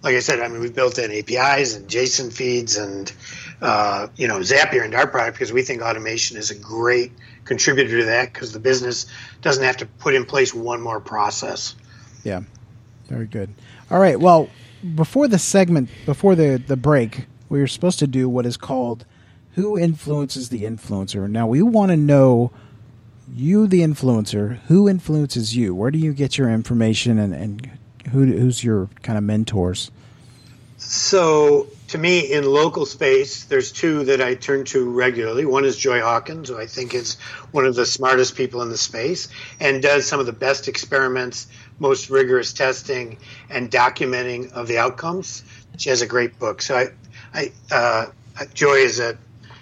like 0.02 0.16
I 0.16 0.20
said, 0.20 0.40
I 0.40 0.48
mean, 0.48 0.62
we've 0.62 0.76
built 0.76 0.98
in 0.98 1.12
APIs 1.12 1.76
and 1.76 1.88
JSON 1.88 2.32
feeds 2.32 2.78
and, 2.78 3.12
uh, 3.62 4.08
you 4.16 4.28
know, 4.28 4.40
Zapier 4.40 4.86
into 4.86 4.98
our 4.98 5.08
product 5.08 5.36
because 5.38 5.52
we 5.52 5.62
think 5.62 5.82
automation 5.82 6.38
is 6.38 6.52
a 6.52 6.56
great 6.56 7.12
contributor 7.46 8.00
to 8.00 8.06
that 8.06 8.34
because 8.34 8.54
the 8.54 8.60
business 8.60 9.08
doesn't 9.42 9.64
have 9.64 9.78
to 9.78 9.86
put 9.86 10.16
in 10.16 10.26
place 10.26 10.54
one 10.54 10.82
more 10.82 11.00
process. 11.00 11.76
Yeah, 12.24 12.42
very 13.08 13.26
good. 13.26 13.54
All 13.92 14.00
right. 14.00 14.20
Well, 14.20 14.50
before 14.96 15.28
the 15.28 15.40
segment, 15.40 15.90
before 16.06 16.36
the 16.36 16.62
the 16.66 16.78
break, 16.78 17.26
we 17.50 17.60
were 17.60 17.68
supposed 17.68 18.00
to 18.00 18.08
do 18.08 18.30
what 18.30 18.46
is 18.46 18.56
called 18.56 19.06
"Who 19.56 19.78
influences 19.78 20.50
the 20.50 20.62
influencer." 20.62 21.30
Now 21.30 21.48
we 21.48 21.62
want 21.62 21.90
to 21.92 21.98
know 21.98 22.52
you, 23.34 23.68
the 23.68 23.82
influencer, 23.82 24.60
who 24.68 24.88
influences 24.88 25.56
you. 25.56 25.74
Where 25.74 25.92
do 25.92 25.98
you 25.98 26.14
get 26.14 26.38
your 26.38 26.50
information, 26.50 27.18
and 27.18 27.34
and 27.34 27.70
who 28.12 28.26
who's 28.26 28.64
your 28.64 28.90
kind 29.02 29.18
of 29.18 29.24
mentors? 29.24 29.90
So, 30.78 31.68
to 31.90 31.98
me, 31.98 32.20
in 32.20 32.46
local 32.46 32.86
space, 32.86 33.44
there's 33.44 33.72
two 33.72 34.06
that 34.06 34.22
I 34.22 34.36
turn 34.36 34.64
to 34.66 34.90
regularly. 34.90 35.46
One 35.46 35.66
is 35.66 35.76
Joy 35.76 36.00
Hawkins, 36.00 36.48
who 36.48 36.58
I 36.58 36.68
think 36.68 36.94
is 36.94 37.16
one 37.52 37.66
of 37.66 37.76
the 37.76 37.86
smartest 37.86 38.36
people 38.36 38.62
in 38.62 38.70
the 38.70 38.78
space 38.78 39.28
and 39.60 39.82
does 39.82 40.08
some 40.08 40.22
of 40.22 40.26
the 40.26 40.32
best 40.32 40.70
experiments 40.70 41.48
most 41.80 42.10
rigorous 42.10 42.54
testing 42.54 43.18
and 43.50 43.72
documenting 43.72 44.52
of 44.52 44.68
the 44.68 44.78
outcomes. 44.78 45.44
She 45.78 45.90
has 45.90 46.02
a 46.02 46.08
great 46.08 46.38
book. 46.38 46.62
So 46.62 46.76
I, 46.76 46.88
I, 47.34 47.52
uh, 47.72 48.06
Joy 48.54 48.76
is 48.76 49.00
a 49.00 49.18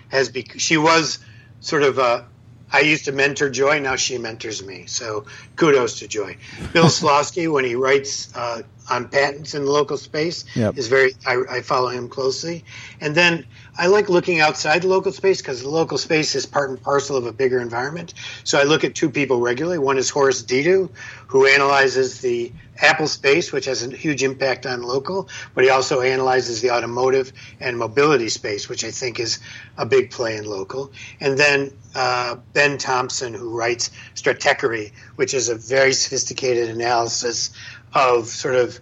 has 0.10 0.30
be 0.30 0.46
she 0.58 0.78
was 0.78 1.20
sort 1.60 1.84
of 1.84 1.98
a 1.98 2.26
I 2.72 2.82
used 2.82 3.06
to 3.06 3.12
mentor 3.12 3.50
Joy. 3.50 3.80
Now 3.80 3.96
she 3.96 4.18
mentors 4.18 4.66
me. 4.66 4.86
So 4.88 5.26
kudos 5.56 6.00
to 6.00 6.08
Joy. 6.08 6.38
Bill 6.74 6.86
Slawski, 7.00 7.52
when 7.52 7.66
he 7.66 7.76
writes 7.76 8.36
uh, 8.36 8.64
on 8.90 9.08
patents 9.10 9.54
in 9.54 9.66
the 9.66 9.72
local 9.72 9.98
space, 9.98 10.46
yep. 10.56 10.78
is 10.78 10.88
very. 10.88 11.14
I, 11.26 11.44
I, 11.50 11.62
follow 11.62 11.90
him 11.90 12.08
closely. 12.08 12.64
And 13.02 13.14
then 13.14 13.46
I 13.78 13.88
like 13.88 14.10
looking 14.10 14.40
outside 14.40 14.82
the 14.84 14.88
local 14.88 15.12
space 15.12 15.42
because 15.42 15.62
the 15.62 15.70
local 15.70 15.98
space 15.98 16.36
is 16.36 16.46
part 16.46 16.70
and 16.70 16.82
parcel 16.82 17.16
of 17.16 17.26
a 17.26 17.32
bigger 17.32 17.60
environment. 17.60 18.14
So 18.44 18.60
I 18.60 18.64
look 18.64 18.84
at 18.84 18.96
two 18.96 19.10
people 19.10 19.42
regularly. 19.42 19.78
One 19.78 19.98
is 19.98 20.10
Horace 20.10 20.42
Dediu, 20.42 20.90
who 21.28 21.46
analyzes 21.46 22.22
the 22.22 22.52
Apple 22.80 23.08
space, 23.08 23.52
which 23.52 23.66
has 23.66 23.84
a 23.84 23.96
huge 23.96 24.24
impact 24.24 24.66
on 24.66 24.82
local, 24.82 25.30
but 25.54 25.64
he 25.64 25.70
also 25.70 26.02
analyzes 26.02 26.62
the 26.62 26.72
automotive 26.72 27.34
and 27.60 27.78
mobility 27.78 28.30
space, 28.30 28.70
which 28.70 28.84
I 28.84 28.92
think 28.92 29.20
is 29.20 29.40
a 29.78 29.86
big 29.86 30.12
play 30.12 30.38
in 30.38 30.46
local. 30.46 30.92
And 31.20 31.38
then 31.38 31.72
uh, 31.96 32.36
Ben 32.54 32.78
Thompson, 32.78 33.34
who 33.34 33.58
writes 33.58 33.90
Stratechery, 34.16 34.92
which 35.16 35.34
is 35.34 35.50
a 35.50 35.56
very 35.56 35.94
sophisticated 35.94 36.70
analysis 36.70 37.52
of 37.98 38.28
sort 38.28 38.56
of 38.56 38.80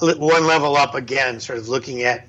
one 0.00 0.46
level 0.46 0.76
up 0.76 0.94
again, 0.94 1.40
sort 1.40 1.58
of 1.58 1.68
looking 1.68 2.02
at 2.02 2.26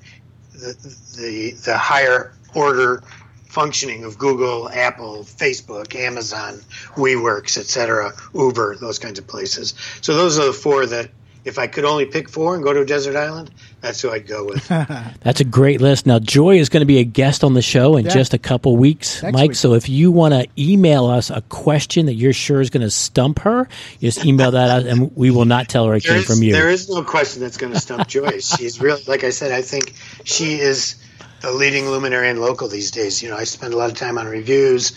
the, 0.52 0.74
the, 1.16 1.50
the 1.64 1.76
higher 1.76 2.32
order 2.54 3.02
functioning 3.46 4.04
of 4.04 4.18
Google, 4.18 4.68
Apple, 4.70 5.24
Facebook, 5.24 5.94
Amazon, 5.94 6.60
WeWorks, 6.94 7.56
etc., 7.56 8.12
Uber, 8.34 8.76
those 8.76 8.98
kinds 8.98 9.18
of 9.18 9.26
places. 9.26 9.74
So 10.00 10.14
those 10.14 10.38
are 10.38 10.46
the 10.46 10.52
four 10.52 10.86
that 10.86 11.10
if 11.48 11.58
I 11.58 11.66
could 11.66 11.84
only 11.84 12.04
pick 12.04 12.28
four 12.28 12.54
and 12.54 12.62
go 12.62 12.72
to 12.72 12.82
a 12.82 12.84
desert 12.84 13.16
island, 13.16 13.50
that's 13.80 14.00
who 14.02 14.10
I'd 14.10 14.26
go 14.26 14.44
with. 14.44 14.68
that's 15.20 15.40
a 15.40 15.44
great 15.44 15.80
list. 15.80 16.06
Now, 16.06 16.18
Joy 16.18 16.58
is 16.58 16.68
going 16.68 16.82
to 16.82 16.86
be 16.86 16.98
a 16.98 17.04
guest 17.04 17.42
on 17.42 17.54
the 17.54 17.62
show 17.62 17.96
in 17.96 18.04
yeah. 18.04 18.12
just 18.12 18.34
a 18.34 18.38
couple 18.38 18.76
weeks, 18.76 19.22
Next 19.22 19.32
Mike. 19.32 19.48
Week. 19.50 19.56
So 19.56 19.74
if 19.74 19.88
you 19.88 20.12
want 20.12 20.34
to 20.34 20.46
email 20.58 21.06
us 21.06 21.30
a 21.30 21.40
question 21.40 22.06
that 22.06 22.14
you're 22.14 22.34
sure 22.34 22.60
is 22.60 22.70
going 22.70 22.82
to 22.82 22.90
stump 22.90 23.40
her, 23.40 23.66
just 24.00 24.24
email 24.24 24.50
that 24.52 24.70
out, 24.70 24.86
and 24.86 25.16
we 25.16 25.30
will 25.30 25.46
not 25.46 25.68
tell 25.68 25.86
her 25.86 25.94
it 25.94 26.04
there 26.04 26.12
came 26.12 26.20
is, 26.20 26.26
from 26.26 26.42
you. 26.42 26.52
There 26.52 26.68
is 26.68 26.88
no 26.88 27.02
question 27.02 27.40
that's 27.40 27.56
going 27.56 27.72
to 27.72 27.80
stump 27.80 28.06
Joy. 28.06 28.38
She's 28.38 28.80
really, 28.80 29.02
like 29.06 29.24
I 29.24 29.30
said, 29.30 29.50
I 29.50 29.62
think 29.62 29.94
she 30.24 30.60
is 30.60 30.96
the 31.40 31.50
leading 31.50 31.88
luminary 31.88 32.28
in 32.28 32.40
local 32.40 32.68
these 32.68 32.90
days. 32.90 33.22
You 33.22 33.30
know, 33.30 33.36
I 33.36 33.44
spend 33.44 33.72
a 33.72 33.76
lot 33.76 33.90
of 33.90 33.96
time 33.96 34.18
on 34.18 34.26
reviews. 34.26 34.92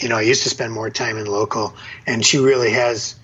You 0.00 0.08
know, 0.08 0.16
I 0.16 0.22
used 0.22 0.42
to 0.42 0.48
spend 0.50 0.72
more 0.72 0.90
time 0.90 1.16
in 1.16 1.26
local, 1.26 1.76
and 2.06 2.24
she 2.24 2.38
really 2.38 2.72
has 2.72 3.14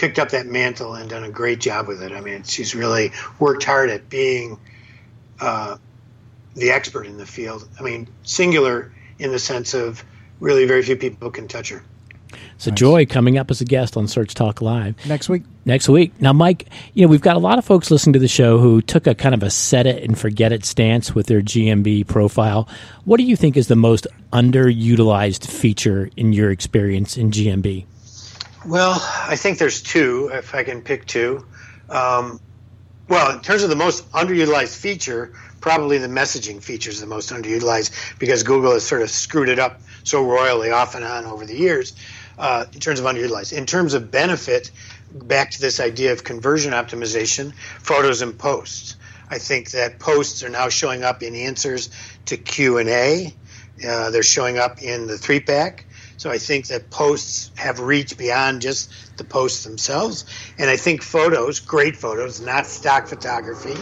picked 0.00 0.18
up 0.18 0.30
that 0.30 0.46
mantle 0.46 0.94
and 0.94 1.10
done 1.10 1.24
a 1.24 1.30
great 1.30 1.60
job 1.60 1.86
with 1.86 2.02
it. 2.02 2.10
I 2.10 2.22
mean, 2.22 2.42
she's 2.42 2.74
really 2.74 3.12
worked 3.38 3.64
hard 3.64 3.90
at 3.90 4.08
being 4.08 4.58
uh, 5.40 5.76
the 6.54 6.70
expert 6.70 7.06
in 7.06 7.18
the 7.18 7.26
field. 7.26 7.68
I 7.78 7.82
mean, 7.82 8.08
singular 8.22 8.92
in 9.18 9.30
the 9.30 9.38
sense 9.38 9.74
of 9.74 10.02
really 10.40 10.64
very 10.66 10.82
few 10.82 10.96
people 10.96 11.30
can 11.30 11.48
touch 11.48 11.68
her. 11.68 11.84
So 12.56 12.70
nice. 12.70 12.78
Joy 12.78 13.06
coming 13.06 13.36
up 13.36 13.50
as 13.50 13.60
a 13.60 13.64
guest 13.64 13.96
on 13.96 14.08
Search 14.08 14.34
Talk 14.34 14.62
Live 14.62 14.94
next 15.06 15.28
week. 15.28 15.42
Next 15.66 15.88
week. 15.88 16.18
Now, 16.20 16.32
Mike, 16.32 16.68
you 16.94 17.04
know 17.04 17.10
we've 17.10 17.20
got 17.20 17.36
a 17.36 17.40
lot 17.40 17.58
of 17.58 17.64
folks 17.64 17.90
listening 17.90 18.14
to 18.14 18.18
the 18.18 18.28
show 18.28 18.58
who 18.58 18.80
took 18.80 19.06
a 19.06 19.14
kind 19.14 19.34
of 19.34 19.42
a 19.42 19.50
set 19.50 19.86
it 19.86 20.02
and 20.02 20.18
forget 20.18 20.52
it 20.52 20.64
stance 20.64 21.14
with 21.14 21.26
their 21.26 21.42
GMB 21.42 22.06
profile. 22.06 22.68
What 23.04 23.18
do 23.18 23.24
you 23.24 23.36
think 23.36 23.56
is 23.56 23.68
the 23.68 23.76
most 23.76 24.06
underutilized 24.32 25.46
feature 25.46 26.08
in 26.16 26.32
your 26.32 26.50
experience 26.50 27.18
in 27.18 27.30
GMB? 27.30 27.84
Well, 28.66 29.00
I 29.26 29.36
think 29.36 29.58
there's 29.58 29.82
two, 29.82 30.30
if 30.32 30.54
I 30.54 30.64
can 30.64 30.82
pick 30.82 31.06
two. 31.06 31.46
Um, 31.88 32.40
well, 33.08 33.34
in 33.34 33.40
terms 33.40 33.62
of 33.62 33.70
the 33.70 33.76
most 33.76 34.10
underutilized 34.12 34.76
feature, 34.76 35.32
probably 35.60 35.98
the 35.98 36.08
messaging 36.08 36.62
feature 36.62 36.90
is 36.90 37.00
the 37.00 37.06
most 37.06 37.30
underutilized 37.30 38.18
because 38.18 38.42
Google 38.42 38.72
has 38.72 38.86
sort 38.86 39.02
of 39.02 39.10
screwed 39.10 39.48
it 39.48 39.58
up 39.58 39.80
so 40.04 40.22
royally 40.22 40.70
off 40.70 40.94
and 40.94 41.04
on 41.04 41.24
over 41.24 41.46
the 41.46 41.56
years 41.56 41.94
uh, 42.38 42.66
in 42.72 42.80
terms 42.80 43.00
of 43.00 43.06
underutilized. 43.06 43.52
In 43.52 43.64
terms 43.64 43.94
of 43.94 44.10
benefit, 44.10 44.70
back 45.12 45.50
to 45.52 45.60
this 45.60 45.80
idea 45.80 46.12
of 46.12 46.22
conversion 46.22 46.72
optimization, 46.72 47.54
photos 47.80 48.22
and 48.22 48.38
posts. 48.38 48.96
I 49.30 49.38
think 49.38 49.70
that 49.70 49.98
posts 49.98 50.42
are 50.42 50.48
now 50.48 50.68
showing 50.68 51.02
up 51.02 51.22
in 51.22 51.34
answers 51.34 51.88
to 52.26 52.36
Q 52.36 52.78
and 52.78 52.88
A. 52.88 53.34
Uh, 53.86 54.10
they're 54.10 54.22
showing 54.22 54.58
up 54.58 54.82
in 54.82 55.06
the 55.06 55.16
three 55.16 55.40
pack. 55.40 55.86
So 56.20 56.30
I 56.30 56.36
think 56.36 56.66
that 56.66 56.90
posts 56.90 57.50
have 57.56 57.80
reach 57.80 58.18
beyond 58.18 58.60
just 58.60 58.90
the 59.16 59.24
posts 59.24 59.64
themselves. 59.64 60.26
And 60.58 60.68
I 60.68 60.76
think 60.76 61.02
photos, 61.02 61.60
great 61.60 61.96
photos, 61.96 62.42
not 62.42 62.66
stock 62.66 63.06
photography, 63.06 63.72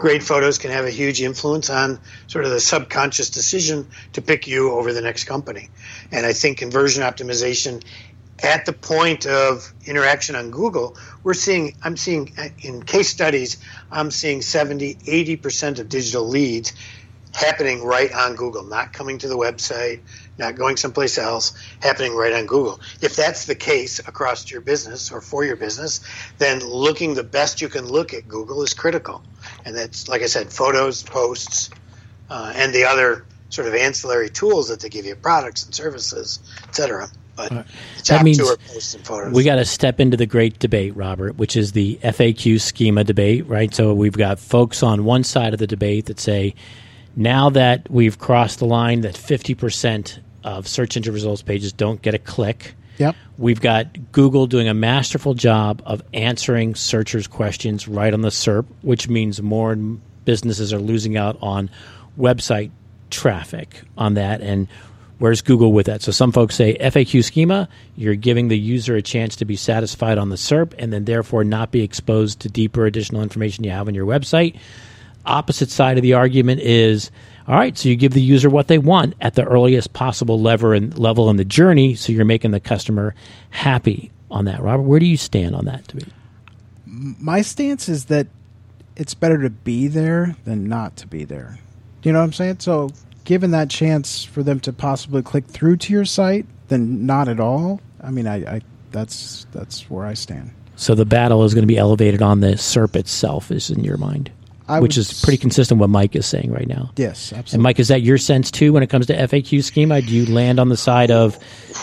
great 0.00 0.22
photos 0.22 0.56
can 0.56 0.70
have 0.70 0.86
a 0.86 0.90
huge 0.90 1.20
influence 1.20 1.68
on 1.68 2.00
sort 2.26 2.46
of 2.46 2.52
the 2.52 2.60
subconscious 2.60 3.28
decision 3.28 3.86
to 4.14 4.22
pick 4.22 4.46
you 4.46 4.72
over 4.72 4.94
the 4.94 5.02
next 5.02 5.24
company. 5.24 5.68
And 6.10 6.24
I 6.24 6.32
think 6.32 6.56
conversion 6.56 7.02
optimization 7.02 7.84
at 8.42 8.64
the 8.64 8.72
point 8.72 9.26
of 9.26 9.70
interaction 9.84 10.36
on 10.36 10.52
Google, 10.52 10.96
we're 11.22 11.34
seeing, 11.34 11.76
I'm 11.82 11.98
seeing 11.98 12.34
in 12.60 12.82
case 12.82 13.10
studies, 13.10 13.58
I'm 13.90 14.10
seeing 14.10 14.40
70, 14.40 14.94
80% 14.94 15.80
of 15.80 15.90
digital 15.90 16.26
leads 16.26 16.72
happening 17.34 17.84
right 17.84 18.12
on 18.12 18.36
Google, 18.36 18.64
not 18.64 18.92
coming 18.92 19.18
to 19.18 19.28
the 19.28 19.36
website, 19.36 20.00
not 20.38 20.56
going 20.56 20.76
someplace 20.76 21.18
else, 21.18 21.52
happening 21.80 22.14
right 22.14 22.32
on 22.32 22.46
Google. 22.46 22.80
If 23.00 23.16
that's 23.16 23.46
the 23.46 23.54
case 23.54 23.98
across 24.00 24.50
your 24.50 24.60
business 24.60 25.12
or 25.12 25.20
for 25.20 25.44
your 25.44 25.56
business, 25.56 26.00
then 26.38 26.60
looking 26.60 27.14
the 27.14 27.24
best 27.24 27.60
you 27.60 27.68
can 27.68 27.86
look 27.86 28.12
at 28.14 28.26
Google 28.26 28.62
is 28.62 28.74
critical. 28.74 29.22
And 29.64 29.76
that's, 29.76 30.08
like 30.08 30.22
I 30.22 30.26
said, 30.26 30.52
photos, 30.52 31.02
posts, 31.02 31.70
uh, 32.30 32.52
and 32.56 32.74
the 32.74 32.84
other 32.84 33.24
sort 33.50 33.68
of 33.68 33.74
ancillary 33.74 34.30
tools 34.30 34.68
that 34.68 34.80
they 34.80 34.88
give 34.88 35.04
you, 35.06 35.14
products 35.14 35.64
and 35.64 35.74
services, 35.74 36.40
etc. 36.68 37.08
But 37.36 37.50
right. 37.50 37.66
that 38.06 38.22
means 38.22 38.40
we 39.32 39.44
got 39.44 39.56
to 39.56 39.64
step 39.64 39.98
into 39.98 40.16
the 40.16 40.26
great 40.26 40.58
debate, 40.58 40.94
Robert, 40.96 41.36
which 41.36 41.56
is 41.56 41.72
the 41.72 41.98
FAQ 42.02 42.60
schema 42.60 43.04
debate, 43.04 43.46
right? 43.48 43.74
So 43.74 43.92
we've 43.92 44.16
got 44.16 44.38
folks 44.38 44.82
on 44.82 45.04
one 45.04 45.24
side 45.24 45.52
of 45.52 45.58
the 45.58 45.66
debate 45.66 46.06
that 46.06 46.20
say, 46.20 46.54
now 47.16 47.50
that 47.50 47.90
we've 47.90 48.18
crossed 48.18 48.58
the 48.58 48.66
line 48.66 49.02
that 49.02 49.14
50% 49.14 50.18
of 50.44 50.68
search 50.68 50.96
engine 50.96 51.12
results 51.12 51.42
pages 51.42 51.72
don't 51.72 52.00
get 52.02 52.14
a 52.14 52.18
click, 52.18 52.74
Yep. 52.98 53.16
We've 53.38 53.60
got 53.60 54.12
Google 54.12 54.46
doing 54.46 54.68
a 54.68 54.74
masterful 54.74 55.34
job 55.34 55.82
of 55.84 56.02
answering 56.12 56.74
searchers' 56.74 57.26
questions 57.26 57.88
right 57.88 58.12
on 58.12 58.20
the 58.20 58.28
SERP, 58.28 58.66
which 58.82 59.08
means 59.08 59.42
more 59.42 59.74
businesses 60.24 60.72
are 60.72 60.78
losing 60.78 61.16
out 61.16 61.36
on 61.42 61.70
website 62.18 62.70
traffic 63.10 63.82
on 63.98 64.14
that. 64.14 64.40
And 64.40 64.68
where's 65.18 65.42
Google 65.42 65.72
with 65.72 65.86
that? 65.86 66.02
So 66.02 66.12
some 66.12 66.30
folks 66.30 66.54
say 66.54 66.78
FAQ 66.78 67.24
schema, 67.24 67.68
you're 67.96 68.14
giving 68.14 68.48
the 68.48 68.58
user 68.58 68.94
a 68.94 69.02
chance 69.02 69.36
to 69.36 69.44
be 69.44 69.56
satisfied 69.56 70.18
on 70.18 70.28
the 70.28 70.36
SERP 70.36 70.74
and 70.78 70.92
then 70.92 71.04
therefore 71.04 71.42
not 71.42 71.72
be 71.72 71.82
exposed 71.82 72.40
to 72.40 72.48
deeper 72.48 72.86
additional 72.86 73.22
information 73.22 73.64
you 73.64 73.70
have 73.70 73.88
on 73.88 73.94
your 73.94 74.06
website 74.06 74.56
opposite 75.26 75.70
side 75.70 75.96
of 75.96 76.02
the 76.02 76.14
argument 76.14 76.60
is 76.60 77.10
all 77.46 77.56
right, 77.56 77.76
so 77.76 77.88
you 77.88 77.96
give 77.96 78.12
the 78.12 78.22
user 78.22 78.48
what 78.48 78.68
they 78.68 78.78
want 78.78 79.14
at 79.20 79.34
the 79.34 79.44
earliest 79.44 79.92
possible 79.92 80.40
lever 80.40 80.72
and 80.72 80.98
level 80.98 81.28
in 81.28 81.36
the 81.36 81.44
journey, 81.44 81.94
so 81.94 82.12
you're 82.12 82.24
making 82.24 82.52
the 82.52 82.60
customer 82.60 83.14
happy 83.50 84.10
on 84.30 84.46
that. 84.46 84.62
Robert, 84.62 84.84
where 84.84 85.00
do 85.00 85.06
you 85.06 85.16
stand 85.16 85.54
on 85.54 85.66
that? 85.66 85.86
To 85.88 85.96
be 85.96 86.04
my 86.86 87.42
stance 87.42 87.88
is 87.88 88.06
that 88.06 88.28
it's 88.96 89.14
better 89.14 89.42
to 89.42 89.50
be 89.50 89.88
there 89.88 90.36
than 90.44 90.68
not 90.68 90.96
to 90.96 91.06
be 91.06 91.24
there. 91.24 91.58
You 92.02 92.12
know 92.12 92.18
what 92.18 92.26
I'm 92.26 92.32
saying? 92.32 92.60
So, 92.60 92.90
given 93.24 93.50
that 93.52 93.70
chance 93.70 94.24
for 94.24 94.42
them 94.42 94.60
to 94.60 94.72
possibly 94.72 95.22
click 95.22 95.46
through 95.46 95.78
to 95.78 95.92
your 95.92 96.04
site, 96.04 96.46
then 96.68 97.06
not 97.06 97.28
at 97.28 97.40
all. 97.40 97.80
I 98.00 98.10
mean, 98.10 98.26
I, 98.26 98.56
I 98.56 98.60
that's 98.90 99.46
that's 99.52 99.90
where 99.90 100.06
I 100.06 100.14
stand. 100.14 100.52
So 100.76 100.94
the 100.94 101.06
battle 101.06 101.44
is 101.44 101.54
going 101.54 101.62
to 101.62 101.68
be 101.68 101.78
elevated 101.78 102.20
on 102.20 102.40
the 102.40 102.52
SERP 102.52 102.96
itself, 102.96 103.50
is 103.50 103.70
in 103.70 103.84
your 103.84 103.96
mind. 103.96 104.30
I 104.66 104.80
which 104.80 104.96
is 104.96 105.22
pretty 105.22 105.38
consistent 105.38 105.78
with 105.78 105.90
what 105.90 105.90
Mike 105.90 106.16
is 106.16 106.24
saying 106.24 106.50
right 106.50 106.66
now. 106.66 106.90
Yes, 106.96 107.32
absolutely. 107.32 107.56
And 107.56 107.62
Mike, 107.62 107.80
is 107.80 107.88
that 107.88 108.02
your 108.02 108.16
sense 108.16 108.50
too 108.50 108.72
when 108.72 108.82
it 108.82 108.88
comes 108.88 109.06
to 109.06 109.16
FAQ 109.16 109.62
schema? 109.62 110.00
Do 110.00 110.08
you 110.08 110.26
land 110.26 110.58
on 110.58 110.70
the 110.70 110.76
side 110.76 111.10
of, 111.10 111.38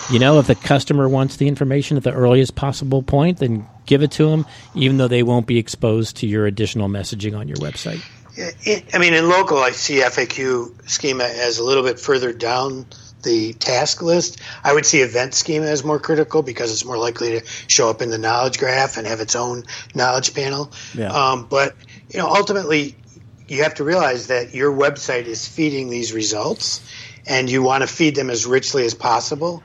you 0.10 0.18
know, 0.18 0.40
if 0.40 0.48
the 0.48 0.56
customer 0.56 1.08
wants 1.08 1.36
the 1.38 1.48
information 1.48 1.98
at 1.98 2.04
the 2.04 2.12
earliest 2.12 2.56
possible 2.56 3.04
point, 3.04 3.38
then 3.38 3.68
give 3.86 4.02
it 4.02 4.12
to 4.12 4.30
them, 4.30 4.46
even 4.74 4.98
though 4.98 5.08
they 5.08 5.22
won't 5.22 5.46
be 5.46 5.60
exposed 5.60 6.18
to 6.18 6.28
your 6.28 6.48
additional 6.48 6.90
messaging 6.90 7.38
on 7.38 7.48
your 7.48 7.58
website? 7.58 8.04
I 8.94 8.98
mean, 8.98 9.14
in 9.14 9.30
local, 9.30 9.58
I 9.58 9.72
see 9.72 10.00
FAQ 10.00 10.90
schema 10.90 11.26
as 11.26 11.60
a 11.60 11.64
little 11.64 11.84
bit 11.84 12.00
further 12.00 12.34
down 12.34 12.86
the 13.24 13.54
task 13.54 14.02
list. 14.02 14.42
I 14.64 14.74
would 14.74 14.86
see 14.86 15.02
event 15.02 15.34
schema 15.34 15.68
as 15.68 15.84
more 15.84 16.00
critical 16.00 16.42
because 16.42 16.72
it's 16.72 16.86
more 16.86 16.98
likely 16.98 17.40
to 17.40 17.46
show 17.68 17.90
up 17.90 18.02
in 18.02 18.10
the 18.10 18.18
knowledge 18.18 18.58
graph 18.58 18.98
and 18.98 19.06
have 19.06 19.20
its 19.20 19.36
own 19.36 19.64
knowledge 19.94 20.34
panel. 20.34 20.72
Yeah. 20.96 21.12
Um, 21.12 21.46
but 21.50 21.76
you 22.12 22.20
know, 22.20 22.28
ultimately, 22.28 22.96
you 23.48 23.64
have 23.64 23.76
to 23.76 23.84
realize 23.84 24.28
that 24.28 24.54
your 24.54 24.72
website 24.72 25.26
is 25.26 25.48
feeding 25.48 25.90
these 25.90 26.14
results, 26.14 26.82
and 27.26 27.50
you 27.50 27.64
want 27.64 27.82
to 27.82 27.88
feed 27.88 28.16
them 28.16 28.30
as 28.30 28.46
richly 28.46 28.86
as 28.86 28.94
possible. 28.94 29.64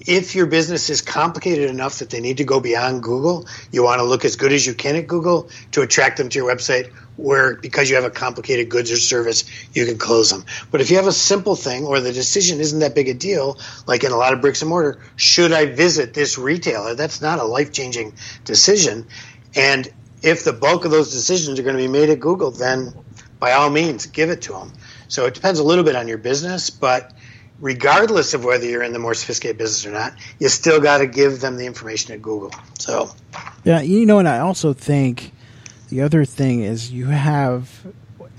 If 0.00 0.34
your 0.34 0.46
business 0.46 0.90
is 0.90 1.00
complicated 1.00 1.70
enough 1.70 2.00
that 2.00 2.10
they 2.10 2.20
need 2.20 2.38
to 2.38 2.44
go 2.44 2.60
beyond 2.60 3.02
Google, 3.02 3.46
you 3.70 3.84
want 3.84 4.00
to 4.00 4.04
look 4.04 4.24
as 4.24 4.36
good 4.36 4.52
as 4.52 4.66
you 4.66 4.74
can 4.74 4.96
at 4.96 5.06
Google 5.06 5.48
to 5.72 5.82
attract 5.82 6.16
them 6.18 6.28
to 6.28 6.38
your 6.38 6.52
website 6.52 6.92
where 7.16 7.54
because 7.54 7.88
you 7.88 7.94
have 7.94 8.04
a 8.04 8.10
complicated 8.10 8.68
goods 8.68 8.90
or 8.90 8.96
service, 8.96 9.44
you 9.72 9.86
can 9.86 9.96
close 9.96 10.30
them. 10.30 10.44
But 10.72 10.80
if 10.80 10.90
you 10.90 10.96
have 10.96 11.06
a 11.06 11.12
simple 11.12 11.54
thing 11.54 11.84
or 11.84 12.00
the 12.00 12.12
decision 12.12 12.60
isn't 12.60 12.80
that 12.80 12.94
big 12.94 13.08
a 13.08 13.14
deal, 13.14 13.58
like 13.86 14.02
in 14.02 14.10
a 14.10 14.16
lot 14.16 14.32
of 14.32 14.40
bricks 14.40 14.62
and 14.62 14.68
mortar, 14.68 15.00
should 15.16 15.52
I 15.52 15.66
visit 15.66 16.12
this 16.12 16.38
retailer? 16.38 16.94
That's 16.96 17.22
not 17.22 17.38
a 17.38 17.44
life 17.44 17.72
changing 17.72 18.14
decision. 18.44 19.06
And 19.54 19.88
if 20.24 20.42
the 20.42 20.52
bulk 20.52 20.84
of 20.84 20.90
those 20.90 21.12
decisions 21.12 21.60
are 21.60 21.62
going 21.62 21.76
to 21.76 21.82
be 21.82 21.88
made 21.88 22.08
at 22.08 22.18
Google, 22.18 22.50
then 22.50 22.94
by 23.38 23.52
all 23.52 23.68
means, 23.68 24.06
give 24.06 24.30
it 24.30 24.42
to 24.42 24.52
them. 24.52 24.72
So 25.08 25.26
it 25.26 25.34
depends 25.34 25.58
a 25.58 25.64
little 25.64 25.84
bit 25.84 25.96
on 25.96 26.08
your 26.08 26.18
business, 26.18 26.70
but 26.70 27.12
regardless 27.60 28.32
of 28.32 28.42
whether 28.42 28.64
you're 28.64 28.82
in 28.82 28.94
the 28.94 28.98
more 28.98 29.12
sophisticated 29.12 29.58
business 29.58 29.84
or 29.84 29.92
not, 29.92 30.14
you 30.38 30.48
still 30.48 30.80
got 30.80 30.98
to 30.98 31.06
give 31.06 31.40
them 31.40 31.56
the 31.56 31.66
information 31.66 32.14
at 32.14 32.22
Google. 32.22 32.52
So, 32.78 33.14
yeah, 33.64 33.82
you 33.82 34.06
know, 34.06 34.18
and 34.18 34.28
I 34.28 34.38
also 34.38 34.72
think 34.72 35.32
the 35.90 36.00
other 36.00 36.24
thing 36.24 36.62
is 36.62 36.90
you 36.90 37.06
have, 37.06 37.86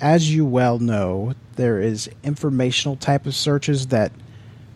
as 0.01 0.33
you 0.33 0.43
well 0.43 0.79
know, 0.79 1.35
there 1.55 1.79
is 1.79 2.09
informational 2.23 2.95
type 2.95 3.27
of 3.27 3.35
searches 3.35 3.87
that 3.87 4.11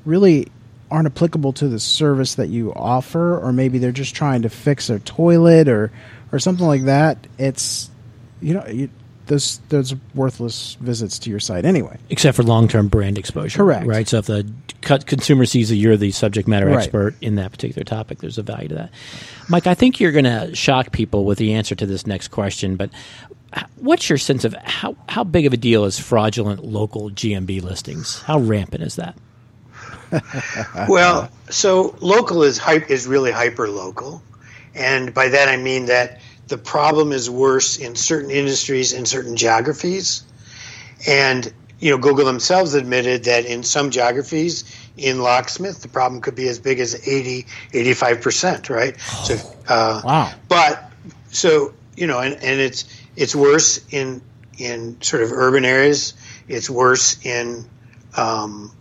really 0.05 0.47
aren't 0.91 1.07
applicable 1.07 1.53
to 1.53 1.67
the 1.67 1.79
service 1.79 2.35
that 2.35 2.49
you 2.49 2.73
offer, 2.73 3.37
or 3.37 3.51
maybe 3.51 3.77
they're 3.77 3.91
just 3.91 4.15
trying 4.15 4.43
to 4.43 4.49
fix 4.49 4.87
their 4.87 4.99
toilet 4.99 5.67
or 5.67 5.91
or 6.31 6.39
something 6.39 6.65
like 6.65 6.83
that, 6.83 7.17
it's 7.37 7.89
you 8.41 8.53
know 8.53 8.65
you, 8.67 8.89
those 9.29 9.59
those 9.69 9.95
worthless 10.13 10.75
visits 10.75 11.19
to 11.19 11.29
your 11.29 11.39
site 11.39 11.63
anyway. 11.63 11.97
Except 12.09 12.35
for 12.35 12.43
long 12.43 12.67
term 12.67 12.87
brand 12.87 13.17
exposure, 13.17 13.57
correct? 13.57 13.85
Right. 13.85 14.07
So 14.07 14.17
if 14.17 14.25
the 14.25 14.51
consumer 14.81 15.45
sees 15.45 15.69
that 15.69 15.75
you're 15.75 15.97
the 15.97 16.11
subject 16.11 16.47
matter 16.47 16.65
right. 16.65 16.77
expert 16.77 17.15
in 17.21 17.35
that 17.35 17.51
particular 17.51 17.83
topic, 17.83 18.19
there's 18.19 18.37
a 18.37 18.43
value 18.43 18.67
to 18.69 18.75
that. 18.75 18.91
Mike, 19.47 19.67
I 19.67 19.75
think 19.75 19.99
you're 19.99 20.11
going 20.11 20.25
to 20.25 20.53
shock 20.55 20.91
people 20.91 21.25
with 21.25 21.37
the 21.37 21.53
answer 21.53 21.75
to 21.75 21.85
this 21.85 22.05
next 22.05 22.29
question, 22.29 22.75
but 22.75 22.89
what's 23.77 24.09
your 24.09 24.17
sense 24.17 24.43
of 24.43 24.53
how 24.63 24.95
how 25.07 25.23
big 25.23 25.45
of 25.45 25.53
a 25.53 25.57
deal 25.57 25.85
is 25.85 25.99
fraudulent 25.99 26.63
local 26.63 27.09
GMB 27.09 27.61
listings? 27.61 28.21
How 28.21 28.39
rampant 28.39 28.83
is 28.83 28.95
that? 28.95 29.15
well, 30.89 31.29
so 31.49 31.95
local 31.99 32.43
is 32.43 32.57
hype 32.57 32.89
is 32.89 33.07
really 33.07 33.31
hyper 33.31 33.69
local. 33.69 34.23
And 34.75 35.13
by 35.13 35.29
that 35.29 35.49
I 35.49 35.57
mean 35.57 35.87
that 35.87 36.19
the 36.47 36.57
problem 36.57 37.11
is 37.11 37.29
worse 37.29 37.77
in 37.77 37.95
certain 37.95 38.31
industries 38.31 38.93
and 38.93 39.07
certain 39.07 39.35
geographies. 39.35 40.23
And 41.07 41.51
you 41.79 41.91
know, 41.91 41.97
Google 41.97 42.25
themselves 42.25 42.73
admitted 42.73 43.23
that 43.25 43.45
in 43.45 43.63
some 43.63 43.89
geographies 43.89 44.65
in 44.97 45.21
locksmith, 45.21 45.81
the 45.81 45.87
problem 45.87 46.21
could 46.21 46.35
be 46.35 46.47
as 46.49 46.59
big 46.59 46.79
as 46.79 47.07
80, 47.07 47.43
85%, 47.71 48.69
right? 48.69 48.95
Oh, 48.97 49.23
so, 49.23 49.35
uh, 49.67 50.01
wow. 50.03 50.33
But 50.49 50.91
so, 51.31 51.73
you 51.95 52.07
know, 52.07 52.19
and, 52.19 52.35
and 52.35 52.59
it's, 52.59 52.85
it's 53.15 53.33
worse 53.33 53.79
in, 53.91 54.21
in 54.57 55.01
sort 55.01 55.23
of 55.23 55.31
urban 55.31 55.63
areas. 55.63 56.15
It's 56.49 56.69
worse 56.69 57.23
in 57.25 57.65
um, 58.17 58.71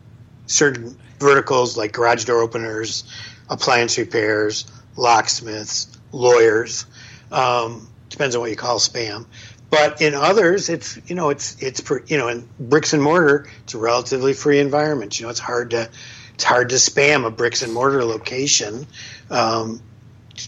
certain 0.46 0.98
verticals 1.20 1.76
like 1.76 1.92
garage 1.92 2.24
door 2.24 2.40
openers, 2.40 3.04
appliance 3.48 3.96
repairs, 3.96 4.66
locksmiths, 4.98 5.88
lawyers. 6.12 6.84
Um, 7.30 7.88
depends 8.10 8.34
on 8.34 8.40
what 8.40 8.50
you 8.50 8.56
call 8.56 8.78
spam. 8.78 9.26
But 9.70 10.00
in 10.00 10.14
others, 10.14 10.68
it's 10.68 10.98
you 11.08 11.14
know 11.14 11.28
it's 11.30 11.62
it's 11.62 11.82
you 12.06 12.16
know 12.16 12.28
in 12.28 12.48
bricks 12.58 12.92
and 12.94 13.02
mortar, 13.02 13.48
it's 13.64 13.74
a 13.74 13.78
relatively 13.78 14.32
free 14.32 14.60
environment. 14.60 15.18
You 15.20 15.26
know, 15.26 15.30
it's 15.30 15.40
hard 15.40 15.70
to 15.70 15.90
it's 16.34 16.44
hard 16.44 16.70
to 16.70 16.76
spam 16.76 17.26
a 17.26 17.30
bricks 17.30 17.62
and 17.62 17.72
mortar 17.72 18.04
location. 18.04 18.86
Um, 19.30 19.82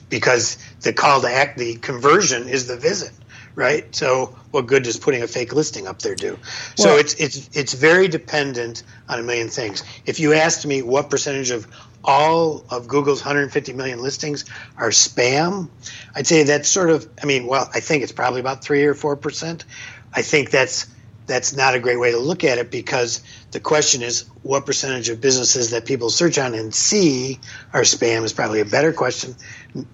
because 0.08 0.56
the 0.82 0.92
call 0.92 1.20
to 1.20 1.28
act, 1.28 1.58
the 1.58 1.74
conversion 1.74 2.48
is 2.48 2.68
the 2.68 2.76
visit, 2.76 3.10
right? 3.56 3.92
So 3.94 4.36
what 4.52 4.68
good 4.68 4.84
does 4.84 4.96
putting 4.96 5.22
a 5.22 5.26
fake 5.26 5.52
listing 5.52 5.88
up 5.88 5.98
there 6.00 6.14
do? 6.14 6.38
so 6.76 6.90
Well- 6.90 6.98
it's 6.98 7.14
it's 7.14 7.50
it's 7.52 7.74
very 7.74 8.08
dependent 8.08 8.84
on 9.08 9.18
a 9.18 9.22
million 9.22 9.48
things. 9.48 9.82
If 10.06 10.18
you 10.20 10.32
asked 10.32 10.64
me 10.64 10.80
what 10.80 11.10
percentage 11.10 11.50
of 11.50 11.66
all 12.04 12.64
of 12.70 12.88
Google's 12.88 13.20
150 13.20 13.72
million 13.74 14.02
listings 14.02 14.44
are 14.76 14.90
spam, 14.90 15.68
I'd 16.14 16.26
say 16.26 16.44
that's 16.44 16.68
sort 16.68 16.90
of. 16.90 17.08
I 17.22 17.26
mean, 17.26 17.46
well, 17.46 17.68
I 17.72 17.80
think 17.80 18.02
it's 18.02 18.12
probably 18.12 18.40
about 18.40 18.62
three 18.62 18.84
or 18.84 18.94
four 18.94 19.16
percent. 19.16 19.64
I 20.12 20.22
think 20.22 20.50
that's 20.50 20.86
that's 21.26 21.54
not 21.54 21.74
a 21.74 21.78
great 21.78 21.98
way 21.98 22.10
to 22.10 22.18
look 22.18 22.42
at 22.42 22.58
it 22.58 22.70
because 22.70 23.22
the 23.52 23.60
question 23.60 24.02
is 24.02 24.24
what 24.42 24.66
percentage 24.66 25.08
of 25.10 25.20
businesses 25.20 25.70
that 25.70 25.86
people 25.86 26.10
search 26.10 26.38
on 26.38 26.54
and 26.54 26.74
see 26.74 27.38
are 27.72 27.82
spam 27.82 28.24
is 28.24 28.32
probably 28.32 28.60
a 28.60 28.64
better 28.64 28.92
question. 28.92 29.36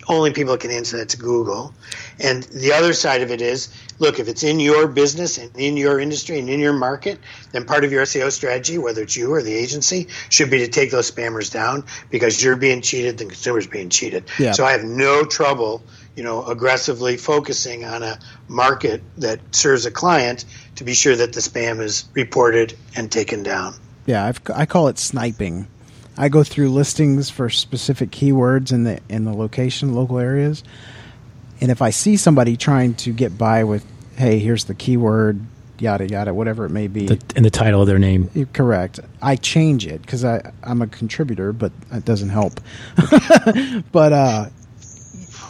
Only 0.09 0.33
people 0.33 0.53
that 0.53 0.61
can 0.61 0.71
answer 0.71 0.97
that's 0.97 1.15
Google. 1.15 1.75
And 2.19 2.45
the 2.45 2.73
other 2.73 2.93
side 2.93 3.23
of 3.23 3.31
it 3.31 3.43
is 3.43 3.69
look, 3.99 4.19
if 4.19 4.29
it's 4.29 4.43
in 4.43 4.61
your 4.61 4.87
business 4.87 5.39
and 5.39 5.55
in 5.57 5.77
your 5.77 6.01
industry 6.01 6.39
and 6.39 6.49
in 6.49 6.61
your 6.61 6.73
market, 6.73 7.19
then 7.53 7.65
part 7.65 7.85
of 7.85 7.93
your 7.93 8.05
SEO 8.05 8.31
strategy, 8.31 8.79
whether 8.79 9.03
it's 9.03 9.17
you 9.17 9.33
or 9.33 9.43
the 9.43 9.55
agency, 9.55 10.09
should 10.29 10.51
be 10.51 10.59
to 10.59 10.69
take 10.69 10.91
those 10.91 11.11
spammers 11.11 11.53
down 11.53 11.85
because 12.11 12.43
you're 12.43 12.57
being 12.57 12.81
cheated, 12.83 13.19
the 13.19 13.25
consumer's 13.25 13.67
being 13.67 13.89
cheated. 13.89 14.25
Yeah. 14.39 14.53
So 14.53 14.65
I 14.65 14.73
have 14.73 14.85
no 14.85 15.25
trouble, 15.25 15.83
you 16.15 16.23
know, 16.23 16.45
aggressively 16.45 17.17
focusing 17.17 17.85
on 17.85 18.03
a 18.03 18.19
market 18.49 19.03
that 19.19 19.41
serves 19.55 19.87
a 19.87 19.91
client 19.91 20.45
to 20.77 20.85
be 20.85 20.95
sure 20.95 21.17
that 21.17 21.33
the 21.33 21.41
spam 21.41 21.81
is 21.81 22.05
reported 22.15 22.77
and 22.95 23.11
taken 23.11 23.43
down. 23.43 23.75
Yeah, 24.07 24.25
I've, 24.25 24.41
I 24.55 24.67
call 24.67 24.89
it 24.89 24.99
sniping. 24.99 25.67
I 26.19 26.29
go 26.29 26.43
through 26.43 26.71
listings 26.71 27.31
for 27.31 27.51
specific 27.51 28.11
keywords 28.11 28.73
in 28.73 28.85
the 28.85 29.01
in 29.09 29.25
the 29.25 29.33
location, 29.35 29.95
local 29.95 30.19
areas, 30.19 30.65
and 31.61 31.71
if 31.71 31.83
I 31.83 31.91
see 31.91 32.17
somebody 32.17 32.57
trying 32.57 32.95
to 32.95 33.13
get 33.13 33.37
by 33.37 33.65
with, 33.65 33.85
"Hey, 34.17 34.39
here's 34.39 34.65
the 34.65 34.75
keyword," 34.75 35.41
yada 35.79 36.09
yada, 36.09 36.33
whatever 36.33 36.65
it 36.65 36.71
may 36.71 36.87
be, 36.89 37.07
The, 37.07 37.21
in 37.37 37.43
the 37.43 37.51
title 37.51 37.81
of 37.83 37.87
their 37.87 37.99
name. 37.99 38.31
Correct. 38.53 39.01
I 39.21 39.37
change 39.37 39.87
it 39.87 40.01
because 40.03 40.25
I 40.25 40.53
I'm 40.63 40.83
a 40.83 40.87
contributor, 40.87 41.53
but 41.53 41.73
it 41.93 42.05
doesn't 42.05 42.31
help. 42.31 42.61
but 43.93 44.13
uh, 44.13 44.47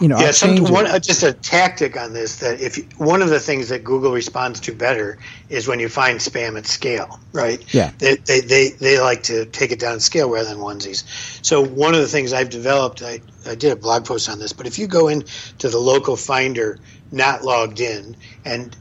you 0.01 0.09
know, 0.09 0.18
yeah, 0.18 0.30
some, 0.30 0.62
one, 0.64 0.86
uh, 0.86 0.99
just 0.99 1.22
a 1.22 1.32
tactic 1.32 1.97
on 1.97 2.12
this 2.12 2.36
that 2.40 2.61
if 2.61 2.78
you, 2.78 2.86
one 2.99 3.22
of 3.22 3.28
the 3.28 3.40
things 3.40 3.68
that 3.70 3.84
Google 3.84 4.12
responds 4.12 4.61
to 4.61 4.72
better 4.72 5.18
is 5.49 5.66
when 5.66 5.80
you 5.80 5.88
find 5.88 6.18
spam 6.18 6.59
at 6.59 6.66
scale, 6.66 7.18
right? 7.32 7.62
Yeah. 7.74 7.92
They, 7.99 8.16
they, 8.16 8.40
they, 8.40 8.68
they 8.70 9.01
like 9.01 9.24
to 9.24 9.47
take 9.47 9.72
it 9.72 9.78
down 9.78 9.94
at 9.94 10.03
scale 10.03 10.30
rather 10.30 10.49
than 10.49 10.59
onesies. 10.59 11.05
So 11.44 11.64
one 11.64 11.94
of 11.94 12.01
the 12.01 12.09
things 12.09 12.32
I've 12.32 12.51
developed, 12.51 13.03
I, 13.03 13.20
I 13.47 13.55
did 13.55 13.72
a 13.72 13.76
blog 13.76 14.05
post 14.05 14.28
on 14.28 14.38
this, 14.38 14.53
but 14.53 14.66
if 14.66 14.78
you 14.78 14.86
go 14.86 15.09
into 15.09 15.68
the 15.68 15.78
local 15.78 16.16
finder 16.16 16.78
not 17.11 17.42
logged 17.42 17.80
in 17.80 18.16
and 18.44 18.76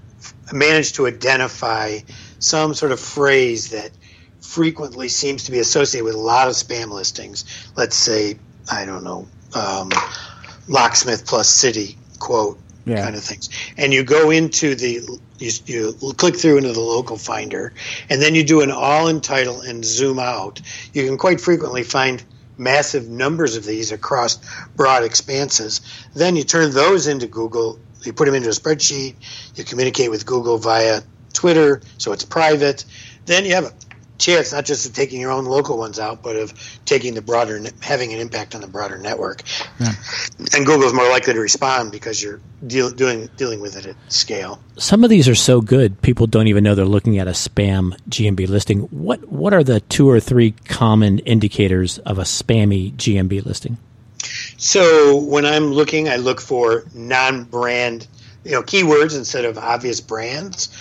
manage 0.51 0.93
to 0.93 1.07
identify 1.07 1.99
some 2.39 2.73
sort 2.73 2.91
of 2.91 2.99
phrase 2.99 3.69
that 3.71 3.91
frequently 4.41 5.09
seems 5.09 5.43
to 5.45 5.51
be 5.51 5.59
associated 5.59 6.05
with 6.05 6.15
a 6.15 6.19
lot 6.19 6.47
of 6.47 6.53
spam 6.53 6.91
listings, 6.91 7.45
let's 7.75 7.95
say, 7.95 8.37
I 8.71 8.85
don't 8.85 9.03
know, 9.03 9.27
um, 9.53 9.91
locksmith 10.67 11.25
plus 11.25 11.49
city 11.49 11.97
quote 12.19 12.59
Yeah. 12.85 13.03
kind 13.03 13.15
of 13.15 13.23
things. 13.23 13.49
And 13.77 13.93
you 13.93 14.03
go 14.03 14.29
into 14.31 14.75
the 14.75 15.01
you, 15.37 15.51
you 15.65 16.13
click 16.17 16.37
through 16.37 16.57
into 16.57 16.71
the 16.71 16.79
local 16.79 17.17
finder, 17.17 17.73
and 18.09 18.21
then 18.21 18.35
you 18.35 18.43
do 18.43 18.61
an 18.61 18.71
all 18.71 19.07
in 19.07 19.19
title 19.21 19.61
and 19.61 19.83
zoom 19.83 20.17
out. 20.19 20.61
You 20.93 21.05
can 21.05 21.17
quite 21.17 21.41
frequently 21.41 21.83
find 21.83 22.23
massive 22.57 23.09
numbers 23.09 23.57
of 23.57 23.65
these 23.65 23.91
across 23.91 24.39
broad 24.77 25.03
expanses. 25.03 25.81
Then 26.13 26.37
you 26.37 26.43
turn 26.45 26.71
those 26.71 27.07
into 27.07 27.27
Google. 27.27 27.77
You 28.03 28.13
put 28.13 28.25
them 28.25 28.35
into 28.35 28.49
a 28.49 28.53
spreadsheet. 28.53 29.15
You 29.55 29.63
communicate 29.65 30.09
with 30.09 30.25
Google 30.25 30.57
via 30.57 31.01
Twitter, 31.33 31.81
so 31.97 32.13
it's 32.13 32.23
private. 32.23 32.85
Then 33.25 33.43
you 33.43 33.55
have 33.55 33.65
a 33.65 33.73
chance 34.17 34.51
not 34.53 34.65
just 34.65 34.85
of 34.85 34.93
taking 34.93 35.19
your 35.19 35.31
own 35.31 35.45
local 35.45 35.77
ones 35.77 35.99
out, 35.99 36.23
but 36.23 36.35
of 36.35 36.53
taking 36.85 37.13
the 37.13 37.21
broader, 37.21 37.61
having 37.81 38.13
an 38.13 38.19
impact 38.19 38.55
on 38.55 38.61
the 38.61 38.67
broader 38.67 38.97
network. 38.97 39.41
And 39.79 40.65
Google's 40.65 40.93
more 40.93 41.09
likely 41.09 41.33
to 41.33 41.39
respond 41.39 41.91
because 41.91 42.21
you're 42.21 42.39
deal, 42.65 42.89
doing 42.89 43.29
dealing 43.37 43.59
with 43.59 43.75
it 43.77 43.85
at 43.85 43.95
scale. 44.09 44.59
Some 44.77 45.03
of 45.03 45.09
these 45.09 45.27
are 45.27 45.35
so 45.35 45.61
good, 45.61 46.01
people 46.01 46.27
don't 46.27 46.47
even 46.47 46.63
know 46.63 46.75
they're 46.75 46.85
looking 46.85 47.19
at 47.19 47.27
a 47.27 47.31
spam 47.31 47.97
GMB 48.09 48.47
listing. 48.47 48.81
What 48.91 49.27
what 49.29 49.53
are 49.53 49.63
the 49.63 49.79
two 49.81 50.09
or 50.09 50.19
three 50.19 50.51
common 50.51 51.19
indicators 51.19 51.97
of 51.99 52.19
a 52.19 52.23
spammy 52.23 52.93
GMB 52.95 53.45
listing? 53.45 53.77
So 54.57 55.17
when 55.17 55.45
I'm 55.45 55.71
looking, 55.71 56.09
I 56.09 56.15
look 56.15 56.41
for 56.41 56.85
non-brand, 56.93 58.07
you 58.43 58.51
know, 58.51 58.63
keywords 58.63 59.15
instead 59.15 59.45
of 59.45 59.57
obvious 59.57 60.01
brands. 60.01 60.75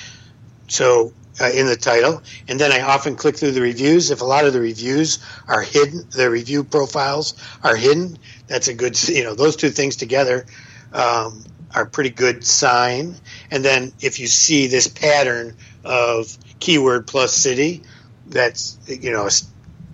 So 0.69 1.13
uh, 1.41 1.51
in 1.55 1.67
the 1.67 1.77
title, 1.77 2.23
and 2.49 2.59
then 2.59 2.73
I 2.73 2.81
often 2.83 3.17
click 3.17 3.37
through 3.37 3.53
the 3.53 3.61
reviews. 3.61 4.11
If 4.11 4.21
a 4.21 4.25
lot 4.25 4.45
of 4.45 4.53
the 4.53 4.61
reviews 4.61 5.19
are 5.49 5.63
hidden, 5.63 6.09
the 6.11 6.31
review 6.31 6.65
profiles 6.65 7.35
are 7.63 7.77
hidden. 7.77 8.19
That's 8.47 8.69
a 8.69 8.75
good, 8.75 9.01
you 9.09 9.25
know, 9.25 9.35
those 9.35 9.57
two 9.57 9.71
things 9.71 9.97
together 9.97 10.47
um, 10.93 11.45
are 11.75 11.83
a 11.83 11.87
pretty 11.87 12.11
good 12.11 12.45
sign. 12.45 13.17
And 13.51 13.65
then 13.65 13.93
if 14.01 14.21
you 14.21 14.27
see 14.27 14.69
this 14.69 14.89
pattern 14.89 15.57
of 15.85 16.37
keyword 16.61 17.07
plus 17.07 17.35
city, 17.35 17.83
that's 18.27 18.79
you 18.87 19.13
know 19.13 19.27
a 19.27 19.31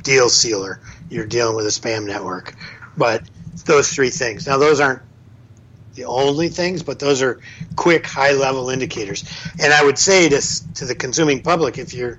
deal 0.02 0.28
sealer. 0.28 0.80
You're 1.08 1.26
dealing 1.26 1.56
with 1.56 1.66
a 1.66 1.70
spam 1.70 2.06
network. 2.06 2.54
But 2.96 3.24
those 3.64 3.92
three 3.92 4.10
things. 4.10 4.46
Now 4.46 4.58
those 4.58 4.80
aren't 4.80 5.02
the 6.00 6.06
only 6.06 6.48
things, 6.48 6.82
but 6.82 6.98
those 6.98 7.20
are 7.20 7.40
quick, 7.76 8.06
high 8.06 8.32
level 8.32 8.70
indicators. 8.70 9.22
And 9.60 9.70
I 9.72 9.84
would 9.84 9.98
say 9.98 10.30
to, 10.30 10.74
to 10.74 10.86
the 10.86 10.94
consuming 10.94 11.42
public, 11.42 11.76
if 11.76 11.92
you're, 11.92 12.18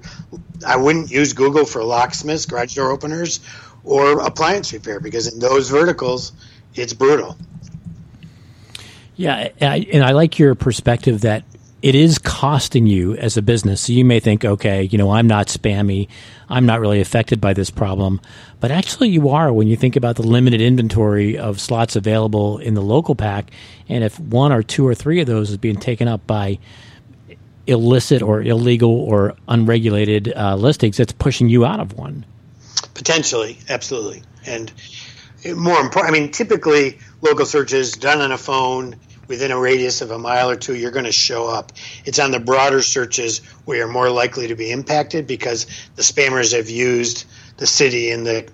I 0.66 0.76
wouldn't 0.78 1.10
use 1.10 1.34
Google 1.34 1.66
for 1.66 1.84
locksmiths, 1.84 2.46
garage 2.46 2.76
door 2.76 2.92
openers, 2.92 3.40
or 3.84 4.22
appliance 4.22 4.72
repair 4.72 5.00
because 5.00 5.34
in 5.34 5.40
those 5.40 5.70
verticals, 5.70 6.32
it's 6.76 6.94
brutal. 6.94 7.38
Yeah, 9.16 9.50
and 9.60 9.70
I, 9.74 9.88
and 9.92 10.04
I 10.04 10.12
like 10.12 10.38
your 10.38 10.54
perspective 10.54 11.22
that 11.22 11.44
it 11.82 11.96
is 11.96 12.20
costing 12.20 12.86
you 12.86 13.16
as 13.16 13.38
a 13.38 13.42
business. 13.42 13.82
So 13.82 13.94
you 13.94 14.06
may 14.06 14.20
think, 14.20 14.46
okay, 14.46 14.84
you 14.84 14.98
know, 14.98 15.12
I'm 15.12 15.28
not 15.28 15.48
spammy, 15.48 16.08
I'm 16.48 16.66
not 16.66 16.80
really 16.80 17.02
affected 17.02 17.42
by 17.42 17.54
this 17.54 17.70
problem, 17.70 18.22
but 18.60 18.72
actually 18.72 19.10
you 19.10 19.30
are 19.30 19.52
when 19.52 19.68
you 19.68 19.76
think 19.76 19.96
about 19.96 20.16
the 20.16 20.24
limited 20.24 20.62
inventory 20.62 21.38
of 21.38 21.60
slots 21.60 21.96
available 21.96 22.60
in 22.60 22.76
the 22.76 22.82
local 22.82 23.16
pack, 23.16 23.52
and 23.90 24.04
if 24.04 24.20
one 24.20 24.52
or 24.52 24.62
two 24.62 24.88
or 24.88 24.94
three 24.94 25.22
of 25.22 25.28
those 25.28 25.50
is 25.50 25.58
being 25.58 25.78
taken 25.78 26.08
up 26.08 26.26
by 26.28 26.60
illicit 27.68 28.22
or 28.22 28.42
illegal 28.42 28.92
or 28.92 29.36
unregulated 29.48 30.32
uh, 30.36 30.56
listings, 30.56 31.00
it's 31.00 31.14
pushing 31.14 31.50
you 31.50 31.66
out 31.66 31.80
of 31.80 31.94
one. 31.94 32.26
Potentially, 32.94 33.58
absolutely. 33.70 34.22
And 34.46 34.72
more 35.56 35.80
important, 35.80 36.16
I 36.16 36.20
mean, 36.20 36.32
typically 36.32 37.00
local 37.22 37.46
searches 37.46 37.94
done 37.94 38.22
on 38.22 38.32
a 38.32 38.38
phone 38.38 38.96
within 39.32 39.50
a 39.52 39.58
radius 39.58 40.02
of 40.02 40.12
a 40.12 40.20
mile 40.20 40.50
or 40.50 40.58
two, 40.58 40.76
you're 40.76 40.92
going 40.92 41.06
to 41.06 41.12
show 41.12 41.48
up. 41.48 41.72
It's 42.04 42.20
on 42.20 42.32
the 42.32 42.40
broader 42.40 42.82
searches 42.82 43.40
where 43.66 43.78
you're 43.78 43.88
more 43.88 44.10
likely 44.10 44.50
to 44.50 44.56
be 44.56 44.72
impacted 44.72 45.26
because 45.26 45.66
the 45.96 46.04
spammers 46.04 46.54
have 46.56 46.70
used 46.70 47.26
the 47.58 47.66
city 47.66 48.12
and 48.12 48.26
the 48.28 48.48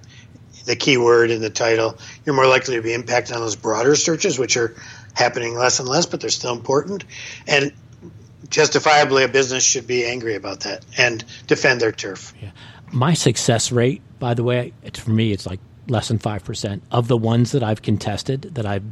the 0.66 0.76
keyword 0.76 1.32
in 1.32 1.42
the 1.42 1.50
title. 1.50 1.98
You're 2.26 2.36
more 2.36 2.46
likely 2.46 2.76
to 2.76 2.82
be 2.82 2.94
impacted 2.94 3.36
on 3.36 3.42
those 3.42 3.56
broader 3.56 3.96
searches, 3.96 4.38
which 4.38 4.56
are 4.56 4.76
happening 5.14 5.56
less 5.56 5.80
and 5.80 5.88
less, 5.88 6.06
but 6.06 6.22
they're 6.22 6.30
still 6.30 6.54
important. 6.54 7.06
And 7.48 7.72
justifiably, 8.50 9.24
a 9.24 9.30
business 9.30 9.64
should 9.64 9.88
be 9.88 10.06
angry 10.06 10.36
about 10.36 10.60
that 10.62 10.86
and 10.98 11.24
defend 11.48 11.82
their 11.82 11.94
turf. 11.94 12.34
My 12.92 13.14
success 13.14 13.72
rate, 13.72 14.02
by 14.20 14.34
the 14.34 14.44
way, 14.44 14.74
it's, 14.84 15.00
for 15.00 15.12
me, 15.12 15.32
it's 15.32 15.48
like 15.48 15.62
less 15.88 16.10
than 16.10 16.20
five 16.20 16.44
percent 16.44 16.84
of 16.92 17.08
the 17.08 17.18
ones 17.18 17.54
that 17.54 17.64
I've 17.64 17.82
contested 17.82 18.42
that 18.56 18.66
I've 18.66 18.84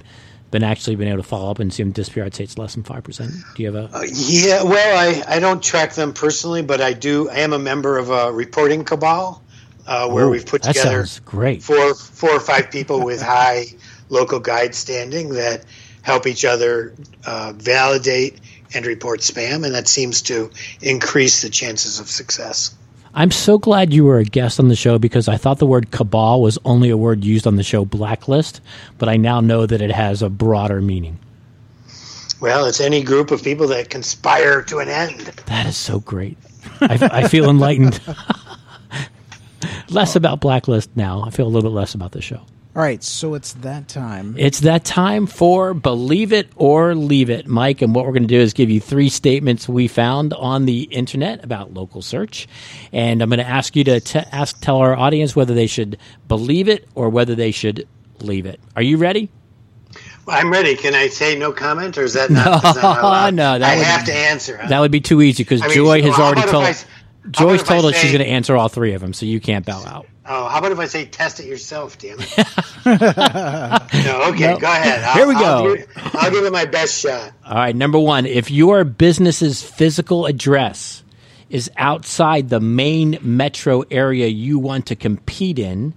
been 0.55 0.63
actually 0.63 0.95
been 0.95 1.09
able 1.09 1.21
to 1.21 1.27
follow 1.27 1.51
up 1.51 1.59
and 1.59 1.73
see 1.73 1.83
them 1.83 1.91
disappear. 1.91 2.23
I'd 2.23 2.33
say 2.33 2.45
it's 2.45 2.57
less 2.57 2.75
than 2.75 2.83
five 2.83 3.03
percent. 3.03 3.33
Do 3.55 3.63
you 3.63 3.73
have 3.73 3.93
a? 3.93 4.05
Yeah, 4.07 4.63
well, 4.63 4.97
I, 4.97 5.35
I 5.35 5.39
don't 5.39 5.61
track 5.61 5.91
them 5.95 6.13
personally, 6.13 6.61
but 6.61 6.79
I 6.79 6.93
do. 6.93 7.29
I 7.29 7.39
am 7.39 7.51
a 7.51 7.59
member 7.59 7.97
of 7.97 8.09
a 8.09 8.31
reporting 8.31 8.85
cabal 8.85 9.43
uh, 9.85 10.07
where 10.09 10.27
Ooh, 10.27 10.29
we've 10.31 10.45
put 10.45 10.63
together 10.63 11.05
great. 11.25 11.61
four 11.61 11.93
four 11.93 12.29
or 12.31 12.39
five 12.39 12.71
people 12.71 13.03
with 13.03 13.21
high 13.35 13.65
local 14.07 14.39
guide 14.39 14.73
standing 14.73 15.33
that 15.33 15.65
help 16.03 16.25
each 16.25 16.45
other 16.45 16.93
uh, 17.25 17.51
validate 17.57 18.39
and 18.73 18.85
report 18.85 19.19
spam, 19.19 19.65
and 19.65 19.75
that 19.75 19.89
seems 19.89 20.21
to 20.21 20.51
increase 20.81 21.41
the 21.41 21.49
chances 21.49 21.99
of 21.99 22.07
success. 22.07 22.73
I'm 23.15 23.31
so 23.31 23.57
glad 23.57 23.93
you 23.93 24.03
were 24.03 24.19
a 24.19 24.25
guest 24.25 24.59
on 24.59 24.67
the 24.67 24.75
show 24.75 24.99
because 24.99 25.29
I 25.29 25.37
thought 25.37 25.59
the 25.59 25.65
word 25.65 25.91
cabal 25.91 26.41
was 26.41 26.59
only 26.65 26.89
a 26.89 26.97
word 26.97 27.23
used 27.23 27.47
on 27.47 27.55
the 27.55 27.63
show 27.63 27.85
Blacklist, 27.85 28.59
but 28.97 29.07
I 29.07 29.15
now 29.15 29.39
know 29.39 29.65
that 29.65 29.81
it 29.81 29.91
has 29.91 30.21
a 30.21 30.29
broader 30.29 30.81
meaning. 30.81 31.17
Well, 32.41 32.65
it's 32.65 32.81
any 32.81 33.01
group 33.01 33.31
of 33.31 33.41
people 33.41 33.67
that 33.69 33.89
conspire 33.89 34.61
to 34.63 34.79
an 34.79 34.89
end. 34.89 35.21
That 35.45 35.65
is 35.65 35.77
so 35.77 36.01
great. 36.01 36.37
I, 36.81 37.09
I 37.11 37.27
feel 37.29 37.49
enlightened. 37.49 38.01
less 39.89 40.17
about 40.17 40.41
Blacklist 40.41 40.89
now. 40.95 41.23
I 41.25 41.29
feel 41.29 41.47
a 41.47 41.49
little 41.49 41.69
bit 41.69 41.75
less 41.75 41.95
about 41.95 42.11
the 42.11 42.21
show. 42.21 42.41
All 42.75 42.81
right, 42.81 43.01
so 43.01 43.35
it's 43.35 43.53
that 43.53 43.87
time. 43.87 44.35
It's 44.37 44.59
that 44.61 44.83
time 44.83 45.27
for 45.27 45.73
Believe 45.73 46.33
It 46.33 46.49
or 46.57 46.93
Leave 46.93 47.29
It, 47.29 47.47
Mike. 47.47 47.81
And 47.81 47.95
what 47.95 48.05
we're 48.05 48.11
going 48.11 48.23
to 48.23 48.27
do 48.27 48.39
is 48.39 48.51
give 48.51 48.69
you 48.69 48.81
three 48.81 49.07
statements 49.07 49.69
we 49.69 49.87
found 49.87 50.33
on 50.33 50.65
the 50.65 50.81
internet 50.83 51.41
about 51.45 51.73
local 51.73 52.01
search. 52.01 52.49
And 52.91 53.21
I'm 53.21 53.29
going 53.29 53.39
to 53.39 53.47
ask 53.47 53.77
you 53.77 53.85
to 53.85 54.01
t- 54.01 54.19
ask, 54.29 54.59
tell 54.59 54.77
our 54.79 54.93
audience 54.93 55.37
whether 55.37 55.53
they 55.53 55.67
should 55.67 55.97
believe 56.27 56.67
it 56.67 56.85
or 56.95 57.07
whether 57.07 57.33
they 57.33 57.51
should 57.51 57.87
leave 58.19 58.45
it. 58.45 58.59
Are 58.75 58.81
you 58.83 58.97
ready? 58.97 59.29
Well, 60.25 60.35
I'm 60.37 60.51
ready. 60.51 60.75
Can 60.75 60.95
I 60.95 61.07
say 61.07 61.37
no 61.39 61.53
comment, 61.53 61.97
or 61.97 62.03
is 62.03 62.13
that 62.15 62.29
not? 62.29 62.55
is 62.65 62.73
that 62.75 62.81
not? 62.83 63.33
No, 63.33 63.57
that 63.57 63.73
I 63.73 63.77
would- 63.77 63.85
have 63.85 64.05
to 64.07 64.13
answer. 64.13 64.57
huh? 64.57 64.67
That 64.67 64.81
would 64.81 64.91
be 64.91 64.99
too 64.99 65.21
easy 65.21 65.43
because 65.43 65.61
I 65.61 65.67
mean, 65.67 65.75
Joy 65.75 66.01
has 66.01 66.13
so 66.15 66.21
how 66.23 66.25
already 66.25 66.51
told. 66.51 66.65
I 66.65 66.75
s- 67.25 67.31
how 67.35 67.45
Joy's 67.45 67.61
about 67.61 67.65
if 67.65 67.71
I 67.71 67.73
told 67.81 67.85
us 67.93 67.99
she's 67.99 68.11
going 68.11 68.23
to 68.23 68.29
answer 68.29 68.55
all 68.55 68.67
three 68.69 68.93
of 68.93 69.01
them, 69.01 69.13
so 69.13 69.25
you 69.25 69.39
can't 69.39 69.65
bow 69.65 69.83
out. 69.85 70.07
Oh, 70.27 70.47
how 70.47 70.57
about 70.59 70.71
if 70.71 70.79
I 70.79 70.85
say 70.85 71.05
test 71.05 71.39
it 71.39 71.45
yourself? 71.45 71.97
Damn 71.99 72.17
it. 72.19 72.37
no, 72.85 74.23
okay, 74.29 74.57
go 74.59 74.67
ahead. 74.67 75.03
I'll, 75.03 75.13
Here 75.15 75.27
we 75.27 75.35
I'll 75.35 75.63
go. 75.65 75.75
give- 75.75 75.87
I'll 76.15 76.31
give 76.31 76.43
it 76.45 76.51
my 76.53 76.65
best 76.65 76.99
shot. 76.99 77.31
All 77.45 77.55
right, 77.55 77.75
number 77.75 77.99
one, 77.99 78.25
if 78.25 78.49
your 78.51 78.83
business's 78.83 79.61
physical 79.61 80.25
address 80.25 81.03
is 81.49 81.69
outside 81.77 82.49
the 82.49 82.59
main 82.59 83.17
metro 83.21 83.81
area 83.91 84.27
you 84.27 84.57
want 84.59 84.87
to 84.87 84.95
compete 84.95 85.59
in, 85.59 85.93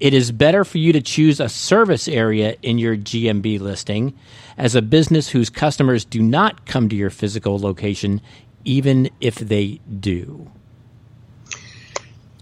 it 0.00 0.12
is 0.14 0.32
better 0.32 0.64
for 0.64 0.78
you 0.78 0.92
to 0.92 1.00
choose 1.00 1.40
a 1.40 1.48
service 1.48 2.08
area 2.08 2.56
in 2.62 2.78
your 2.78 2.96
GMB 2.96 3.60
listing 3.60 4.14
as 4.58 4.74
a 4.74 4.82
business 4.82 5.28
whose 5.28 5.50
customers 5.50 6.04
do 6.04 6.22
not 6.22 6.64
come 6.66 6.88
to 6.88 6.96
your 6.96 7.10
physical 7.10 7.58
location, 7.58 8.20
even 8.66 9.10
if 9.20 9.36
they 9.36 9.80
do. 10.00 10.50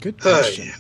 Good 0.01 0.17
Uh, 0.21 0.41
question. 0.41 0.73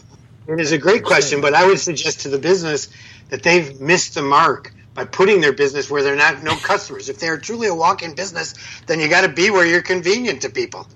It 0.48 0.60
is 0.60 0.72
a 0.72 0.78
great 0.78 1.04
question, 1.04 1.40
but 1.40 1.54
I 1.54 1.66
would 1.66 1.78
suggest 1.78 2.20
to 2.22 2.28
the 2.28 2.38
business 2.38 2.88
that 3.30 3.42
they've 3.42 3.80
missed 3.80 4.14
the 4.14 4.22
mark 4.22 4.72
by 4.94 5.04
putting 5.04 5.40
their 5.40 5.52
business 5.52 5.90
where 5.90 6.02
they're 6.02 6.16
not 6.16 6.42
no 6.42 6.56
customers. 6.56 7.08
If 7.08 7.18
they're 7.18 7.38
truly 7.38 7.68
a 7.68 7.74
walk-in 7.74 8.14
business, 8.14 8.54
then 8.86 9.00
you 9.00 9.08
got 9.08 9.22
to 9.22 9.28
be 9.28 9.50
where 9.50 9.66
you're 9.66 9.82
convenient 9.82 10.42
to 10.42 10.50
people. 10.50 10.86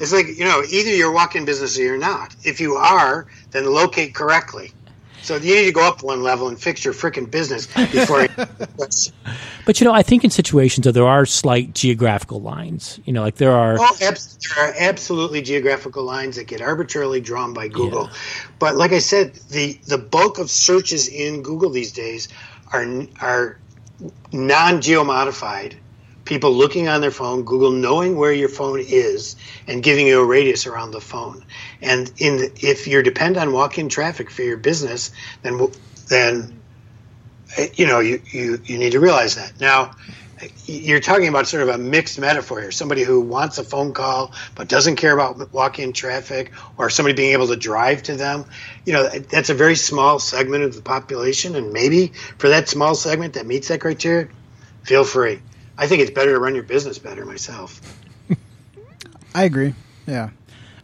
It's 0.00 0.12
like 0.12 0.26
you 0.26 0.44
know, 0.44 0.62
either 0.68 0.90
you're 0.90 1.10
a 1.10 1.14
walk-in 1.14 1.44
business 1.44 1.78
or 1.78 1.82
you're 1.82 1.98
not. 1.98 2.34
If 2.44 2.60
you 2.60 2.74
are, 2.74 3.26
then 3.52 3.66
locate 3.66 4.14
correctly. 4.14 4.72
So 5.22 5.36
you 5.36 5.54
need 5.54 5.66
to 5.66 5.72
go 5.72 5.86
up 5.86 6.02
one 6.02 6.22
level 6.22 6.48
and 6.48 6.60
fix 6.60 6.84
your 6.84 6.94
freaking 6.94 7.30
business 7.30 7.66
before. 7.66 8.26
But 9.64 9.80
you 9.80 9.84
know, 9.84 9.92
I 9.92 10.02
think 10.02 10.24
in 10.24 10.30
situations 10.30 10.84
that 10.86 10.92
there 10.92 11.06
are 11.06 11.24
slight 11.24 11.72
geographical 11.72 12.40
lines, 12.40 12.98
you 13.04 13.12
know, 13.12 13.22
like 13.22 13.36
there 13.36 13.52
are. 13.52 13.76
Oh, 13.78 13.96
abs- 14.02 14.36
there 14.38 14.66
are 14.66 14.74
absolutely 14.76 15.40
geographical 15.40 16.02
lines 16.02 16.34
that 16.34 16.48
get 16.48 16.60
arbitrarily 16.60 17.20
drawn 17.20 17.54
by 17.54 17.68
Google. 17.68 18.10
But 18.58 18.74
like 18.74 18.92
I 18.92 18.98
said, 18.98 19.34
the 19.50 19.78
the 19.86 19.98
bulk 19.98 20.38
of 20.38 20.50
searches 20.50 21.06
in 21.06 21.42
Google 21.42 21.70
these 21.70 21.92
days 21.92 22.28
are 22.72 22.84
are 23.20 23.58
non 24.32 24.80
geomodified. 24.80 25.74
People 26.24 26.52
looking 26.52 26.88
on 26.88 27.00
their 27.00 27.10
phone, 27.10 27.42
Google 27.42 27.70
knowing 27.70 28.16
where 28.16 28.32
your 28.32 28.48
phone 28.48 28.80
is, 28.80 29.36
and 29.66 29.82
giving 29.82 30.06
you 30.06 30.20
a 30.20 30.24
radius 30.24 30.66
around 30.66 30.92
the 30.92 31.00
phone. 31.00 31.44
And 31.80 32.10
in 32.18 32.36
the, 32.36 32.52
if 32.60 32.86
you're 32.86 33.02
depend 33.02 33.36
on 33.36 33.52
walk-in 33.52 33.88
traffic 33.88 34.30
for 34.30 34.42
your 34.42 34.56
business, 34.56 35.10
then 35.42 35.60
then 36.08 36.60
you 37.74 37.86
know 37.86 38.00
you, 38.00 38.22
you 38.30 38.60
you 38.64 38.78
need 38.78 38.92
to 38.92 39.00
realize 39.00 39.34
that. 39.36 39.60
Now 39.60 39.92
you're 40.66 41.00
talking 41.00 41.28
about 41.28 41.46
sort 41.46 41.62
of 41.62 41.68
a 41.68 41.78
mixed 41.78 42.18
metaphor 42.18 42.60
here. 42.60 42.70
Somebody 42.70 43.02
who 43.02 43.20
wants 43.20 43.58
a 43.58 43.64
phone 43.64 43.92
call 43.92 44.32
but 44.54 44.68
doesn't 44.68 44.96
care 44.96 45.12
about 45.12 45.52
walk-in 45.52 45.92
traffic 45.92 46.52
or 46.76 46.90
somebody 46.90 47.14
being 47.14 47.32
able 47.32 47.48
to 47.48 47.56
drive 47.56 48.02
to 48.04 48.16
them 48.16 48.44
you 48.84 48.92
know 48.92 49.08
that's 49.08 49.50
a 49.50 49.54
very 49.54 49.76
small 49.76 50.18
segment 50.18 50.64
of 50.64 50.74
the 50.74 50.82
population. 50.82 51.54
And 51.54 51.72
maybe 51.72 52.08
for 52.38 52.48
that 52.48 52.68
small 52.68 52.94
segment 52.94 53.34
that 53.34 53.46
meets 53.46 53.68
that 53.68 53.80
criteria 53.80 54.28
feel 54.82 55.04
free 55.04 55.40
i 55.78 55.86
think 55.86 56.02
it's 56.02 56.10
better 56.10 56.32
to 56.32 56.38
run 56.38 56.54
your 56.54 56.64
business 56.64 56.98
better 56.98 57.24
myself 57.24 57.80
I 59.34 59.44
agree. 59.44 59.74
Yeah. 60.06 60.30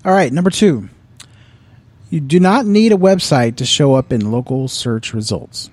All 0.05 0.12
right, 0.12 0.32
number 0.32 0.51
two. 0.51 0.89
You 2.11 2.20
do 2.20 2.41
not 2.41 2.64
need 2.64 2.93
a 2.93 2.97
website 2.97 3.57
to 3.57 3.66
show 3.66 3.95
up 3.95 4.12
in 4.12 4.32
local 4.32 4.68
search 4.68 5.12
results. 5.12 5.70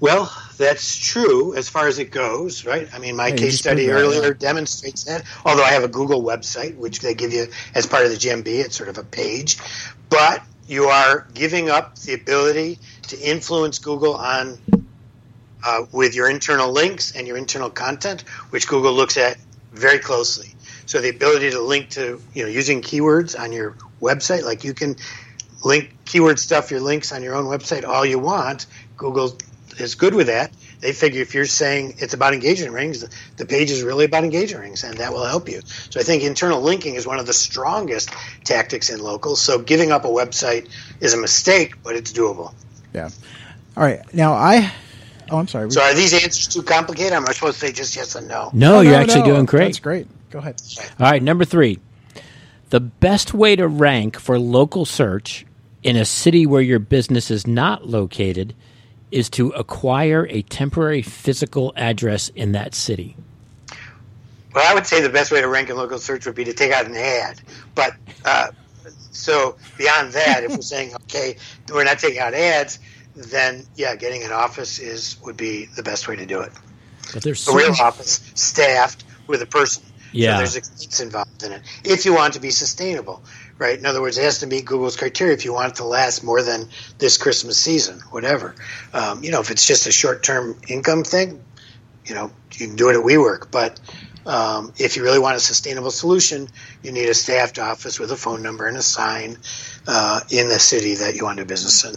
Well, 0.00 0.30
that's 0.58 0.98
true 0.98 1.54
as 1.54 1.68
far 1.68 1.86
as 1.86 1.98
it 1.98 2.10
goes, 2.10 2.66
right? 2.66 2.88
I 2.92 2.98
mean, 2.98 3.16
my 3.16 3.28
you 3.28 3.36
case 3.36 3.58
study 3.58 3.90
earlier 3.90 4.34
demonstrates 4.34 5.04
that. 5.04 5.24
Although 5.44 5.62
I 5.62 5.70
have 5.70 5.84
a 5.84 5.88
Google 5.88 6.22
website, 6.22 6.76
which 6.76 7.00
they 7.00 7.14
give 7.14 7.32
you 7.32 7.46
as 7.74 7.86
part 7.86 8.04
of 8.04 8.10
the 8.10 8.18
GMB, 8.18 8.46
it's 8.46 8.76
sort 8.76 8.90
of 8.90 8.98
a 8.98 9.04
page. 9.04 9.58
But 10.10 10.42
you 10.66 10.84
are 10.84 11.26
giving 11.32 11.70
up 11.70 11.98
the 11.98 12.12
ability 12.14 12.78
to 13.08 13.18
influence 13.18 13.78
Google 13.78 14.14
on 14.14 14.58
uh, 15.64 15.84
with 15.92 16.14
your 16.14 16.30
internal 16.30 16.72
links 16.72 17.14
and 17.14 17.26
your 17.26 17.36
internal 17.36 17.70
content, 17.70 18.22
which 18.50 18.66
Google 18.68 18.92
looks 18.92 19.16
at 19.16 19.38
very 19.72 19.98
closely. 19.98 20.54
So 20.86 21.00
the 21.00 21.10
ability 21.10 21.50
to 21.50 21.60
link 21.60 21.90
to, 21.90 22.20
you 22.34 22.42
know, 22.42 22.48
using 22.48 22.82
keywords 22.82 23.38
on 23.38 23.52
your 23.52 23.76
website, 24.00 24.44
like 24.44 24.64
you 24.64 24.74
can 24.74 24.96
link 25.64 25.94
keyword 26.04 26.38
stuff 26.38 26.70
your 26.70 26.80
links 26.80 27.12
on 27.12 27.22
your 27.22 27.34
own 27.34 27.44
website 27.44 27.84
all 27.84 28.04
you 28.04 28.18
want. 28.18 28.66
Google 28.96 29.36
is 29.78 29.94
good 29.94 30.14
with 30.14 30.26
that. 30.26 30.50
They 30.80 30.92
figure 30.92 31.20
if 31.20 31.34
you're 31.34 31.44
saying 31.44 31.96
it's 31.98 32.14
about 32.14 32.32
engagement 32.32 32.72
rings, 32.72 33.02
the, 33.02 33.14
the 33.36 33.46
page 33.46 33.70
is 33.70 33.82
really 33.82 34.06
about 34.06 34.24
engagement 34.24 34.64
rings, 34.64 34.82
and 34.82 34.96
that 34.98 35.12
will 35.12 35.24
help 35.24 35.48
you. 35.48 35.60
So 35.90 36.00
I 36.00 36.02
think 36.02 36.22
internal 36.22 36.60
linking 36.60 36.94
is 36.94 37.06
one 37.06 37.18
of 37.18 37.26
the 37.26 37.34
strongest 37.34 38.10
tactics 38.44 38.88
in 38.88 39.00
local. 39.00 39.36
So 39.36 39.58
giving 39.58 39.92
up 39.92 40.04
a 40.04 40.08
website 40.08 40.70
is 41.00 41.12
a 41.12 41.18
mistake, 41.18 41.82
but 41.82 41.96
it's 41.96 42.12
doable. 42.12 42.54
Yeah. 42.94 43.10
All 43.76 43.84
right. 43.84 44.00
Now 44.14 44.32
I. 44.32 44.72
Oh, 45.30 45.38
I'm 45.38 45.48
sorry. 45.48 45.70
So 45.70 45.80
are 45.80 45.94
these 45.94 46.12
answers 46.12 46.48
too 46.48 46.62
complicated? 46.62 47.12
Am 47.12 47.26
I 47.28 47.32
supposed 47.32 47.60
to 47.60 47.66
say 47.66 47.72
just 47.72 47.94
yes 47.94 48.14
and 48.16 48.26
no? 48.28 48.50
No, 48.52 48.78
Oh, 48.78 48.80
you're 48.80 48.92
no, 48.92 48.98
actually 48.98 49.20
no, 49.20 49.26
doing 49.26 49.46
great. 49.46 49.66
That's 49.66 49.78
great. 49.80 50.08
Go 50.30 50.40
ahead. 50.40 50.60
All 50.98 51.10
right, 51.10 51.22
number 51.22 51.44
three. 51.44 51.78
The 52.70 52.80
best 52.80 53.32
way 53.34 53.56
to 53.56 53.66
rank 53.68 54.18
for 54.18 54.38
local 54.38 54.84
search 54.84 55.46
in 55.82 55.96
a 55.96 56.04
city 56.04 56.46
where 56.46 56.62
your 56.62 56.78
business 56.78 57.30
is 57.30 57.46
not 57.46 57.88
located 57.88 58.54
is 59.10 59.28
to 59.30 59.48
acquire 59.50 60.26
a 60.30 60.42
temporary 60.42 61.02
physical 61.02 61.72
address 61.76 62.28
in 62.30 62.52
that 62.52 62.74
city. 62.74 63.16
Well, 64.54 64.64
I 64.68 64.74
would 64.74 64.86
say 64.86 65.00
the 65.00 65.08
best 65.08 65.30
way 65.32 65.40
to 65.40 65.48
rank 65.48 65.70
in 65.70 65.76
local 65.76 65.98
search 65.98 66.26
would 66.26 66.34
be 66.34 66.44
to 66.44 66.52
take 66.52 66.72
out 66.72 66.86
an 66.86 66.96
ad. 66.96 67.40
But 67.74 67.94
uh, 68.24 68.48
so 69.10 69.56
beyond 69.78 70.12
that, 70.12 70.44
if 70.44 70.50
we're 70.52 70.60
saying 70.60 70.94
okay, 71.04 71.36
we're 71.72 71.84
not 71.84 71.98
taking 71.98 72.20
out 72.20 72.34
ads, 72.34 72.78
then 73.14 73.64
yeah, 73.76 73.96
getting 73.96 74.22
an 74.22 74.32
office 74.32 74.78
is 74.78 75.16
would 75.24 75.36
be 75.36 75.66
the 75.76 75.82
best 75.82 76.08
way 76.08 76.16
to 76.16 76.26
do 76.26 76.40
it. 76.40 76.52
But 77.12 77.22
there's 77.22 77.46
A 77.48 77.54
real 77.54 77.74
office 77.80 78.20
staffed 78.34 79.04
with 79.26 79.42
a 79.42 79.46
person. 79.46 79.82
Yeah. 80.12 80.34
So 80.34 80.38
there's 80.38 80.56
expense 80.56 81.00
involved 81.00 81.42
in 81.42 81.52
it. 81.52 81.62
If 81.84 82.04
you 82.04 82.14
want 82.14 82.34
to 82.34 82.40
be 82.40 82.50
sustainable, 82.50 83.22
right? 83.58 83.78
In 83.78 83.86
other 83.86 84.00
words, 84.00 84.18
it 84.18 84.22
has 84.22 84.40
to 84.40 84.46
meet 84.46 84.64
Google's 84.64 84.96
criteria 84.96 85.34
if 85.34 85.44
you 85.44 85.52
want 85.52 85.72
it 85.72 85.76
to 85.76 85.84
last 85.84 86.24
more 86.24 86.42
than 86.42 86.68
this 86.98 87.16
Christmas 87.16 87.58
season, 87.58 88.00
whatever. 88.10 88.54
Um, 88.92 89.22
you 89.22 89.30
know, 89.30 89.40
if 89.40 89.50
it's 89.50 89.66
just 89.66 89.86
a 89.86 89.92
short 89.92 90.22
term 90.22 90.58
income 90.68 91.04
thing, 91.04 91.42
you 92.04 92.14
know, 92.14 92.32
you 92.52 92.66
can 92.66 92.76
do 92.76 92.88
it 92.88 92.96
at 92.96 93.04
WeWork. 93.04 93.50
But 93.50 93.78
um, 94.26 94.72
if 94.78 94.96
you 94.96 95.02
really 95.02 95.18
want 95.18 95.36
a 95.36 95.40
sustainable 95.40 95.90
solution, 95.90 96.48
you 96.82 96.92
need 96.92 97.08
a 97.08 97.14
staffed 97.14 97.58
office 97.58 97.98
with 97.98 98.10
a 98.12 98.16
phone 98.16 98.42
number 98.42 98.66
and 98.66 98.76
a 98.76 98.82
sign 98.82 99.38
uh, 99.86 100.20
in 100.30 100.48
the 100.48 100.58
city 100.58 100.94
that 100.96 101.14
you 101.14 101.24
want 101.24 101.38
to 101.38 101.44
do 101.44 101.48
business 101.48 101.84
in. 101.84 101.94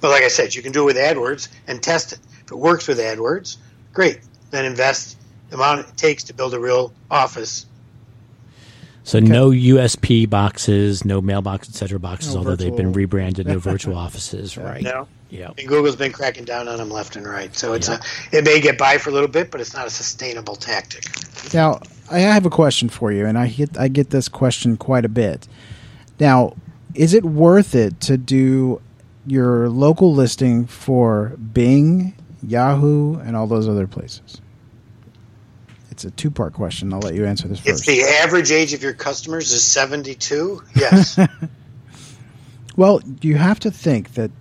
But 0.00 0.10
like 0.10 0.22
I 0.22 0.28
said, 0.28 0.54
you 0.54 0.62
can 0.62 0.72
do 0.72 0.82
it 0.82 0.86
with 0.86 0.96
AdWords 0.96 1.48
and 1.66 1.82
test 1.82 2.12
it. 2.12 2.20
If 2.44 2.52
it 2.52 2.58
works 2.58 2.86
with 2.86 2.98
AdWords, 2.98 3.56
great. 3.92 4.20
Then 4.50 4.64
invest 4.64 5.18
the 5.50 5.56
amount 5.56 5.80
it 5.88 5.96
takes 5.96 6.24
to 6.24 6.34
build 6.34 6.54
a 6.54 6.60
real 6.60 6.92
office. 7.10 7.66
So 9.02 9.18
no 9.18 9.50
USP 9.50 10.30
boxes, 10.30 11.04
no 11.04 11.20
mailbox, 11.20 11.68
etc. 11.68 11.98
boxes, 11.98 12.34
No 12.34 12.38
although 12.38 12.56
they've 12.56 12.74
been 12.74 12.92
rebranded, 12.92 13.46
no 13.46 13.58
virtual 13.70 13.96
offices, 13.96 14.56
right? 14.56 14.82
No. 14.82 15.08
Yeah. 15.30 15.50
And 15.58 15.66
Google's 15.66 15.96
been 15.96 16.12
cracking 16.12 16.44
down 16.44 16.68
on 16.68 16.78
them 16.78 16.90
left 16.90 17.16
and 17.16 17.26
right. 17.26 17.54
So 17.56 17.72
it's 17.72 17.88
a 17.88 18.00
it 18.32 18.44
may 18.44 18.60
get 18.60 18.78
by 18.78 18.98
for 18.98 19.10
a 19.10 19.12
little 19.12 19.28
bit, 19.28 19.50
but 19.50 19.60
it's 19.60 19.74
not 19.74 19.86
a 19.86 19.90
sustainable 19.90 20.54
tactic. 20.54 21.04
Now, 21.52 21.80
I 22.10 22.20
have 22.20 22.46
a 22.46 22.50
question 22.50 22.88
for 22.88 23.10
you, 23.10 23.26
and 23.26 23.38
I 23.38 23.48
get 23.48 23.78
I 23.78 23.88
get 23.88 24.10
this 24.10 24.28
question 24.28 24.76
quite 24.76 25.04
a 25.04 25.08
bit. 25.08 25.48
Now, 26.20 26.54
is 26.94 27.14
it 27.14 27.24
worth 27.24 27.74
it 27.74 28.00
to 28.02 28.16
do 28.16 28.80
your 29.26 29.68
local 29.68 30.14
listing 30.14 30.66
for 30.66 31.36
Bing, 31.52 32.14
Yahoo, 32.42 33.18
and 33.18 33.36
all 33.36 33.46
those 33.46 33.68
other 33.68 33.86
places? 33.86 34.40
It's 35.90 36.04
a 36.04 36.10
two 36.10 36.30
part 36.30 36.52
question. 36.54 36.92
I'll 36.92 37.00
let 37.00 37.14
you 37.14 37.24
answer 37.24 37.46
this 37.48 37.64
one. 37.64 37.74
If 37.74 37.84
the 37.84 38.02
average 38.02 38.50
age 38.50 38.74
of 38.74 38.82
your 38.82 38.94
customers 38.94 39.52
is 39.52 39.64
72, 39.64 40.62
yes. 40.74 41.18
well, 42.76 43.00
you 43.20 43.36
have 43.36 43.60
to 43.60 43.70
think 43.70 44.14
that 44.14 44.32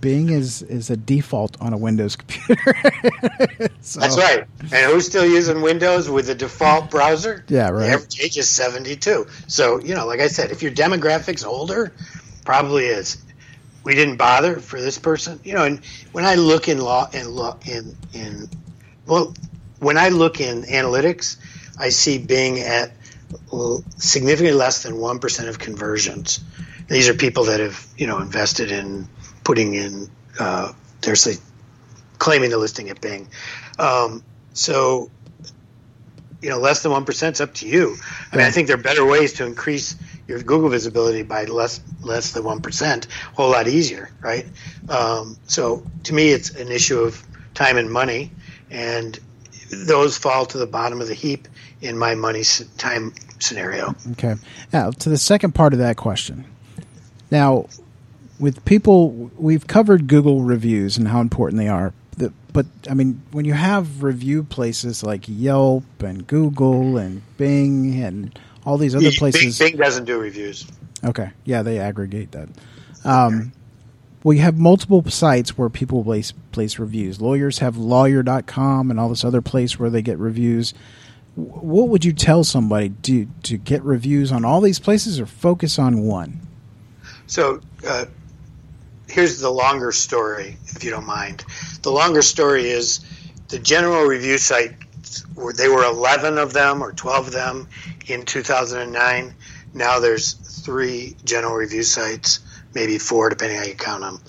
Bing 0.00 0.30
is 0.30 0.62
is 0.62 0.90
a 0.90 0.96
default 0.96 1.60
on 1.60 1.72
a 1.72 1.78
Windows 1.78 2.16
computer. 2.16 2.74
So- 3.80 4.00
That's 4.00 4.16
right. 4.16 4.44
And 4.60 4.90
who's 4.92 5.06
still 5.06 5.26
using 5.26 5.60
Windows 5.60 6.08
with 6.08 6.26
the 6.26 6.34
default 6.34 6.90
browser? 6.90 7.44
Yeah, 7.48 7.68
right. 7.70 7.80
The 7.86 7.92
average 7.92 8.20
age 8.20 8.36
is 8.38 8.48
72. 8.48 9.26
So, 9.46 9.78
you 9.80 9.94
know, 9.94 10.06
like 10.06 10.20
I 10.20 10.28
said, 10.28 10.50
if 10.50 10.62
your 10.62 10.72
demographic's 10.72 11.44
older, 11.44 11.92
probably 12.44 12.86
is. 12.86 13.18
we 13.84 13.94
didn't 13.94 14.16
bother 14.16 14.56
for 14.60 14.80
this 14.80 14.98
person. 14.98 15.38
You 15.44 15.52
know, 15.54 15.64
and 15.64 15.84
when 16.12 16.24
I 16.24 16.36
look 16.36 16.68
in 16.68 16.78
law 16.80 17.08
and 17.12 17.28
law 17.28 17.58
in 17.66 17.94
in 18.14 18.48
well, 19.06 19.34
when 19.80 19.98
I 19.98 20.08
look 20.08 20.40
in 20.40 20.62
analytics, 20.62 21.36
I 21.78 21.90
see 21.90 22.16
Bing 22.18 22.60
at 22.60 22.92
well, 23.52 23.84
significantly 23.98 24.54
less 24.58 24.82
than 24.82 24.96
one 24.98 25.18
percent 25.18 25.48
of 25.50 25.58
conversions. 25.58 26.40
These 26.88 27.08
are 27.10 27.14
people 27.14 27.44
that 27.44 27.60
have 27.60 27.86
you 27.98 28.06
know 28.06 28.18
invested 28.20 28.70
in 28.72 29.08
putting 29.44 29.74
in 29.74 30.10
uh, 30.40 30.72
their 31.02 31.14
say 31.14 31.36
claiming 32.18 32.50
the 32.50 32.58
listing 32.58 32.90
at 32.90 33.00
Bing. 33.00 33.28
Um, 33.78 34.22
so 34.52 35.10
you 36.44 36.50
know, 36.50 36.58
less 36.58 36.82
than 36.82 36.92
one 36.92 37.06
percent 37.06 37.36
is 37.36 37.40
up 37.40 37.54
to 37.54 37.68
you. 37.68 37.96
I 38.30 38.36
mean, 38.36 38.44
I 38.44 38.50
think 38.50 38.66
there 38.66 38.76
are 38.76 38.82
better 38.82 39.06
ways 39.06 39.32
to 39.34 39.46
increase 39.46 39.96
your 40.28 40.42
Google 40.42 40.68
visibility 40.68 41.22
by 41.22 41.44
less 41.44 41.80
less 42.02 42.32
than 42.32 42.44
one 42.44 42.60
percent, 42.60 43.06
a 43.06 43.34
whole 43.34 43.50
lot 43.50 43.66
easier, 43.66 44.10
right? 44.20 44.46
Um, 44.88 45.38
so 45.46 45.82
to 46.04 46.14
me, 46.14 46.28
it's 46.28 46.50
an 46.50 46.70
issue 46.70 47.00
of 47.00 47.22
time 47.54 47.78
and 47.78 47.90
money, 47.90 48.30
and 48.70 49.18
those 49.70 50.18
fall 50.18 50.44
to 50.46 50.58
the 50.58 50.66
bottom 50.66 51.00
of 51.00 51.08
the 51.08 51.14
heap 51.14 51.48
in 51.80 51.96
my 51.96 52.14
money 52.14 52.42
time 52.76 53.14
scenario. 53.38 53.94
Okay. 54.12 54.34
Now 54.70 54.90
to 54.90 55.08
the 55.08 55.18
second 55.18 55.54
part 55.54 55.72
of 55.72 55.78
that 55.78 55.96
question. 55.96 56.44
Now, 57.30 57.68
with 58.38 58.64
people, 58.64 59.30
we've 59.36 59.66
covered 59.66 60.06
Google 60.06 60.42
reviews 60.42 60.96
and 60.96 61.08
how 61.08 61.20
important 61.20 61.58
they 61.58 61.68
are 61.68 61.92
the, 62.16 62.32
but 62.52 62.66
I 62.88 62.94
mean, 62.94 63.22
when 63.32 63.44
you 63.44 63.54
have 63.54 64.02
review 64.02 64.44
places 64.44 65.02
like 65.02 65.24
Yelp 65.26 65.84
and 66.00 66.26
Google 66.26 66.96
and 66.96 67.22
Bing 67.36 68.02
and 68.02 68.38
all 68.64 68.78
these 68.78 68.94
other 68.94 69.10
places, 69.12 69.58
Bing, 69.58 69.72
Bing 69.72 69.78
doesn't 69.78 70.04
do 70.04 70.18
reviews. 70.18 70.66
Okay, 71.02 71.30
yeah, 71.44 71.62
they 71.62 71.78
aggregate 71.78 72.32
that. 72.32 72.48
Um, 73.04 73.52
have 74.38 74.56
multiple 74.56 75.04
sites 75.10 75.58
where 75.58 75.68
people 75.68 76.02
place 76.02 76.32
place 76.52 76.78
reviews. 76.78 77.20
Lawyers 77.20 77.58
have 77.58 77.76
lawyer.com 77.76 78.90
and 78.90 78.98
all 78.98 79.08
this 79.08 79.24
other 79.24 79.42
place 79.42 79.78
where 79.78 79.90
they 79.90 80.02
get 80.02 80.18
reviews. 80.18 80.72
What 81.34 81.88
would 81.88 82.04
you 82.04 82.12
tell 82.12 82.44
somebody 82.44 82.90
to 83.02 83.28
to 83.42 83.58
get 83.58 83.82
reviews 83.82 84.32
on 84.32 84.44
all 84.44 84.60
these 84.60 84.78
places 84.78 85.20
or 85.20 85.26
focus 85.26 85.78
on 85.78 86.02
one? 86.02 86.40
So, 87.26 87.60
uh, 87.86 88.06
here's 89.08 89.40
the 89.40 89.50
longer 89.50 89.92
story, 89.92 90.56
if 90.66 90.84
you 90.84 90.90
don't 90.90 91.06
mind. 91.06 91.44
The 91.82 91.90
longer 91.90 92.22
story 92.22 92.70
is 92.70 93.00
the 93.48 93.58
general 93.58 94.04
review 94.04 94.38
site. 94.38 94.72
They 95.56 95.68
were 95.68 95.84
11 95.84 96.38
of 96.38 96.52
them 96.52 96.82
or 96.82 96.92
12 96.92 97.28
of 97.28 97.32
them 97.32 97.68
in 98.06 98.24
2009. 98.24 99.34
Now 99.74 99.98
there's 100.00 100.32
three 100.32 101.16
general 101.24 101.54
review 101.54 101.82
sites, 101.82 102.40
maybe 102.74 102.98
four, 102.98 103.28
depending 103.28 103.58
how 103.58 103.64
you 103.64 103.74
count 103.74 104.02
them. 104.02 104.20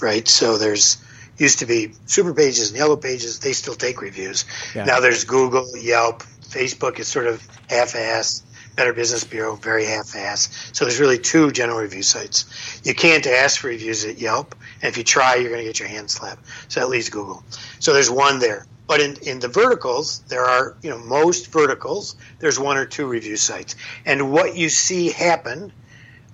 Right. 0.00 0.26
So 0.26 0.58
there's 0.58 1.02
used 1.38 1.60
to 1.60 1.66
be 1.66 1.92
super 2.06 2.34
pages 2.34 2.68
and 2.68 2.78
yellow 2.78 2.96
pages. 2.96 3.38
They 3.38 3.52
still 3.52 3.74
take 3.74 4.00
reviews. 4.00 4.44
Yeah. 4.74 4.84
Now 4.84 5.00
there's 5.00 5.24
Google, 5.24 5.76
Yelp, 5.76 6.22
Facebook 6.42 6.98
is 6.98 7.08
sort 7.08 7.26
of 7.26 7.46
half-assed. 7.68 8.42
Better 8.76 8.92
Business 8.92 9.24
Bureau, 9.24 9.56
very 9.56 9.84
half-ass. 9.84 10.70
So 10.72 10.84
there's 10.84 11.00
really 11.00 11.18
two 11.18 11.50
general 11.50 11.78
review 11.78 12.02
sites. 12.02 12.80
You 12.84 12.94
can't 12.94 13.26
ask 13.26 13.60
for 13.60 13.68
reviews 13.68 14.04
at 14.04 14.18
Yelp, 14.18 14.54
and 14.80 14.88
if 14.88 14.96
you 14.96 15.04
try, 15.04 15.36
you're 15.36 15.50
going 15.50 15.60
to 15.60 15.66
get 15.66 15.78
your 15.78 15.88
hand 15.88 16.10
slapped. 16.10 16.44
So 16.68 16.80
at 16.80 16.88
least 16.88 17.12
Google. 17.12 17.44
So 17.78 17.92
there's 17.92 18.10
one 18.10 18.38
there. 18.38 18.66
But 18.86 19.00
in, 19.00 19.16
in 19.22 19.40
the 19.40 19.48
verticals, 19.48 20.20
there 20.28 20.44
are, 20.44 20.76
you 20.82 20.90
know, 20.90 20.98
most 20.98 21.52
verticals, 21.52 22.16
there's 22.40 22.58
one 22.58 22.76
or 22.76 22.84
two 22.84 23.06
review 23.06 23.36
sites. 23.36 23.76
And 24.04 24.32
what 24.32 24.56
you 24.56 24.68
see 24.68 25.10
happen 25.10 25.72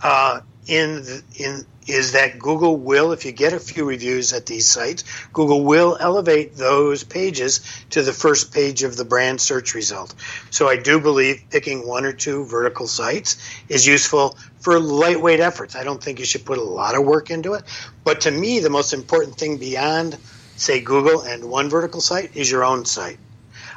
uh, 0.02 0.40
in 0.68 1.04
in 1.36 1.64
is 1.88 2.12
that 2.12 2.38
Google 2.38 2.76
will, 2.76 3.12
if 3.12 3.24
you 3.24 3.32
get 3.32 3.54
a 3.54 3.58
few 3.58 3.86
reviews 3.86 4.34
at 4.34 4.44
these 4.44 4.68
sites, 4.68 5.04
Google 5.32 5.64
will 5.64 5.96
elevate 5.98 6.54
those 6.54 7.02
pages 7.02 7.60
to 7.90 8.02
the 8.02 8.12
first 8.12 8.52
page 8.52 8.82
of 8.82 8.94
the 8.94 9.06
brand 9.06 9.40
search 9.40 9.74
result. 9.74 10.14
So 10.50 10.68
I 10.68 10.76
do 10.76 11.00
believe 11.00 11.42
picking 11.50 11.86
one 11.88 12.04
or 12.04 12.12
two 12.12 12.44
vertical 12.44 12.86
sites 12.86 13.38
is 13.70 13.86
useful 13.86 14.36
for 14.60 14.78
lightweight 14.78 15.40
efforts. 15.40 15.74
I 15.74 15.82
don't 15.82 16.02
think 16.02 16.18
you 16.18 16.26
should 16.26 16.44
put 16.44 16.58
a 16.58 16.62
lot 16.62 16.94
of 16.94 17.06
work 17.06 17.30
into 17.30 17.54
it. 17.54 17.64
But 18.04 18.20
to 18.22 18.30
me, 18.30 18.60
the 18.60 18.68
most 18.68 18.92
important 18.92 19.36
thing 19.36 19.56
beyond, 19.56 20.18
say, 20.56 20.80
Google 20.80 21.22
and 21.22 21.44
one 21.44 21.70
vertical 21.70 22.02
site 22.02 22.36
is 22.36 22.50
your 22.50 22.64
own 22.64 22.84
site. 22.84 23.18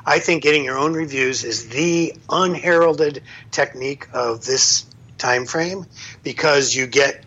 I 0.05 0.19
think 0.19 0.43
getting 0.43 0.65
your 0.65 0.77
own 0.77 0.93
reviews 0.93 1.43
is 1.45 1.69
the 1.69 2.15
unheralded 2.29 3.23
technique 3.51 4.07
of 4.13 4.43
this 4.43 4.85
time 5.21 5.45
frame 5.45 5.85
because 6.23 6.75
you 6.75 6.87
get 6.87 7.23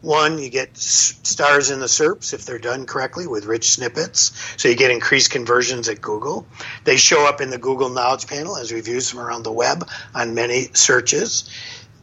one, 0.00 0.38
you 0.38 0.48
get 0.48 0.76
stars 0.76 1.70
in 1.70 1.80
the 1.80 1.86
SERPs 1.86 2.32
if 2.32 2.44
they're 2.44 2.58
done 2.58 2.86
correctly 2.86 3.26
with 3.26 3.46
rich 3.46 3.70
snippets. 3.70 4.32
So 4.56 4.68
you 4.68 4.76
get 4.76 4.92
increased 4.92 5.30
conversions 5.30 5.88
at 5.88 6.00
Google. 6.00 6.46
They 6.84 6.96
show 6.96 7.26
up 7.26 7.40
in 7.40 7.50
the 7.50 7.58
Google 7.58 7.88
Knowledge 7.88 8.28
Panel 8.28 8.56
as 8.56 8.72
reviews 8.72 9.10
from 9.10 9.20
around 9.20 9.42
the 9.42 9.50
web 9.50 9.88
on 10.14 10.34
many 10.34 10.68
searches. 10.74 11.50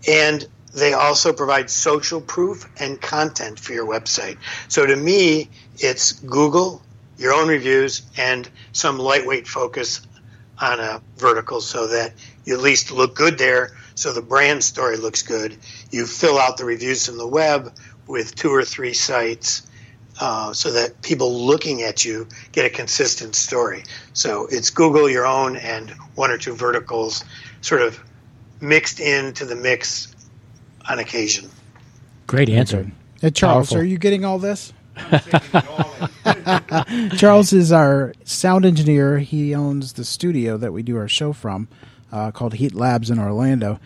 And 0.07 0.45
they 0.73 0.93
also 0.93 1.31
provide 1.31 1.69
social 1.69 2.19
proof 2.19 2.69
and 2.81 2.99
content 2.99 3.59
for 3.59 3.71
your 3.71 3.85
website. 3.85 4.37
So 4.67 4.85
to 4.85 4.95
me, 4.95 5.49
it's 5.77 6.11
Google, 6.11 6.81
your 7.17 7.33
own 7.33 7.47
reviews, 7.47 8.01
and 8.17 8.49
some 8.73 8.99
lightweight 8.99 9.47
focus 9.47 10.01
on 10.59 10.81
a 10.81 11.01
vertical 11.17 11.61
so 11.61 11.87
that 11.87 12.13
you 12.43 12.55
at 12.55 12.61
least 12.61 12.91
look 12.91 13.15
good 13.15 13.37
there 13.37 13.71
so 13.95 14.13
the 14.13 14.21
brand 14.21 14.63
story 14.63 14.97
looks 14.97 15.23
good. 15.23 15.57
You 15.89 16.05
fill 16.05 16.37
out 16.37 16.57
the 16.57 16.65
reviews 16.65 17.05
from 17.05 17.17
the 17.17 17.27
web 17.27 17.73
with 18.07 18.35
two 18.35 18.53
or 18.53 18.63
three 18.63 18.93
sites 18.93 19.67
uh, 20.19 20.53
so 20.53 20.71
that 20.71 21.01
people 21.01 21.45
looking 21.45 21.81
at 21.81 22.05
you 22.05 22.27
get 22.51 22.65
a 22.65 22.69
consistent 22.69 23.35
story. 23.35 23.83
So 24.13 24.47
it's 24.49 24.69
Google 24.69 25.09
your 25.09 25.25
own 25.25 25.55
and 25.55 25.89
one 26.15 26.31
or 26.31 26.37
two 26.37 26.55
verticals 26.55 27.23
sort 27.61 27.81
of 27.81 27.99
mixed 28.61 28.99
into 28.99 29.45
the 29.45 29.55
mix 29.55 30.13
on 30.87 30.99
occasion. 30.99 31.49
Great 32.27 32.49
answer. 32.49 32.91
Hey, 33.21 33.31
Charles, 33.31 33.69
Powerful. 33.69 33.77
are 33.77 33.83
you 33.83 33.97
getting 33.97 34.25
all 34.25 34.39
this? 34.39 34.73
Charles 37.17 37.51
is 37.51 37.71
our 37.71 38.13
sound 38.23 38.65
engineer. 38.65 39.19
He 39.19 39.53
owns 39.53 39.93
the 39.93 40.05
studio 40.05 40.57
that 40.57 40.71
we 40.71 40.83
do 40.83 40.97
our 40.97 41.07
show 41.07 41.33
from 41.33 41.67
uh, 42.11 42.31
called 42.31 42.53
Heat 42.53 42.73
Labs 42.73 43.09
in 43.09 43.19
Orlando. 43.19 43.79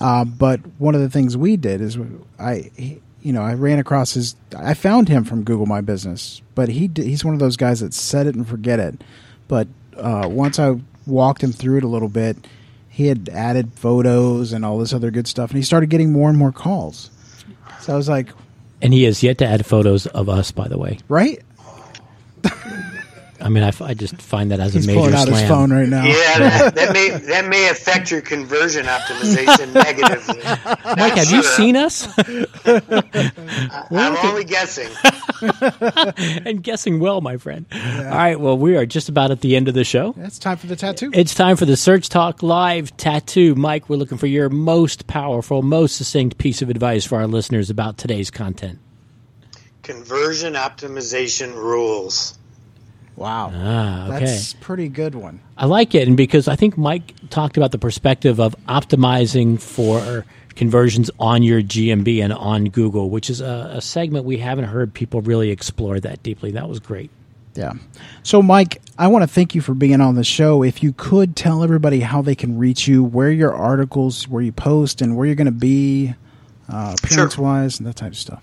Uh, 0.00 0.24
but 0.24 0.60
one 0.78 0.94
of 0.94 1.00
the 1.00 1.08
things 1.08 1.36
we 1.36 1.56
did 1.56 1.80
is 1.80 1.98
I, 2.38 2.70
he, 2.76 3.00
you 3.22 3.32
know, 3.32 3.42
I 3.42 3.54
ran 3.54 3.78
across 3.78 4.12
his. 4.12 4.36
I 4.56 4.74
found 4.74 5.08
him 5.08 5.24
from 5.24 5.42
Google 5.42 5.66
My 5.66 5.80
Business, 5.80 6.42
but 6.54 6.68
he 6.68 6.90
he's 6.94 7.24
one 7.24 7.34
of 7.34 7.40
those 7.40 7.56
guys 7.56 7.80
that 7.80 7.94
set 7.94 8.26
it 8.26 8.34
and 8.34 8.46
forget 8.46 8.78
it. 8.78 9.02
But 9.48 9.68
uh, 9.96 10.28
once 10.30 10.58
I 10.58 10.78
walked 11.06 11.42
him 11.42 11.52
through 11.52 11.78
it 11.78 11.84
a 11.84 11.88
little 11.88 12.08
bit, 12.08 12.36
he 12.88 13.06
had 13.06 13.28
added 13.30 13.72
photos 13.74 14.52
and 14.52 14.64
all 14.64 14.78
this 14.78 14.92
other 14.92 15.10
good 15.10 15.26
stuff, 15.26 15.50
and 15.50 15.56
he 15.56 15.62
started 15.62 15.90
getting 15.90 16.12
more 16.12 16.28
and 16.28 16.38
more 16.38 16.52
calls. 16.52 17.10
So 17.80 17.94
I 17.94 17.96
was 17.96 18.08
like, 18.08 18.28
and 18.82 18.92
he 18.92 19.04
has 19.04 19.22
yet 19.22 19.38
to 19.38 19.46
add 19.46 19.64
photos 19.64 20.06
of 20.06 20.28
us, 20.28 20.52
by 20.52 20.68
the 20.68 20.78
way. 20.78 20.98
Right? 21.08 21.42
I 23.40 23.48
mean, 23.48 23.62
I, 23.62 23.72
I 23.80 23.94
just 23.94 24.20
find 24.20 24.50
that 24.50 24.60
as 24.60 24.74
He's 24.74 24.84
a 24.84 24.88
major 24.88 25.00
pulling 25.00 25.14
out 25.14 25.28
slam. 25.28 25.40
his 25.40 25.48
phone 25.48 25.72
right 25.72 25.88
now. 25.88 26.04
Yeah, 26.04 26.38
that, 26.38 26.74
that, 26.74 26.92
may 26.92 27.10
that 27.10 27.48
may 27.48 27.68
affect 27.68 28.10
your 28.10 28.20
conversion 28.20 28.86
optimization 28.86 29.72
negatively. 29.74 30.42
Mike, 30.96 31.14
have 31.14 31.30
you 31.30 31.42
seen 31.42 31.76
us? 31.76 32.08
I'm 33.90 34.16
only 34.26 34.44
guessing. 34.44 34.88
and 36.46 36.62
guessing 36.62 37.00
well, 37.00 37.20
my 37.20 37.36
friend. 37.36 37.66
Yeah. 37.72 38.10
All 38.10 38.16
right, 38.16 38.40
well, 38.40 38.56
we 38.58 38.76
are 38.76 38.86
just 38.86 39.08
about 39.08 39.30
at 39.30 39.40
the 39.40 39.56
end 39.56 39.68
of 39.68 39.74
the 39.74 39.84
show. 39.84 40.14
It's 40.18 40.38
time 40.38 40.56
for 40.56 40.66
the 40.66 40.76
tattoo. 40.76 41.10
It's 41.12 41.34
time 41.34 41.56
for 41.56 41.66
the 41.66 41.76
Search 41.76 42.08
Talk 42.08 42.42
Live 42.42 42.96
tattoo. 42.96 43.54
Mike, 43.54 43.88
we're 43.88 43.96
looking 43.96 44.18
for 44.18 44.26
your 44.26 44.48
most 44.48 45.06
powerful, 45.06 45.62
most 45.62 45.96
succinct 45.96 46.38
piece 46.38 46.62
of 46.62 46.70
advice 46.70 47.04
for 47.04 47.16
our 47.16 47.26
listeners 47.26 47.70
about 47.70 47.98
today's 47.98 48.30
content. 48.30 48.78
Conversion 49.82 50.54
optimization 50.54 51.54
rules. 51.54 52.35
Wow. 53.16 53.50
Ah, 53.54 54.08
okay. 54.08 54.26
That's 54.26 54.52
pretty 54.54 54.88
good 54.88 55.14
one. 55.14 55.40
I 55.56 55.66
like 55.66 55.94
it, 55.94 56.06
and 56.06 56.16
because 56.16 56.48
I 56.48 56.56
think 56.56 56.76
Mike 56.76 57.14
talked 57.30 57.56
about 57.56 57.72
the 57.72 57.78
perspective 57.78 58.38
of 58.38 58.54
optimizing 58.68 59.60
for 59.60 60.26
conversions 60.54 61.10
on 61.18 61.42
your 61.42 61.62
GMB 61.62 62.22
and 62.22 62.32
on 62.32 62.66
Google, 62.66 63.10
which 63.10 63.30
is 63.30 63.40
a, 63.40 63.72
a 63.74 63.80
segment 63.80 64.24
we 64.24 64.38
haven't 64.38 64.64
heard 64.64 64.92
people 64.92 65.22
really 65.22 65.50
explore 65.50 66.00
that 66.00 66.22
deeply. 66.22 66.52
That 66.52 66.68
was 66.68 66.80
great. 66.80 67.10
Yeah. 67.54 67.72
So, 68.22 68.42
Mike, 68.42 68.82
I 68.98 69.06
want 69.06 69.22
to 69.22 69.26
thank 69.26 69.54
you 69.54 69.62
for 69.62 69.72
being 69.72 70.00
on 70.00 70.14
the 70.14 70.24
show. 70.24 70.62
If 70.62 70.82
you 70.82 70.92
could 70.92 71.36
tell 71.36 71.62
everybody 71.62 72.00
how 72.00 72.20
they 72.20 72.34
can 72.34 72.58
reach 72.58 72.86
you, 72.86 73.02
where 73.02 73.30
your 73.30 73.54
articles, 73.54 74.28
where 74.28 74.42
you 74.42 74.52
post, 74.52 75.00
and 75.00 75.16
where 75.16 75.26
you're 75.26 75.36
going 75.36 75.46
to 75.46 75.52
be, 75.52 76.14
uh, 76.68 76.96
appearance 77.02 77.34
sure. 77.34 77.44
wise, 77.44 77.78
and 77.78 77.86
that 77.86 77.96
type 77.96 78.12
of 78.12 78.18
stuff. 78.18 78.42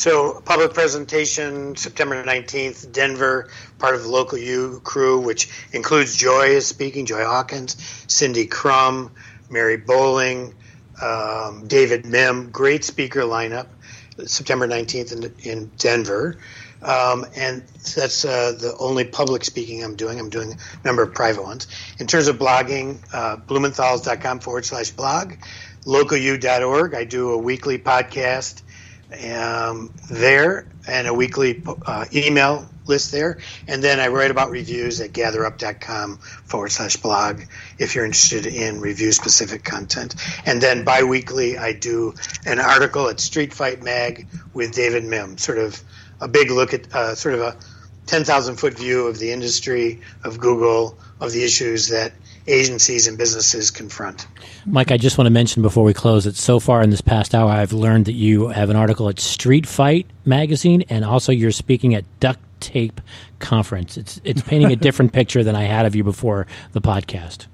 So, 0.00 0.40
public 0.46 0.72
presentation 0.72 1.76
September 1.76 2.24
19th, 2.24 2.90
Denver, 2.90 3.50
part 3.78 3.94
of 3.94 4.02
the 4.04 4.08
local 4.08 4.38
U 4.38 4.80
crew, 4.82 5.20
which 5.20 5.50
includes 5.74 6.16
Joy 6.16 6.44
is 6.44 6.66
speaking, 6.66 7.04
Joy 7.04 7.22
Hawkins, 7.22 7.76
Cindy 8.06 8.46
Krum, 8.46 9.10
Mary 9.50 9.76
Bowling, 9.76 10.54
um, 11.02 11.66
David 11.66 12.04
Mihm, 12.04 12.50
great 12.50 12.82
speaker 12.82 13.24
lineup. 13.24 13.66
September 14.24 14.66
19th 14.66 15.12
in, 15.12 15.34
in 15.46 15.70
Denver. 15.76 16.38
Um, 16.80 17.26
and 17.36 17.62
that's 17.94 18.24
uh, 18.24 18.52
the 18.58 18.74
only 18.78 19.04
public 19.04 19.44
speaking 19.44 19.84
I'm 19.84 19.96
doing. 19.96 20.18
I'm 20.18 20.30
doing 20.30 20.54
a 20.54 20.86
number 20.86 21.02
of 21.02 21.12
private 21.12 21.42
ones. 21.42 21.66
In 21.98 22.06
terms 22.06 22.26
of 22.26 22.38
blogging, 22.38 23.00
uh, 23.12 23.36
blumenthals.com 23.36 24.40
forward 24.40 24.64
slash 24.64 24.92
blog, 24.92 25.34
localu.org. 25.84 26.94
I 26.94 27.04
do 27.04 27.32
a 27.32 27.38
weekly 27.38 27.78
podcast 27.78 28.62
um, 29.12 29.92
there 30.10 30.66
and 30.86 31.06
a 31.06 31.14
weekly 31.14 31.62
uh, 31.86 32.06
email 32.12 32.68
list 32.86 33.12
there. 33.12 33.38
And 33.68 33.82
then 33.82 34.00
I 34.00 34.08
write 34.08 34.30
about 34.30 34.50
reviews 34.50 35.00
at 35.00 35.12
gatherup.com 35.12 36.18
forward 36.18 36.70
slash 36.70 36.96
blog 36.96 37.42
if 37.78 37.94
you're 37.94 38.04
interested 38.04 38.46
in 38.46 38.80
review 38.80 39.12
specific 39.12 39.64
content. 39.64 40.14
And 40.44 40.60
then 40.60 40.84
biweekly, 40.84 41.56
I 41.56 41.72
do 41.72 42.14
an 42.44 42.58
article 42.58 43.08
at 43.08 43.20
Street 43.20 43.54
Fight 43.54 43.82
Mag 43.82 44.26
with 44.52 44.72
David 44.72 45.04
Mihm, 45.04 45.38
sort 45.38 45.58
of 45.58 45.80
a 46.20 46.28
big 46.28 46.50
look 46.50 46.74
at 46.74 46.92
uh, 46.94 47.14
sort 47.14 47.34
of 47.34 47.40
a 47.40 47.56
10,000 48.06 48.56
foot 48.56 48.76
view 48.76 49.06
of 49.06 49.18
the 49.18 49.30
industry, 49.30 50.00
of 50.24 50.38
Google, 50.40 50.98
of 51.20 51.32
the 51.32 51.44
issues 51.44 51.88
that 51.88 52.12
agencies 52.46 53.06
and 53.06 53.16
businesses 53.18 53.70
confront. 53.70 54.26
Mike, 54.66 54.90
I 54.90 54.96
just 54.96 55.18
want 55.18 55.26
to 55.26 55.30
mention 55.30 55.62
before 55.62 55.84
we 55.84 55.94
close 55.94 56.24
that 56.24 56.36
so 56.36 56.60
far 56.60 56.82
in 56.82 56.90
this 56.90 57.00
past 57.00 57.34
hour, 57.34 57.50
I've 57.50 57.72
learned 57.72 58.06
that 58.06 58.12
you 58.12 58.48
have 58.48 58.70
an 58.70 58.76
article 58.76 59.08
at 59.08 59.18
Street 59.18 59.66
Fight 59.66 60.06
magazine, 60.24 60.84
and 60.88 61.04
also 61.04 61.32
you're 61.32 61.52
speaking 61.52 61.94
at 61.94 62.04
Duct 62.20 62.40
Tape 62.60 63.00
Conference. 63.38 63.96
It's 63.96 64.20
it's 64.24 64.42
painting 64.42 64.72
a 64.72 64.76
different 64.86 65.12
picture 65.12 65.42
than 65.42 65.56
I 65.56 65.64
had 65.64 65.86
of 65.86 65.94
you 65.94 66.04
before 66.04 66.46
the 66.72 66.80
podcast. 66.80 67.46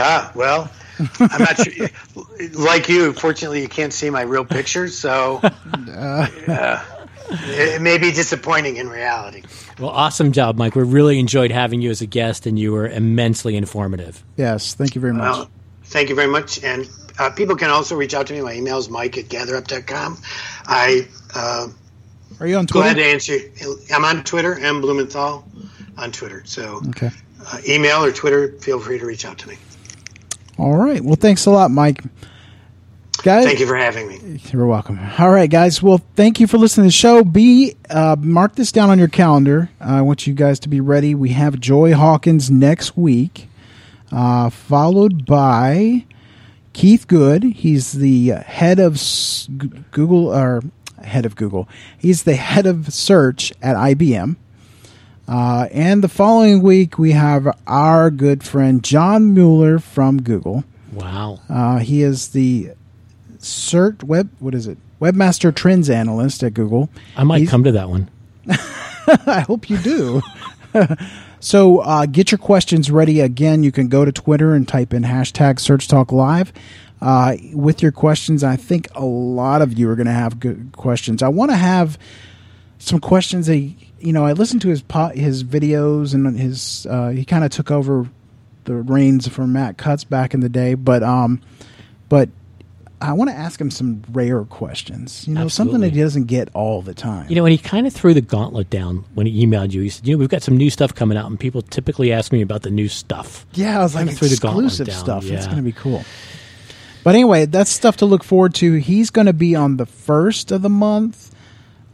Ah, 0.00 0.30
well, 0.34 0.70
I'm 1.18 1.42
not 1.42 1.56
sure. 1.56 1.88
like 2.54 2.88
you, 2.88 3.12
fortunately, 3.12 3.62
you 3.62 3.68
can't 3.68 3.92
see 3.92 4.10
my 4.10 4.22
real 4.22 4.44
picture, 4.44 4.88
so 4.88 5.40
uh, 5.42 6.84
it 7.30 7.82
may 7.82 7.98
be 7.98 8.10
disappointing 8.10 8.76
in 8.76 8.88
reality. 8.88 9.42
Well, 9.78 9.90
awesome 9.90 10.32
job, 10.32 10.56
Mike. 10.56 10.74
We 10.74 10.82
really 10.82 11.18
enjoyed 11.18 11.50
having 11.50 11.80
you 11.80 11.90
as 11.90 12.00
a 12.00 12.06
guest, 12.06 12.46
and 12.46 12.58
you 12.58 12.72
were 12.72 12.88
immensely 12.88 13.56
informative. 13.56 14.24
Yes, 14.36 14.74
thank 14.74 14.94
you 14.94 15.00
very 15.00 15.14
much. 15.14 15.22
Well, 15.22 15.50
thank 15.84 16.08
you 16.08 16.14
very 16.14 16.28
much. 16.28 16.62
And 16.62 16.88
uh, 17.18 17.30
people 17.30 17.56
can 17.56 17.70
also 17.70 17.96
reach 17.96 18.14
out 18.14 18.26
to 18.28 18.32
me. 18.32 18.40
My 18.40 18.54
email 18.54 18.78
is 18.78 18.88
mike 18.88 19.18
at 19.18 19.26
gatherup.com. 19.26 20.18
I 20.66 21.08
uh, 21.34 21.68
are 22.40 22.46
you 22.46 22.56
on 22.56 22.66
Twitter? 22.66 22.94
Glad 22.94 22.96
to 22.96 23.04
answer. 23.04 23.38
I'm 23.92 24.04
on 24.04 24.24
Twitter. 24.24 24.58
M 24.58 24.80
Blumenthal 24.80 25.44
on 25.96 26.12
Twitter. 26.12 26.42
So 26.44 26.80
okay. 26.88 27.10
Uh, 27.44 27.58
email 27.68 28.04
or 28.04 28.12
Twitter. 28.12 28.52
Feel 28.58 28.80
free 28.80 28.98
to 28.98 29.06
reach 29.06 29.24
out 29.24 29.38
to 29.38 29.48
me. 29.48 29.56
All 30.58 30.76
right. 30.76 31.00
Well, 31.00 31.16
thanks 31.16 31.46
a 31.46 31.50
lot, 31.50 31.70
Mike. 31.70 32.02
Guys, 33.22 33.44
thank 33.44 33.58
you 33.58 33.66
for 33.66 33.76
having 33.76 34.08
me. 34.08 34.40
You're 34.52 34.66
welcome. 34.66 34.98
All 35.18 35.30
right, 35.30 35.50
guys. 35.50 35.82
Well, 35.82 36.00
thank 36.14 36.40
you 36.40 36.46
for 36.46 36.56
listening 36.56 36.84
to 36.84 36.88
the 36.88 36.92
show. 36.92 37.24
Be 37.24 37.74
uh, 37.90 38.16
mark 38.18 38.54
this 38.54 38.72
down 38.72 38.90
on 38.90 38.98
your 38.98 39.08
calendar. 39.08 39.70
Uh, 39.80 39.94
I 39.94 40.02
want 40.02 40.26
you 40.26 40.34
guys 40.34 40.60
to 40.60 40.68
be 40.68 40.80
ready. 40.80 41.14
We 41.14 41.30
have 41.30 41.58
Joy 41.58 41.94
Hawkins 41.94 42.50
next 42.50 42.96
week, 42.96 43.48
uh, 44.12 44.50
followed 44.50 45.26
by 45.26 46.04
Keith 46.72 47.08
Goode. 47.08 47.42
He's 47.42 47.92
the 47.92 48.28
head 48.28 48.78
of 48.78 49.00
Google 49.90 50.28
or 50.28 50.62
head 51.02 51.26
of 51.26 51.34
Google. 51.36 51.68
He's 51.98 52.22
the 52.22 52.36
head 52.36 52.66
of 52.66 52.92
search 52.92 53.52
at 53.60 53.76
IBM. 53.76 54.36
Uh, 55.26 55.68
and 55.72 56.02
the 56.02 56.08
following 56.08 56.62
week, 56.62 56.98
we 56.98 57.12
have 57.12 57.46
our 57.66 58.10
good 58.10 58.42
friend 58.42 58.82
John 58.82 59.34
Mueller 59.34 59.78
from 59.78 60.22
Google. 60.22 60.64
Wow. 60.92 61.40
Uh, 61.50 61.78
he 61.78 62.02
is 62.02 62.28
the 62.28 62.70
search 63.38 64.02
web. 64.02 64.30
What 64.38 64.54
is 64.54 64.66
it? 64.66 64.78
Webmaster 65.00 65.54
Trends 65.54 65.88
Analyst 65.88 66.42
at 66.42 66.54
Google. 66.54 66.90
I 67.16 67.24
might 67.24 67.40
He's, 67.40 67.50
come 67.50 67.64
to 67.64 67.72
that 67.72 67.88
one. 67.88 68.10
I 69.26 69.44
hope 69.46 69.70
you 69.70 69.78
do. 69.78 70.22
so 71.40 71.78
uh, 71.78 72.06
get 72.06 72.32
your 72.32 72.38
questions 72.38 72.90
ready. 72.90 73.20
Again, 73.20 73.62
you 73.62 73.72
can 73.72 73.88
go 73.88 74.04
to 74.04 74.12
Twitter 74.12 74.54
and 74.54 74.66
type 74.66 74.92
in 74.92 75.04
hashtag 75.04 75.60
Search 75.60 75.88
Talk 75.88 76.12
Live 76.12 76.52
uh, 77.00 77.36
with 77.52 77.82
your 77.82 77.92
questions. 77.92 78.42
I 78.42 78.56
think 78.56 78.88
a 78.94 79.04
lot 79.04 79.62
of 79.62 79.78
you 79.78 79.88
are 79.90 79.96
going 79.96 80.06
to 80.06 80.12
have 80.12 80.40
good 80.40 80.72
questions. 80.72 81.22
I 81.22 81.28
want 81.28 81.50
to 81.50 81.56
have 81.56 81.98
some 82.78 83.00
questions 83.00 83.46
that 83.46 83.56
you 83.56 84.12
know. 84.12 84.24
I 84.24 84.32
listened 84.32 84.62
to 84.62 84.68
his 84.68 84.82
po- 84.82 85.08
his 85.08 85.44
videos 85.44 86.14
and 86.14 86.38
his 86.38 86.86
uh, 86.88 87.08
he 87.08 87.24
kind 87.24 87.44
of 87.44 87.50
took 87.50 87.70
over 87.70 88.08
the 88.64 88.74
reins 88.74 89.26
from 89.28 89.52
Matt 89.52 89.78
Cutts 89.78 90.04
back 90.04 90.34
in 90.34 90.40
the 90.40 90.48
day, 90.48 90.74
but 90.74 91.02
um, 91.02 91.40
but 92.08 92.28
I 93.00 93.12
want 93.12 93.30
to 93.30 93.36
ask 93.36 93.60
him 93.60 93.70
some 93.70 94.02
rare 94.10 94.44
questions. 94.44 95.26
You 95.28 95.34
know, 95.34 95.42
Absolutely. 95.42 95.72
something 95.72 95.80
that 95.88 95.94
he 95.94 96.00
doesn't 96.00 96.24
get 96.24 96.48
all 96.54 96.82
the 96.82 96.94
time. 96.94 97.28
You 97.28 97.36
know, 97.36 97.44
and 97.44 97.52
he 97.52 97.58
kind 97.58 97.86
of 97.86 97.92
threw 97.92 98.12
the 98.12 98.20
gauntlet 98.20 98.70
down 98.70 99.04
when 99.14 99.26
he 99.26 99.46
emailed 99.46 99.72
you. 99.72 99.82
He 99.82 99.88
said, 99.88 100.06
"You 100.06 100.14
know, 100.14 100.18
we've 100.18 100.28
got 100.28 100.42
some 100.42 100.56
new 100.56 100.70
stuff 100.70 100.94
coming 100.94 101.16
out, 101.16 101.26
and 101.26 101.38
people 101.38 101.62
typically 101.62 102.12
ask 102.12 102.32
me 102.32 102.42
about 102.42 102.62
the 102.62 102.70
new 102.70 102.88
stuff." 102.88 103.46
Yeah, 103.54 103.78
I 103.78 103.82
was 103.82 103.94
like, 103.94 104.08
exclusive 104.08 104.92
stuff. 104.92 105.24
Yeah. 105.24 105.36
It's 105.36 105.46
going 105.46 105.58
to 105.58 105.62
be 105.62 105.72
cool. 105.72 106.04
But 107.04 107.14
anyway, 107.14 107.46
that's 107.46 107.70
stuff 107.70 107.98
to 107.98 108.06
look 108.06 108.24
forward 108.24 108.54
to. 108.56 108.74
He's 108.74 109.10
going 109.10 109.26
to 109.26 109.32
be 109.32 109.54
on 109.54 109.76
the 109.76 109.86
first 109.86 110.50
of 110.50 110.62
the 110.62 110.68
month. 110.68 111.34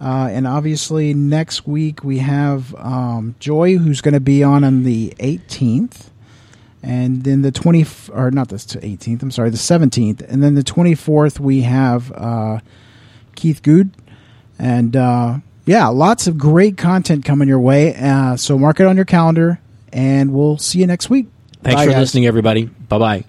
Uh, 0.01 0.29
and 0.31 0.47
obviously, 0.47 1.15
next 1.15 1.67
week 1.67 2.03
we 2.03 2.19
have 2.19 2.75
um, 2.77 3.35
Joy, 3.39 3.77
who's 3.77 4.01
going 4.01 4.15
to 4.15 4.21
be 4.21 4.43
on 4.43 4.65
on 4.65 4.83
the 4.83 5.15
18th. 5.19 6.11
And 6.87 7.25
then 7.25 7.41
the 7.41 7.51
20, 7.51 7.87
or 8.13 8.31
not 8.31 8.51
the 8.51 8.57
18th, 8.57 9.23
I'm 9.23 9.31
sorry, 9.31 9.49
the 9.49 9.57
17th. 9.57 10.21
And 10.29 10.43
then 10.43 10.55
the 10.55 10.63
24th, 10.63 11.41
we 11.41 11.63
have 11.63 12.13
uh, 12.13 12.59
Keith 13.35 13.63
Goode. 13.63 13.97
And 14.59 14.95
uh, 14.95 15.39
yeah, 15.65 15.89
lots 15.89 16.27
of 16.27 16.37
great 16.37 16.77
content 16.77 17.25
coming 17.25 17.49
your 17.49 17.59
way. 17.59 17.95
Uh, 17.97 18.37
so 18.37 18.59
mark 18.59 18.81
it 18.81 18.87
on 18.87 18.97
your 18.97 19.07
calendar, 19.07 19.61
and 19.95 20.35
we'll 20.35 20.59
see 20.59 20.81
you 20.81 20.87
next 20.87 21.09
week. 21.09 21.29
Thanks 21.63 21.81
Bye, 21.81 21.87
for 21.87 21.93
guys. 21.93 22.01
listening, 22.01 22.27
everybody. 22.27 22.67
Bye 22.67 22.99
bye. 22.99 23.25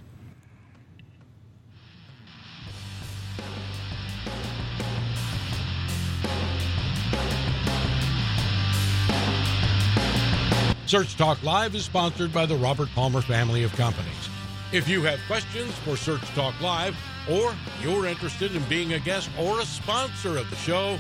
Search 10.88 11.18
Talk 11.18 11.42
Live 11.42 11.74
is 11.74 11.84
sponsored 11.84 12.32
by 12.32 12.46
the 12.46 12.56
Robert 12.56 12.90
Palmer 12.94 13.22
family 13.22 13.64
of 13.64 13.74
companies. 13.74 14.30
If 14.72 14.88
you 14.88 15.02
have 15.02 15.20
questions 15.26 15.74
for 15.80 15.98
Search 15.98 16.22
Talk 16.36 16.54
Live, 16.62 16.96
or 17.28 17.56
you're 17.82 18.06
interested 18.06 18.56
in 18.56 18.64
being 18.66 18.94
a 18.94 19.00
guest 19.00 19.32
or 19.40 19.60
a 19.60 19.66
sponsor 19.66 20.38
of 20.38 20.48
the 20.52 20.56
show, 20.58 21.00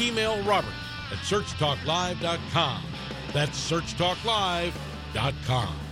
email 0.00 0.42
Robert 0.44 0.72
at 1.12 1.18
searchtalklive.com. 1.18 2.82
That's 3.34 3.70
searchtalklive.com. 3.70 5.85